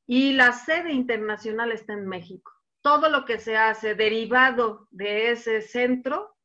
[0.06, 2.52] Y la sede internacional está en México.
[2.82, 6.36] Todo lo que se hace derivado de ese centro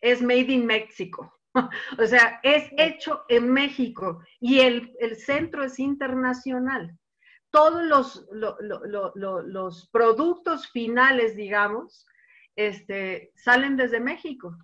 [0.00, 1.38] es made in México.
[1.98, 6.98] o sea, es hecho en México y el, el centro es internacional.
[7.56, 8.26] Todos los,
[9.46, 12.06] los productos finales, digamos,
[12.54, 14.54] este, salen desde México.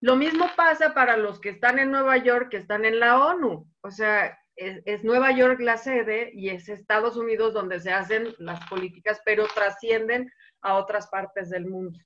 [0.00, 3.70] Lo mismo pasa para los que están en Nueva York, que están en la ONU.
[3.82, 8.34] O sea, es, es, Nueva York la sede y es Estados Unidos donde se hacen
[8.38, 11.98] las políticas, pero trascienden a otras partes del mundo.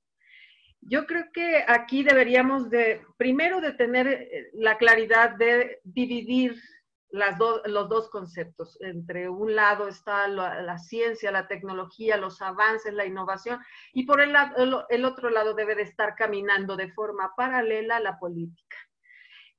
[0.80, 6.60] Yo creo que aquí deberíamos de, primero, de tener eh, la claridad de dividir
[7.12, 8.78] las los dos conceptos.
[8.80, 13.60] Entre un lado está la, ciencia, la tecnología, los avances, la innovación,
[13.92, 14.34] y por el,
[14.88, 18.76] el, otro lado debe de estar caminando de forma paralela la política.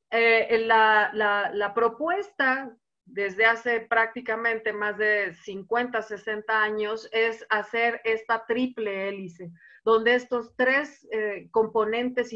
[0.10, 2.76] Eh, la, la, propuesta
[3.06, 9.52] desde hace prácticamente más de 50, 60 años es hacer esta triple hélice,
[9.84, 12.32] donde estos tres eh, componentes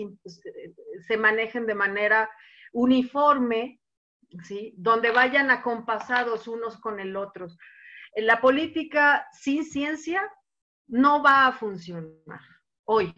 [1.07, 2.29] se manejen de manera
[2.71, 3.79] uniforme
[4.43, 4.73] ¿sí?
[4.77, 7.47] Donde vayan acompasados unos con el otro.
[8.15, 10.21] La política sin ciencia
[10.87, 12.41] no va a funcionar
[12.85, 13.13] hoy.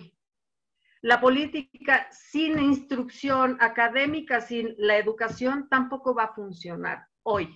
[1.02, 7.56] La política sin instrucción académica, sin la educación, tampoco va a funcionar hoy.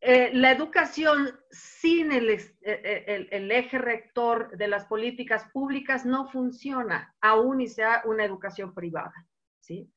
[0.00, 6.28] Eh, la educación sin el, eh, el, el, eje rector de las políticas públicas no
[6.28, 9.14] funciona, aún y sea una educación privada.
[9.58, 9.90] ¿sí?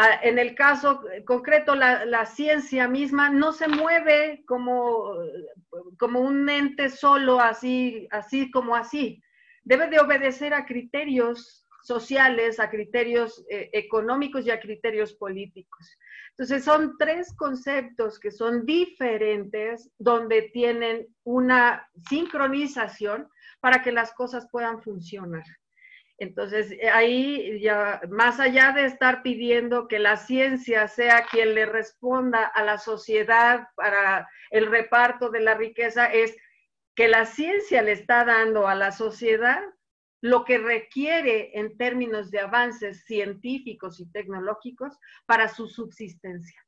[0.00, 5.12] Ah, en el caso concreto, la, ciencia misma no se mueve como,
[5.98, 9.20] como un ente solo, así, así como así.
[9.64, 15.98] Debe de obedecer a criterios sociales, a criterios eh, económicos y a criterios políticos.
[16.30, 24.46] Entonces, son tres conceptos que son diferentes, donde tienen una sincronización para que las cosas
[24.52, 25.42] puedan funcionar.
[26.18, 31.64] Entonces, eh, ahí ya, más allá de estar pidiendo que la ciencia sea quien le
[31.64, 36.36] responda a la sociedad para el reparto de la riqueza, es
[36.96, 39.62] que la ciencia le está dando a la sociedad
[40.20, 46.60] lo que requiere en términos de avances científicos y tecnológicos para su subsistencia.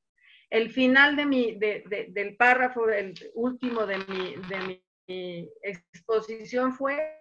[0.49, 7.19] El final de mi, del párrafo, el último de mi, de mi exposición fue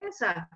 [0.00, 0.48] esa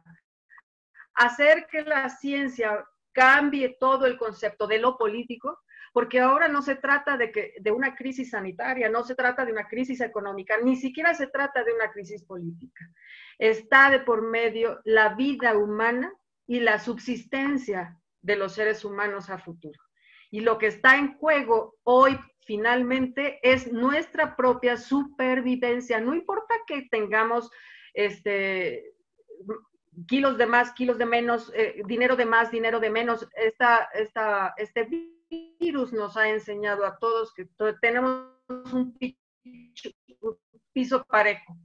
[1.14, 5.60] hacer que la ciencia cambie todo el concepto de lo político,
[5.92, 9.52] porque ahora no se trata de, que, de una crisis sanitaria, no se trata de
[9.52, 12.90] una crisis económica, ni siquiera se trata de una crisis política.
[13.38, 16.12] Está de por medio la vida humana
[16.46, 19.78] y la subsistencia de los seres humanos a futuro.
[20.30, 26.00] Y lo que está en juego hoy finalmente es nuestra propia supervivencia.
[26.00, 27.50] No importa que tengamos
[27.92, 28.94] este,
[30.06, 33.28] kilos de más, kilos de menos, eh, dinero de más, dinero de menos.
[33.34, 34.88] Esta, esta, este
[35.60, 37.48] virus nos ha enseñado a todos que
[37.80, 38.28] tenemos
[38.72, 38.98] un
[40.72, 41.56] piso parejo.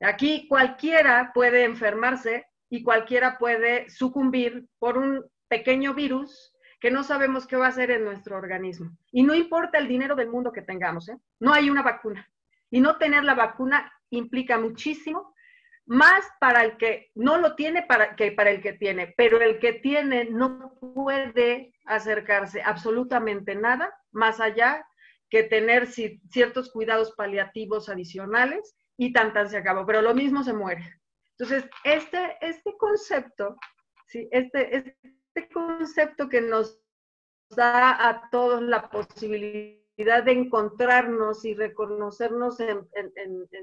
[0.00, 7.46] Aquí cualquiera puede enfermarse y cualquiera puede sucumbir por un pequeño virus que no sabemos
[7.46, 8.96] qué va a hacer en nuestro organismo.
[9.10, 11.18] Y no importa el dinero del mundo que tengamos, ¿eh?
[11.40, 12.30] no hay una vacuna.
[12.70, 15.34] Y no tener la vacuna implica muchísimo
[15.88, 19.58] más para el que no lo tiene para, que para el que tiene, pero el
[19.58, 24.86] que tiene no puede acercarse absolutamente nada más allá
[25.30, 30.52] que tener ciertos cuidados paliativos adicionales y tan tan se acabó, pero lo mismo se
[30.52, 31.00] muere.
[31.38, 33.56] Entonces, este, este concepto,
[34.08, 34.28] ¿sí?
[34.30, 36.80] este, este concepto que nos
[37.50, 39.78] da a todos la posibilidad
[40.24, 42.86] de encontrarnos y reconocernos en,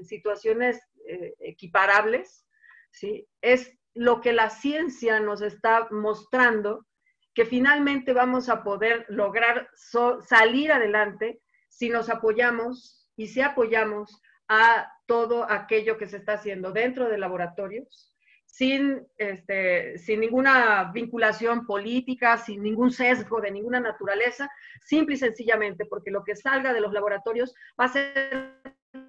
[0.04, 2.44] situaciones eh, equiparables,
[2.90, 3.26] ¿sí?
[3.40, 6.86] es lo que la ciencia nos está mostrando,
[7.34, 14.92] que finalmente vamos a poder lograr salir adelante si nos apoyamos y si apoyamos a
[15.06, 18.12] todo aquello que se está haciendo dentro de laboratorios,
[18.44, 24.50] sin, este, sin ninguna vinculación política, sin ningún sesgo de ninguna naturaleza,
[24.82, 28.62] simple y sencillamente porque lo que salga de los laboratorios va a ser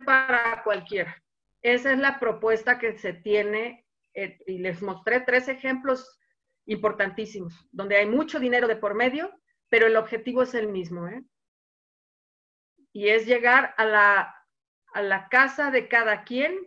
[0.06, 1.16] para cualquiera.
[1.68, 6.18] Esa es la propuesta que se tiene eh, y les mostré tres ejemplos
[6.66, 9.38] importantísimos, donde hay mucho dinero de por medio,
[9.68, 11.26] pero el objetivo es el mismo, ¿eh?
[12.94, 14.34] Y es llegar a la,
[14.94, 16.58] a la casa de cada quien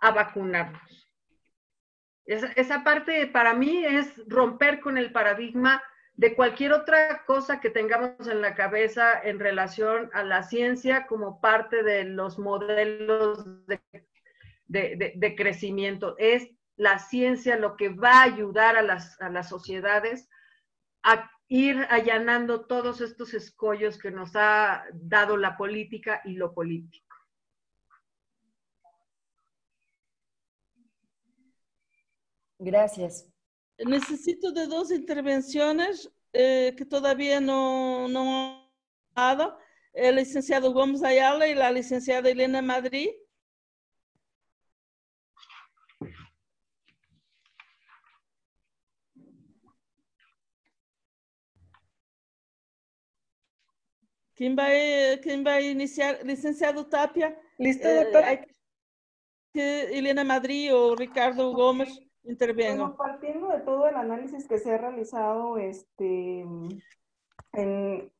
[0.00, 1.08] a vacunarnos
[2.26, 5.80] Esa, esa parte para mí es romper con el paradigma
[6.14, 11.40] de cualquier otra cosa que tengamos en la cabeza en relación a la ciencia como
[11.40, 13.80] parte de los modelos de,
[14.82, 16.16] de, de, crecimiento.
[16.18, 20.28] Es la ciencia lo que va a ayudar a las, a las sociedades
[21.02, 27.04] a ir allanando todos estos escollos que nos ha dado la política y lo político.
[32.58, 33.28] Gracias.
[33.78, 38.70] Necesito de dos intervenciones eh, que todavía no, no
[39.14, 39.58] han dado.
[39.92, 43.10] El licenciado Gómez Ayala y la licenciada Elena Madrid.
[54.34, 56.18] ¿Quién va, a, ¿Quién va a iniciar?
[56.24, 57.38] Licenciado Tapia.
[57.58, 58.32] Listo, doctora.
[58.32, 58.46] Eh,
[59.52, 62.78] que Elena Madrid o Ricardo Gómez intervengan.
[62.78, 66.40] Bueno, partiendo de todo el análisis que se ha realizado este,
[67.52, 68.10] en,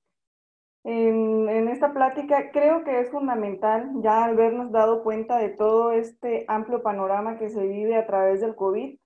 [0.85, 6.45] en, en, esta plática, creo que es fundamental ya habernos dado cuenta de todo este
[6.47, 8.97] amplio panorama que se vive a través del COVID,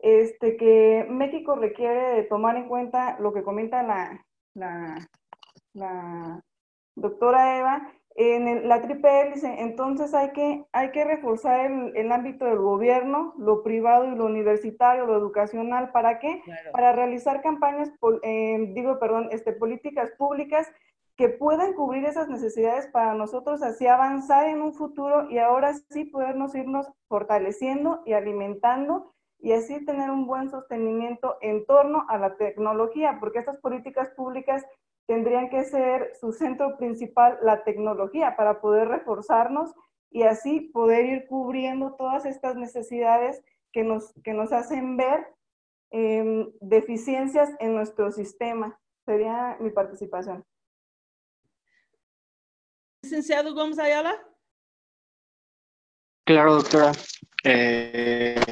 [0.00, 4.24] este, que México requiere de tomar en cuenta lo que comenta la,
[4.54, 5.08] la,
[5.72, 6.44] la
[6.94, 12.44] doctora Eva, en la triple hélice, entonces hay que, hay que reforzar el, el, ámbito
[12.44, 16.42] del gobierno, lo privado y lo universitario, lo educacional, ¿para qué?
[16.44, 16.72] Claro.
[16.72, 17.90] Para realizar campañas,
[18.22, 20.70] eh, digo, perdón, este, políticas públicas
[21.16, 26.04] que puedan cubrir esas necesidades para nosotros, así avanzar en un futuro y ahora sí
[26.04, 32.36] podernos irnos fortaleciendo y alimentando y así tener un buen sostenimiento en torno a la
[32.36, 34.64] tecnología, porque estas políticas públicas
[35.06, 39.74] tendrían que ser su centro principal la tecnología para poder reforzarnos
[40.10, 43.42] y así poder ir cubriendo todas estas necesidades
[43.72, 45.26] que nos, que nos hacen ver
[45.90, 48.78] eh, deficiencias en nuestro sistema.
[49.04, 50.44] Sería mi participación.
[53.02, 54.14] Licenciado Gómez Ayala.
[56.24, 56.92] Claro, doctora.
[57.44, 58.42] Eh,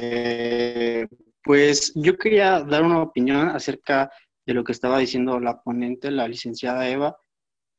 [1.43, 4.11] pues yo quería dar una opinión acerca
[4.45, 7.17] de lo que estaba diciendo la ponente, la licenciada Eva,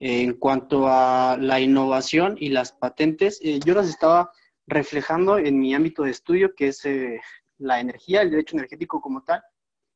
[0.05, 3.41] en cuanto a la innovación y las patentes.
[3.43, 4.33] Eh, yo las estaba
[4.67, 7.21] reflejando en mi ámbito de estudio, que es eh,
[7.59, 9.43] la energía, el derecho energético como tal,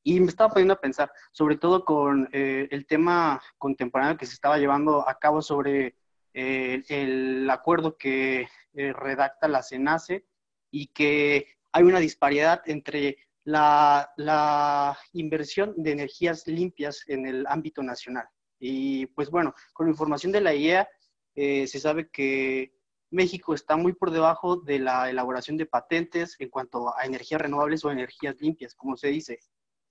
[0.05, 4.35] y me estaba poniendo a pensar, sobre todo con eh, el tema contemporáneo que se
[4.35, 5.97] estaba llevando a cabo sobre
[6.39, 10.27] el acuerdo que redacta la CENACE
[10.71, 13.17] y que hay una disparidad entre
[13.47, 18.27] la, inversión de energías limpias en el ámbito nacional.
[18.59, 20.89] Y pues bueno, con la información de la IEA
[21.35, 22.73] eh, se sabe que
[23.11, 27.85] México está muy por debajo de la elaboración de patentes en cuanto a energías renovables
[27.85, 29.39] o energías limpias, como se dice.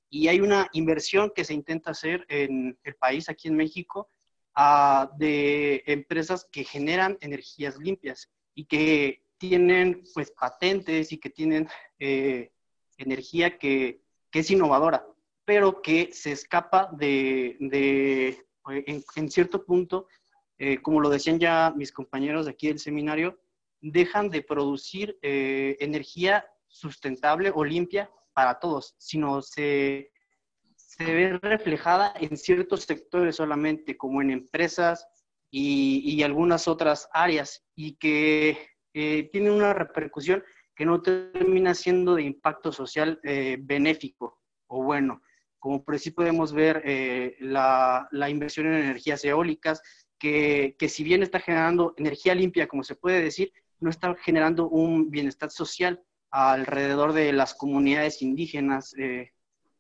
[0.10, 4.10] Y hay una inversión que se intenta hacer en el país, aquí en México,
[4.58, 11.68] uh, de empresas que generan energías limpias y que tienen pues patentes y que tienen
[12.00, 12.52] eh,
[12.98, 14.02] energía que,
[14.32, 15.06] que, es innovadora,
[15.46, 20.08] pero que se escapa de, de en, en, cierto punto,
[20.58, 23.40] eh, como lo decían ya mis compañeros de aquí del seminario,
[23.82, 30.12] dejan de producir eh, energía sustentable o limpia para todos, sino se,
[30.76, 35.08] se ve reflejada en ciertos sectores solamente, como en empresas
[35.52, 38.58] y, y algunas otras áreas, y que
[38.98, 40.42] eh, tiene una repercusión
[40.76, 45.22] que no termina siendo de impacto social eh, benéfico o bueno,
[45.60, 49.82] como por sí podemos ver eh, la, la, inversión en energías eólicas,
[50.20, 54.70] que, que, si bien está generando energía limpia, como se puede decir, no está generando
[54.70, 59.32] un bienestar social alrededor de las comunidades indígenas eh,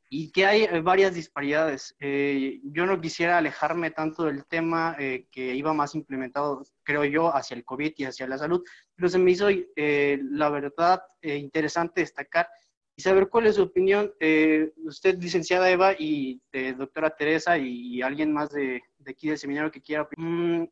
[0.09, 1.95] y que hay varias disparidades.
[1.99, 7.35] Eh, yo no quisiera alejarme tanto del tema eh, que iba más implementado, creo yo,
[7.35, 8.63] hacia el COVID y hacia la salud,
[8.95, 12.47] pero se me hizo, eh, la verdad, eh, interesante destacar
[12.95, 14.13] y saber cuál es su opinión.
[14.19, 16.41] Eh, usted, licenciada Eva, y
[16.77, 20.69] doctora Teresa, y, y, alguien más de, de, aquí del seminario que quiera opinar.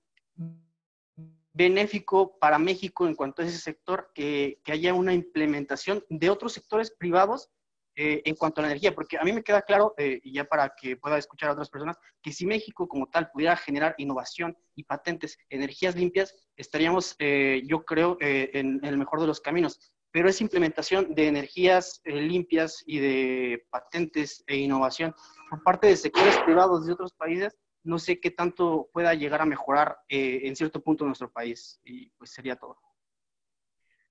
[1.56, 6.54] benéfico para México en cuanto a ese sector, que, que haya una implementación de otros
[6.54, 7.50] sectores privados
[7.96, 10.46] eh, en cuanto a la energía, porque a mí me queda claro, eh, y ya
[10.46, 14.58] para que pueda escuchar a otras personas, que si México como tal pudiera generar innovación
[14.76, 19.42] y patentes, energías limpias, estaríamos, eh, yo creo, eh, en, en, el mejor de los
[19.42, 19.94] caminos.
[20.12, 25.14] Pero esa implementación de energías limpias y de patentes e innovación
[25.50, 29.46] por parte de sectores privados de otros países, no sé qué tanto pueda llegar a
[29.46, 31.80] mejorar en cierto punto nuestro país.
[31.84, 32.78] Y pues sería todo.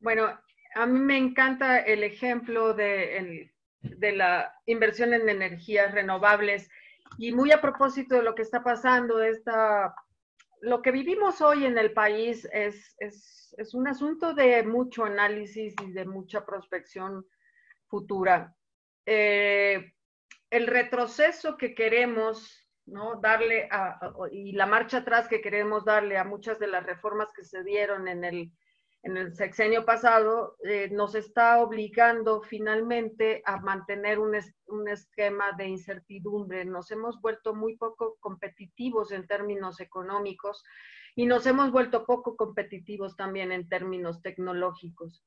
[0.00, 0.28] Bueno,
[0.74, 3.51] a mí me encanta el ejemplo de el
[3.82, 6.68] de la inversión en energías renovables.
[7.18, 9.94] Y muy a propósito de lo que está pasando, esta,
[10.60, 15.74] lo que vivimos hoy en el país es, es, es un asunto de mucho análisis
[15.84, 17.26] y de mucha prospección
[17.88, 18.54] futura.
[19.04, 19.92] Eh,
[20.50, 23.16] el retroceso que queremos ¿no?
[23.20, 23.98] darle a,
[24.30, 28.08] y la marcha atrás que queremos darle a muchas de las reformas que se dieron
[28.08, 28.52] en el,
[29.02, 35.66] en el sexenio pasado, eh, nos está obligando finalmente a mantener un, un, esquema de
[35.66, 36.64] incertidumbre.
[36.64, 40.62] Nos hemos vuelto muy poco competitivos en términos económicos
[41.16, 45.24] y nos hemos vuelto poco competitivos también en términos tecnológicos.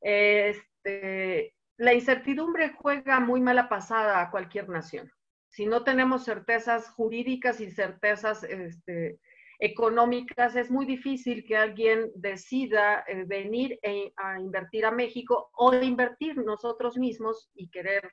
[0.00, 5.10] Este, la incertidumbre juega muy mala pasada a cualquier nación.
[5.48, 9.20] Si no tenemos certezas jurídicas y certezas este,
[9.64, 15.72] económicas, es muy difícil que alguien decida eh, venir e, a invertir a México o
[15.72, 18.12] invertir nosotros mismos y querer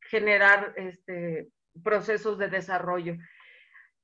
[0.00, 1.50] generar este,
[1.84, 3.16] procesos de desarrollo.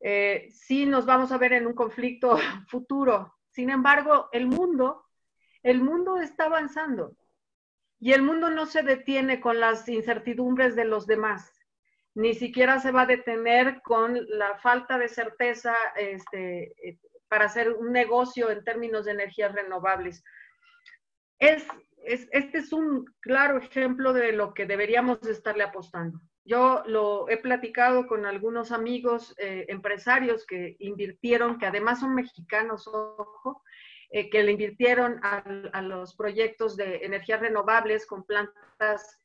[0.01, 2.37] Eh, sí nos vamos a ver en un conflicto
[2.69, 3.35] futuro.
[3.49, 5.07] Sin embargo, el mundo,
[5.63, 7.17] el mundo está avanzando.
[7.99, 11.58] Y el mundo no se detiene con las incertidumbres de los demás,
[12.19, 17.71] ni siquiera se va a detener con la falta de certeza este, eh, para hacer
[17.71, 20.25] un negocio en términos de energías renovables.
[21.39, 21.65] Es,
[22.03, 26.21] este es un claro ejemplo de lo que deberíamos estarle apostando.
[26.45, 32.89] Yo lo he platicado con algunos amigos eh, empresarios que invirtieron, que además son mexicanos,
[32.89, 33.63] ojo,
[34.11, 39.21] eh, que le invirtieron a, los proyectos de energías renovables con plantas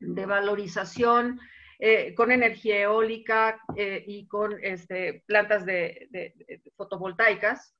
[0.00, 1.38] de valorización,
[1.86, 6.32] eh, con energía eólica eh, y con este, plantas de,
[6.76, 7.76] fotovoltaicas,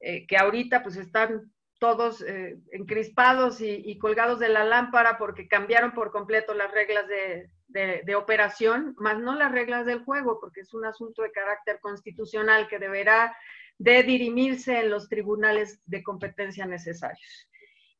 [0.00, 2.24] que ahorita pues están todos
[2.72, 8.14] encrispados y, y, colgados de la lámpara porque cambiaron por completo las reglas de, de,
[8.14, 12.78] operación, más no las reglas del juego, porque es un asunto de carácter constitucional que
[12.78, 13.36] deberá
[13.78, 17.50] de dirimirse en los tribunales de competencia necesarios.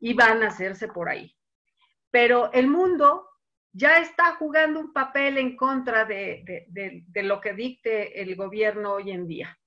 [0.00, 1.36] Y van a hacerse por ahí.
[2.10, 3.28] Pero el mundo
[3.74, 6.64] ya está jugando un papel en contra de,
[7.14, 9.59] lo que dicte el gobierno hoy en día.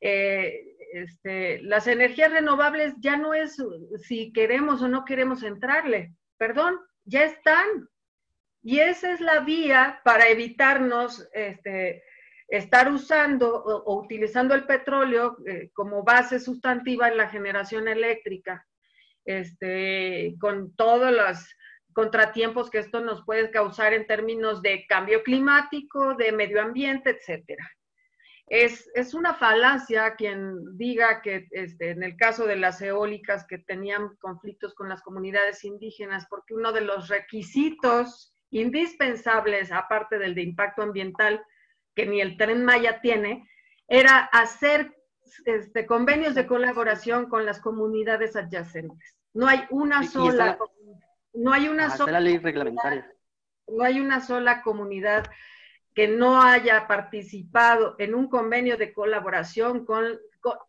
[0.00, 3.62] Eh, este, las energías renovables ya no es
[4.02, 7.86] si queremos o no queremos entrarle, perdón, ya están.
[8.62, 12.02] Y esa es la vía para evitarnos este,
[12.48, 18.66] estar usando o, utilizando el petróleo eh, como base sustantiva en la generación eléctrica,
[19.26, 21.46] este, con todos los
[21.92, 27.68] contratiempos que esto nos puede causar en términos de cambio climático, de medio ambiente, etcétera.
[28.46, 33.58] Es, es, una falacia quien diga que este, en el caso de las eólicas que
[33.58, 40.42] tenían conflictos con las comunidades indígenas, porque uno de los requisitos indispensables, aparte del de
[40.42, 41.40] impacto ambiental,
[41.94, 43.48] que ni el tren Maya tiene,
[43.86, 44.96] era hacer
[45.44, 49.16] este, convenios de colaboración con las comunidades adyacentes.
[49.32, 50.58] No hay una sola,
[51.32, 53.10] no hay una sola ley reglamentaria.
[53.68, 55.24] No hay una sola comunidad
[55.94, 60.18] que no haya participado en un convenio de colaboración con,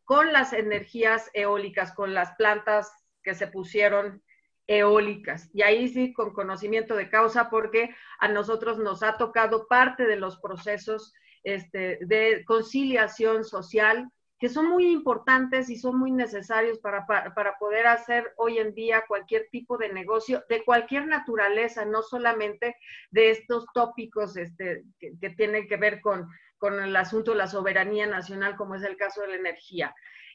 [0.03, 2.91] con las energías eólicas, con las plantas
[3.23, 4.23] que se pusieron
[4.67, 5.49] eólicas.
[5.53, 10.15] Y ahí sí, con conocimiento de causa, porque a nosotros nos ha tocado parte de
[10.15, 11.13] los procesos
[11.43, 14.11] este, de conciliación social
[14.41, 19.05] que son muy importantes y son muy necesarios para, para, poder hacer hoy en día
[19.07, 22.75] cualquier tipo de negocio de cualquier naturaleza, no solamente
[23.11, 26.27] de estos tópicos este, que, tienen que ver con,
[26.57, 29.93] con, el asunto de la soberanía nacional, como es el caso de la energía.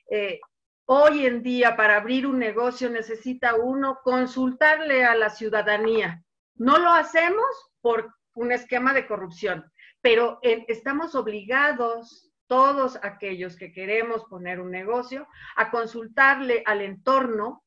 [0.08, 0.38] Eh,
[0.84, 6.22] hoy en día para abrir un negocio necesita uno consultarle a la ciudadanía.
[6.54, 9.64] No lo hacemos por un esquema de corrupción,
[10.00, 17.64] pero eh, estamos obligados todos aquellos que queremos poner un negocio a consultarle al entorno,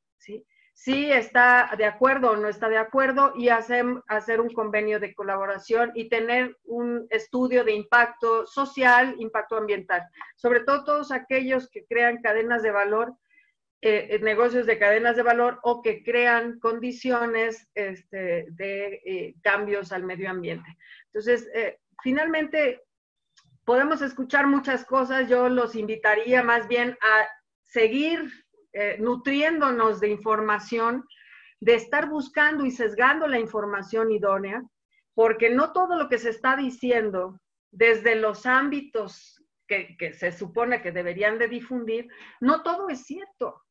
[0.73, 5.14] si está de acuerdo o no está de acuerdo y hacer, hacer un convenio de
[5.14, 10.07] colaboración y tener un estudio de impacto social, impacto ambiental.
[10.38, 13.14] Sobre todo todos aquellos que crean cadenas de valor,
[13.81, 19.93] eh, eh, negocios de cadenas de valor o que crean condiciones este, de eh, cambios
[19.93, 20.77] al medio ambiente.
[21.07, 21.49] Entonces,
[22.03, 22.84] finalmente,
[23.70, 25.30] podemos escuchar muchas cosas.
[25.30, 27.28] Yo los invitaría más bien a
[27.68, 28.28] seguir
[28.74, 31.06] eh, nutriéndonos de información,
[31.60, 34.64] de estar buscando y sesgando la información idónea,
[35.14, 37.40] porque no todo lo que se está diciendo
[37.70, 42.08] desde los ámbitos que, se supone que deberían de difundir,
[42.40, 43.62] no todo es cierto.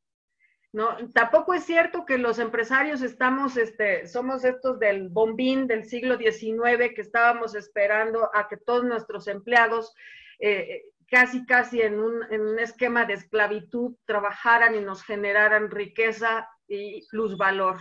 [0.72, 0.96] ¿No?
[1.12, 6.94] Tampoco es cierto que los empresarios estamos, este, somos estos del bombín del siglo XIX
[6.94, 9.94] que estábamos esperando a que todos nuestros empleados
[10.38, 16.48] eh, casi, casi en un, en un esquema de esclavitud trabajaran y nos generaran riqueza
[16.66, 17.78] y plusvalor.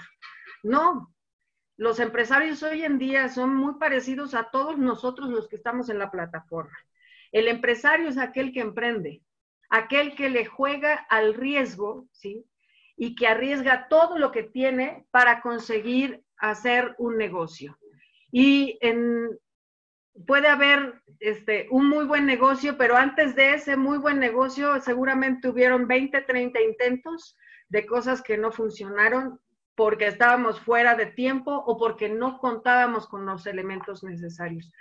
[0.63, 1.13] No,
[1.75, 5.99] los empresarios hoy en día son muy parecidos a todos nosotros los que estamos en
[5.99, 6.75] la plataforma.
[7.31, 9.21] El empresario es aquel que emprende,
[9.69, 12.45] aquel que le juega al riesgo, ¿sí?
[12.97, 17.77] Y que arriesga todo lo que tiene para conseguir hacer un negocio.
[18.31, 18.79] Y
[20.25, 25.47] puede haber este, un muy buen negocio, pero antes de ese muy buen negocio seguramente
[25.47, 27.37] tuvieron 20, 30 intentos
[27.69, 29.39] de cosas que no funcionaron
[29.75, 34.71] porque estábamos fuera de tiempo o porque no contábamos con los elementos necesarios.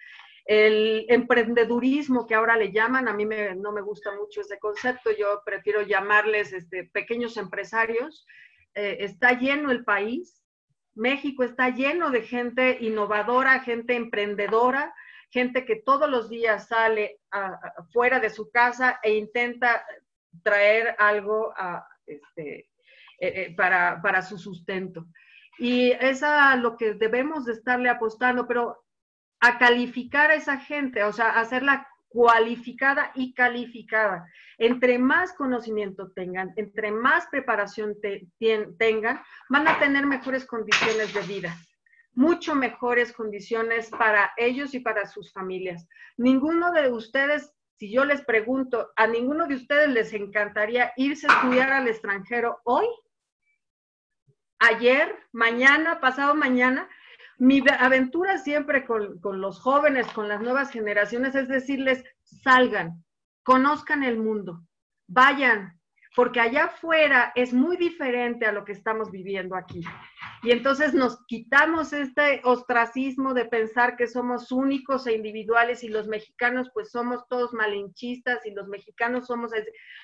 [0.46, 5.42] El emprendedurismo que ahora le llaman, a mí no me gusta mucho ese concepto, yo
[5.44, 8.26] prefiero llamarles este, pequeños empresarios.
[8.74, 10.42] Eh, está lleno el país,
[10.94, 14.94] México está lleno de gente innovadora, gente emprendedora,
[15.30, 17.20] gente que todos los días sale
[17.92, 19.84] fuera de su casa e intenta
[20.42, 21.52] traer algo
[22.06, 22.70] este,
[23.18, 25.06] eh, eh, para, su sustento.
[25.58, 28.84] Y es a lo que debemos de estarle apostando, pero
[29.40, 34.26] a calificar a esa gente, o sea, hacerla cualificada y calificada.
[34.58, 37.94] Entre más conocimiento tengan, entre más preparación
[38.78, 41.56] tengan, van a tener mejores condiciones de vida
[42.16, 45.86] mucho mejores condiciones para ellos y para sus familias.
[46.16, 51.34] Ninguno de ustedes, si yo les pregunto, a ninguno de ustedes les encantaría irse a
[51.34, 52.86] estudiar al extranjero hoy,
[54.58, 56.88] ayer, mañana, pasado mañana.
[57.38, 63.04] Mi aventura siempre con, los jóvenes, con las nuevas generaciones, es decirles, salgan,
[63.42, 64.62] conozcan el mundo,
[65.06, 65.78] vayan,
[66.16, 69.84] porque allá afuera es muy diferente a lo que estamos viviendo aquí.
[70.42, 76.08] Y entonces nos quitamos este ostracismo de pensar que somos únicos e individuales y los
[76.08, 79.52] mexicanos pues somos todos malinchistas y los mexicanos somos...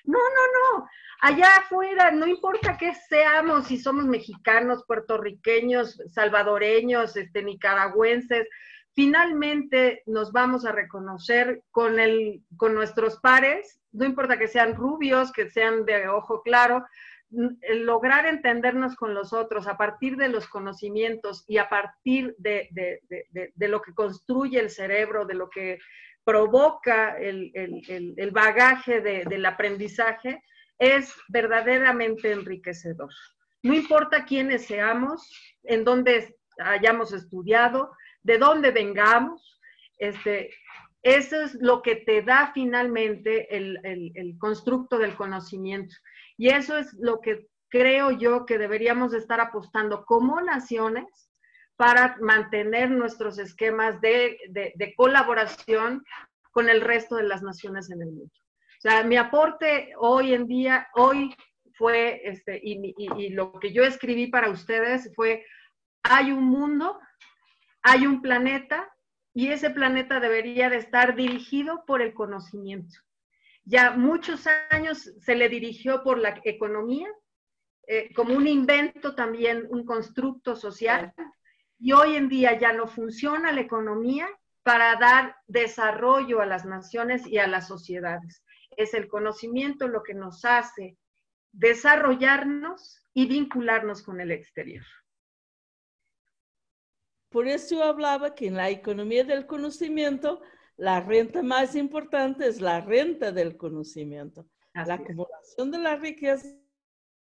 [0.04, 0.86] No, no, no.
[1.22, 8.46] Allá afuera, no importa qué seamos, si somos mexicanos, puertorriqueños, salvadoreños, este, nicaragüenses,
[8.94, 15.32] finalmente nos vamos a reconocer con, el, con nuestros pares, no importa que sean rubios,
[15.32, 16.84] que sean de ojo claro,
[17.30, 23.00] lograr entendernos con los otros a partir de los conocimientos y a partir de,
[23.56, 25.78] lo que construye el cerebro, de lo que
[26.24, 30.42] provoca el, el bagaje del aprendizaje,
[30.78, 33.10] es verdaderamente enriquecedor.
[33.62, 35.30] No importa quiénes seamos,
[35.62, 37.92] en dónde hayamos estudiado,
[38.22, 39.60] de dónde vengamos,
[39.98, 40.50] este,
[41.02, 45.94] eso es lo que te da finalmente el, el, constructo del conocimiento.
[46.36, 51.30] Y eso es lo que creo yo que deberíamos estar apostando como naciones
[51.76, 56.04] para mantener nuestros esquemas de, de, colaboración
[56.52, 58.32] con el resto de las naciones en el mundo.
[58.32, 61.34] O sea, mi aporte hoy en día, hoy
[61.74, 65.44] fue, este, y, y lo que yo escribí para ustedes fue,
[66.04, 67.00] hay un mundo
[67.82, 68.92] hay un planeta
[69.34, 72.98] y ese planeta debería de estar dirigido por el conocimiento.
[73.64, 77.08] Ya muchos años se le dirigió por la economía,
[77.86, 81.12] eh, como un invento también, un constructo social,
[81.78, 84.28] y hoy en día ya no funciona la economía
[84.62, 88.44] para dar desarrollo a las naciones y a las sociedades.
[88.76, 90.96] Es el conocimiento lo que nos hace
[91.52, 94.84] desarrollarnos y vincularnos con el exterior.
[97.32, 100.42] Por eso yo hablaba que en la economía del conocimiento,
[100.76, 104.46] la renta más importante es la renta del conocimiento.
[104.74, 106.46] la acumulación de la riqueza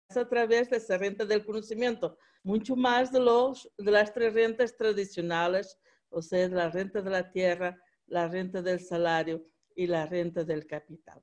[0.09, 4.33] es a través de esa renta del conocimiento, mucho más de, los, de las tres
[4.33, 5.77] rentas tradicionales,
[6.09, 10.65] o sea, la renta de la tierra, la renta del salario y la renta del
[10.65, 11.21] capital.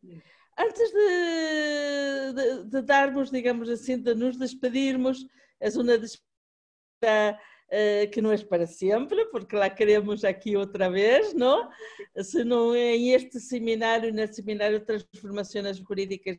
[0.56, 5.27] Antes de, de darmos, digamos así, de nos despedirmos,
[5.59, 11.70] es una despedida que no es para siempre, porque la queremos aquí otra vez, ¿no?
[12.15, 16.39] Sino en este seminario, en el seminario de Transformaciones Jurídicas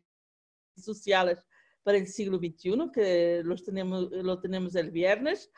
[0.77, 1.45] y Sociales
[1.83, 5.51] para el siglo XXI, que los tenemos, lo tenemos el viernes.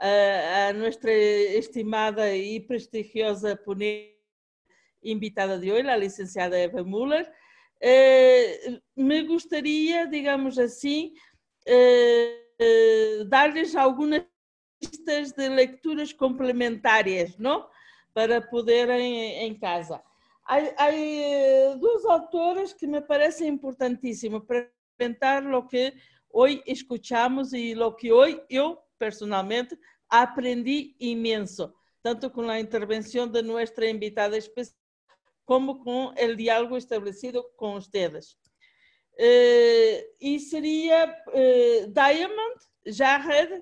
[0.00, 4.20] a nuestra estimada y prestigiosa ponente
[5.02, 7.32] invitada de hoy, la licenciada Eva Müller,
[7.80, 11.14] eh, me gustaría, digamos así,
[11.64, 14.24] eh, darles algunas
[14.80, 17.68] listas de lecturas complementares, ¿no?
[18.12, 20.02] Para poder en, en casa.
[20.44, 25.94] Hay, hay, eh, dos autores que me parecen importantísimos para comentar lo que
[26.28, 29.78] hoy escuchamos y lo que hoy yo personalmente
[30.08, 34.76] aprendí inmenso, tanto con la intervención de nuestra invitada especial
[35.44, 38.38] como con el diálogo establecido con ustedes.
[39.18, 43.60] Eh, y sería eh, Diamond, Jared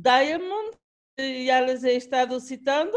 [0.00, 0.76] Diamond,
[1.18, 2.96] ya les he estado citando,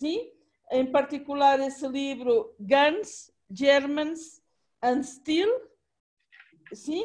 [0.00, 0.32] ¿sí?
[0.70, 4.42] en particular esse livro Guns, Germans
[4.80, 5.50] and Steel,
[6.72, 7.04] sim?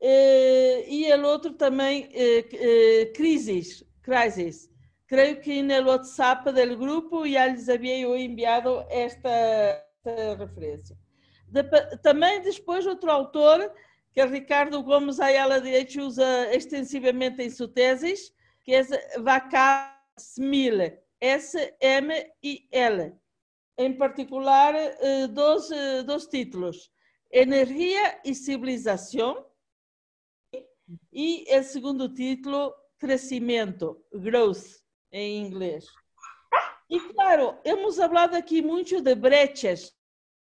[0.00, 2.08] e o outro também,
[3.14, 4.70] Crisis, Crisis.
[5.08, 10.96] Creio que no WhatsApp do grupo já lhes havia eu enviado esta, esta referência.
[11.48, 11.62] De,
[11.98, 13.72] também depois outro autor,
[14.12, 18.32] que é Ricardo Gomes Ayala Direito usa extensivamente em sua tese,
[18.64, 18.82] que é
[19.20, 23.12] Vaca Smile, S-M-I-L.
[23.78, 26.90] Em particular, eh, dois, eh, dois títulos:
[27.30, 29.46] Energia e Civilização.
[31.12, 35.86] E o segundo título, Crescimento, Growth, em inglês.
[36.90, 39.96] E claro, hemos falado aqui muito de brechas.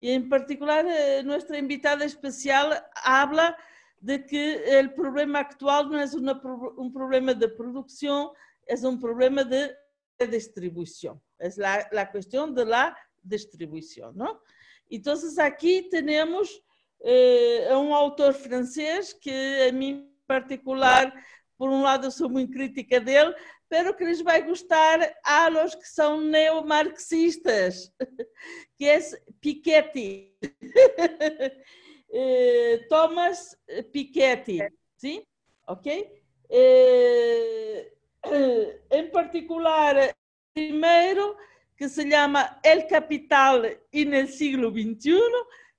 [0.00, 2.70] E em particular, eh, nossa invitada especial
[3.04, 3.54] habla
[4.00, 6.06] de que o problema actual não é
[6.78, 8.32] um problema de produção,
[8.66, 9.76] é um problema de
[10.26, 11.20] distribución.
[11.38, 14.42] Es la, la, cuestión de la distribución, ¿no?
[14.88, 16.62] Entonces aquí tenemos
[17.00, 21.14] eh, un autor francés que a mí en particular,
[21.56, 23.34] por un lado soy muy crítica de él,
[23.68, 27.92] pero que les va a gustar a los que son neomarxistas,
[28.78, 30.36] que es Piketty.
[32.12, 33.56] eh, Thomas
[33.92, 34.60] Piketty,
[34.96, 35.26] ¿sí?
[35.66, 35.86] ¿Ok?
[36.48, 37.92] Eh,
[38.90, 40.14] em particular,
[40.52, 41.36] primeiro,
[41.76, 45.18] que se chama El Capital e no siglo XXI,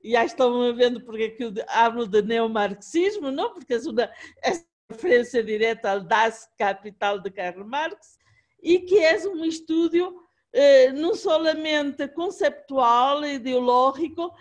[0.03, 3.53] e já estão vendo porque que eu hablo de neomarxismo, não?
[3.53, 4.03] Porque é uma,
[4.43, 4.51] é
[4.89, 8.17] referência direta ao Das Capital de Karl Marx,
[8.61, 14.33] e que é um estudo eh, não somente conceptual, ideológico,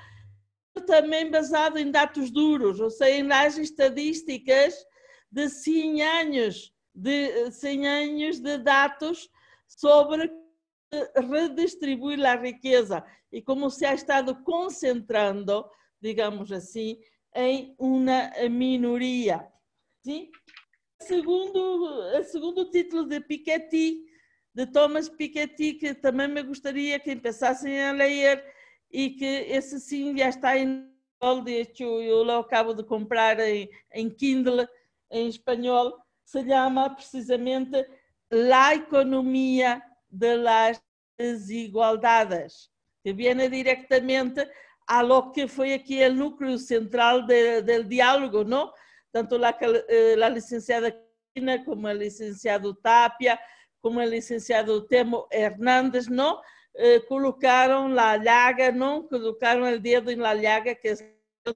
[0.87, 4.75] também baseado em dados duros, ou seja, em estadísticas
[5.31, 9.31] de 100 anos de 100 anos de dados
[9.67, 10.31] sobre
[11.17, 15.65] redistribuir a riqueza e como se ha estado concentrando,
[16.01, 16.99] digamos assim,
[17.35, 19.47] em uma minoria.
[20.05, 20.31] Sim?
[21.01, 24.05] Segundo, o segundo título de Piketty,
[24.53, 28.45] de Thomas Piketty, que também me gostaria que empezassem a ler
[28.91, 30.91] e que esse sim já está em
[31.45, 34.67] de hecho eu lo acabo de comprar em, em Kindle
[35.11, 37.85] em espanhol, se llama precisamente
[38.31, 40.83] La Economía de las
[41.19, 42.71] Desigualdades,
[43.03, 44.49] que viene directamente
[44.87, 48.73] a lo que fue aquí el núcleo central de, del diálogo, ¿no?
[49.13, 49.57] Tanto la,
[49.89, 53.39] eh, la licenciada Cristina como el licenciado Tapia,
[53.81, 56.41] como el licenciado Temo Hernández, ¿no?
[56.75, 59.07] Eh, colocaron la llaga, ¿no?
[59.09, 61.05] Colocaron el dedo en la llaga que es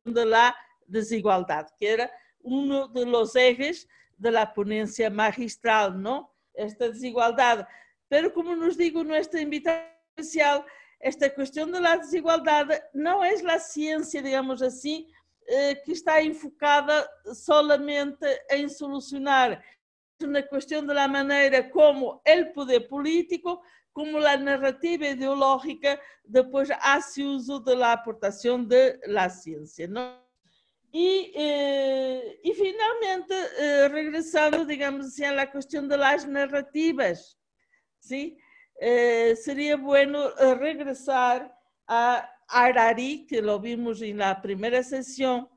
[0.05, 2.11] de la desigualdad, que era
[2.41, 6.35] uno de los ejes de la ponencia magistral, ¿no?
[6.53, 7.67] Esta desigualdad.
[8.09, 10.65] Pero como nos digo nuestra invitada especial,
[11.01, 15.13] esta cuestión de la desigualdad no es la ciencia, digamos así,
[15.47, 19.63] eh, que está enfocada solamente en solucionar.
[20.19, 23.63] Es una cuestión de la manera como el poder político,
[23.95, 30.21] como la narrativa ideológica, después hace uso de la aportación de la ciencia, ¿no?
[30.91, 37.39] Y, eh, y finalmente, eh, regresando, digamos a la cuestión de las narrativas,
[38.01, 38.37] ¿sí?
[38.81, 41.57] Eh, sería bueno eh, regresar
[41.87, 45.49] a Harari, que lo vimos en la primera sesión,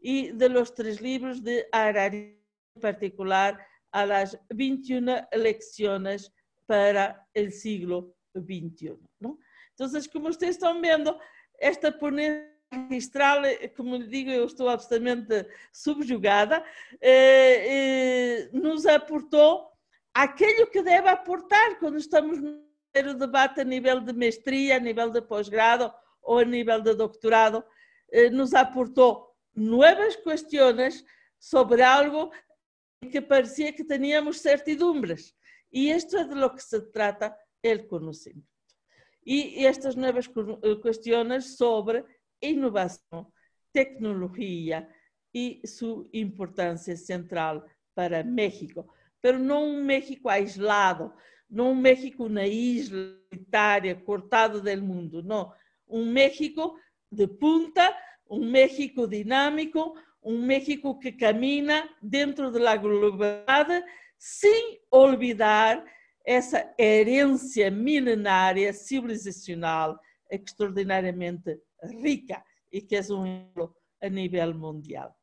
[0.00, 2.42] y de los tres libros de Harari,
[2.74, 6.32] en particular a las 21 lecciones
[6.66, 8.98] para el siglo XXI.
[9.20, 9.38] ¿no?
[9.70, 11.18] Entonces, como ustedes están viendo,
[11.58, 16.64] esta ponencia magistral, eh, como lhe digo, eu estou absolutamente subjugada,
[17.00, 19.70] eh, eh, nos aportou
[20.12, 25.20] aquilo que deve aportar quando estamos no debate a nível de mestria, a nível de
[25.20, 25.92] pós-grado
[26.22, 27.64] ou a nível de doutorado,
[28.30, 31.04] nos aportou novas questões
[31.36, 32.30] sobre algo
[33.10, 35.34] que parecia que teníamos certidumbres.
[35.74, 38.46] E isto é de lo que se trata o conhecimento.
[39.26, 40.28] E estas novas
[40.80, 42.04] questões sobre
[42.40, 43.32] inovação,
[43.72, 44.88] tecnologia
[45.34, 48.86] e sua importância central para México.
[49.20, 51.12] Pero não um México aislado,
[51.50, 55.52] não um México na isla solitária, cortado do mundo, não.
[55.88, 56.78] Um México
[57.10, 57.96] de punta,
[58.30, 63.84] um México dinâmico, un México que camina dentro de la globalidad
[64.24, 65.84] sin olvidar
[66.24, 71.60] essa herencia milenaria civilizacional extraordinariamente
[72.00, 75.14] rica y que es un ejemplo a nivel mundial.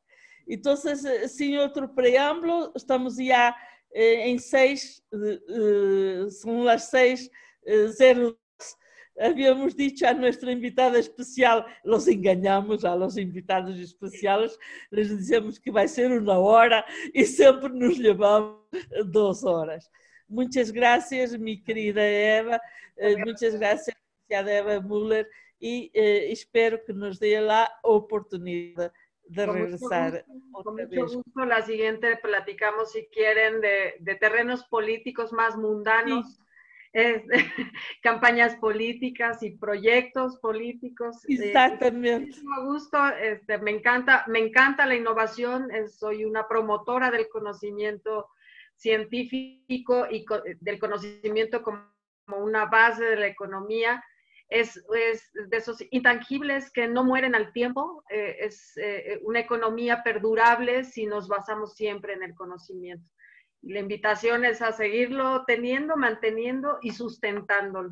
[0.46, 3.56] Entonces, sin otro preámbulo, estamos ya
[3.90, 7.28] eh, en seis, eh, son las seis,
[7.62, 8.38] eh, zero
[9.18, 14.58] habíamos dicho a nuestra invitada especial, los enganamos a los invitados especiales,
[14.90, 16.84] les dizemos que vai ser uma hora
[17.14, 18.58] e sempre nos levamos
[19.06, 19.90] duas horas.
[20.28, 22.60] Muitas graças, minha querida Eva,
[22.96, 23.94] eh, muitas graças,
[24.28, 25.28] Eva Müller,
[25.60, 28.92] e eh, espero que nos dê lá a oportunidade
[29.28, 30.24] de con regresar.
[30.26, 36.34] Mucho con mucho gusto, la siguiente platicamos, si quieren, de, de terrenos políticos más mundanos.
[36.34, 36.41] Sí
[36.92, 37.22] es,
[38.02, 41.24] campañas políticas y proyectos políticos.
[41.28, 42.38] Eh, Exactamente.
[42.38, 48.28] Eh, me gusto, este, me encanta, me encanta la innovación, soy una promotora del conocimiento
[48.76, 51.86] científico y co del conocimiento como
[52.26, 54.02] una base de la economía.
[54.48, 60.02] Es, es, de esos intangibles que no mueren al tiempo, eh, es eh, una economía
[60.02, 63.10] perdurable si nos basamos siempre en el conocimiento
[63.62, 67.90] la invitación es a seguirlo teniendo, manteniendo y sustentándolo.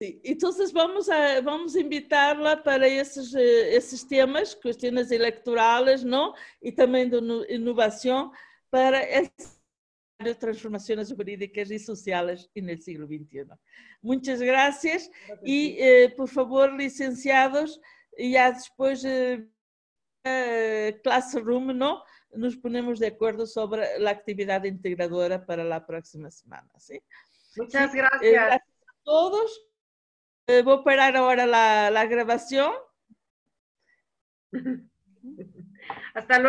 [0.00, 6.34] Sí, entonces vamos a, vamos a invitarla para esses, eh, esses temas, questões eleitorais, não?
[6.62, 7.16] E também de
[7.48, 8.30] inovação
[8.70, 13.46] para as transformações jurídicas e sociais no século XXI.
[14.00, 15.10] Muitas graças
[15.42, 17.80] e, eh, por favor, licenciados,
[18.16, 22.00] já depois eh, classroom, não?
[22.34, 26.70] Nos ponemos de acuerdo sobre la actividad integradora para la próxima semana.
[26.78, 27.02] ¿sí?
[27.56, 28.22] Muchas gracias.
[28.22, 29.68] Eh, gracias a todos.
[30.46, 32.72] Eh, voy a parar ahora la, la grabación.
[36.14, 36.46] Hasta luego.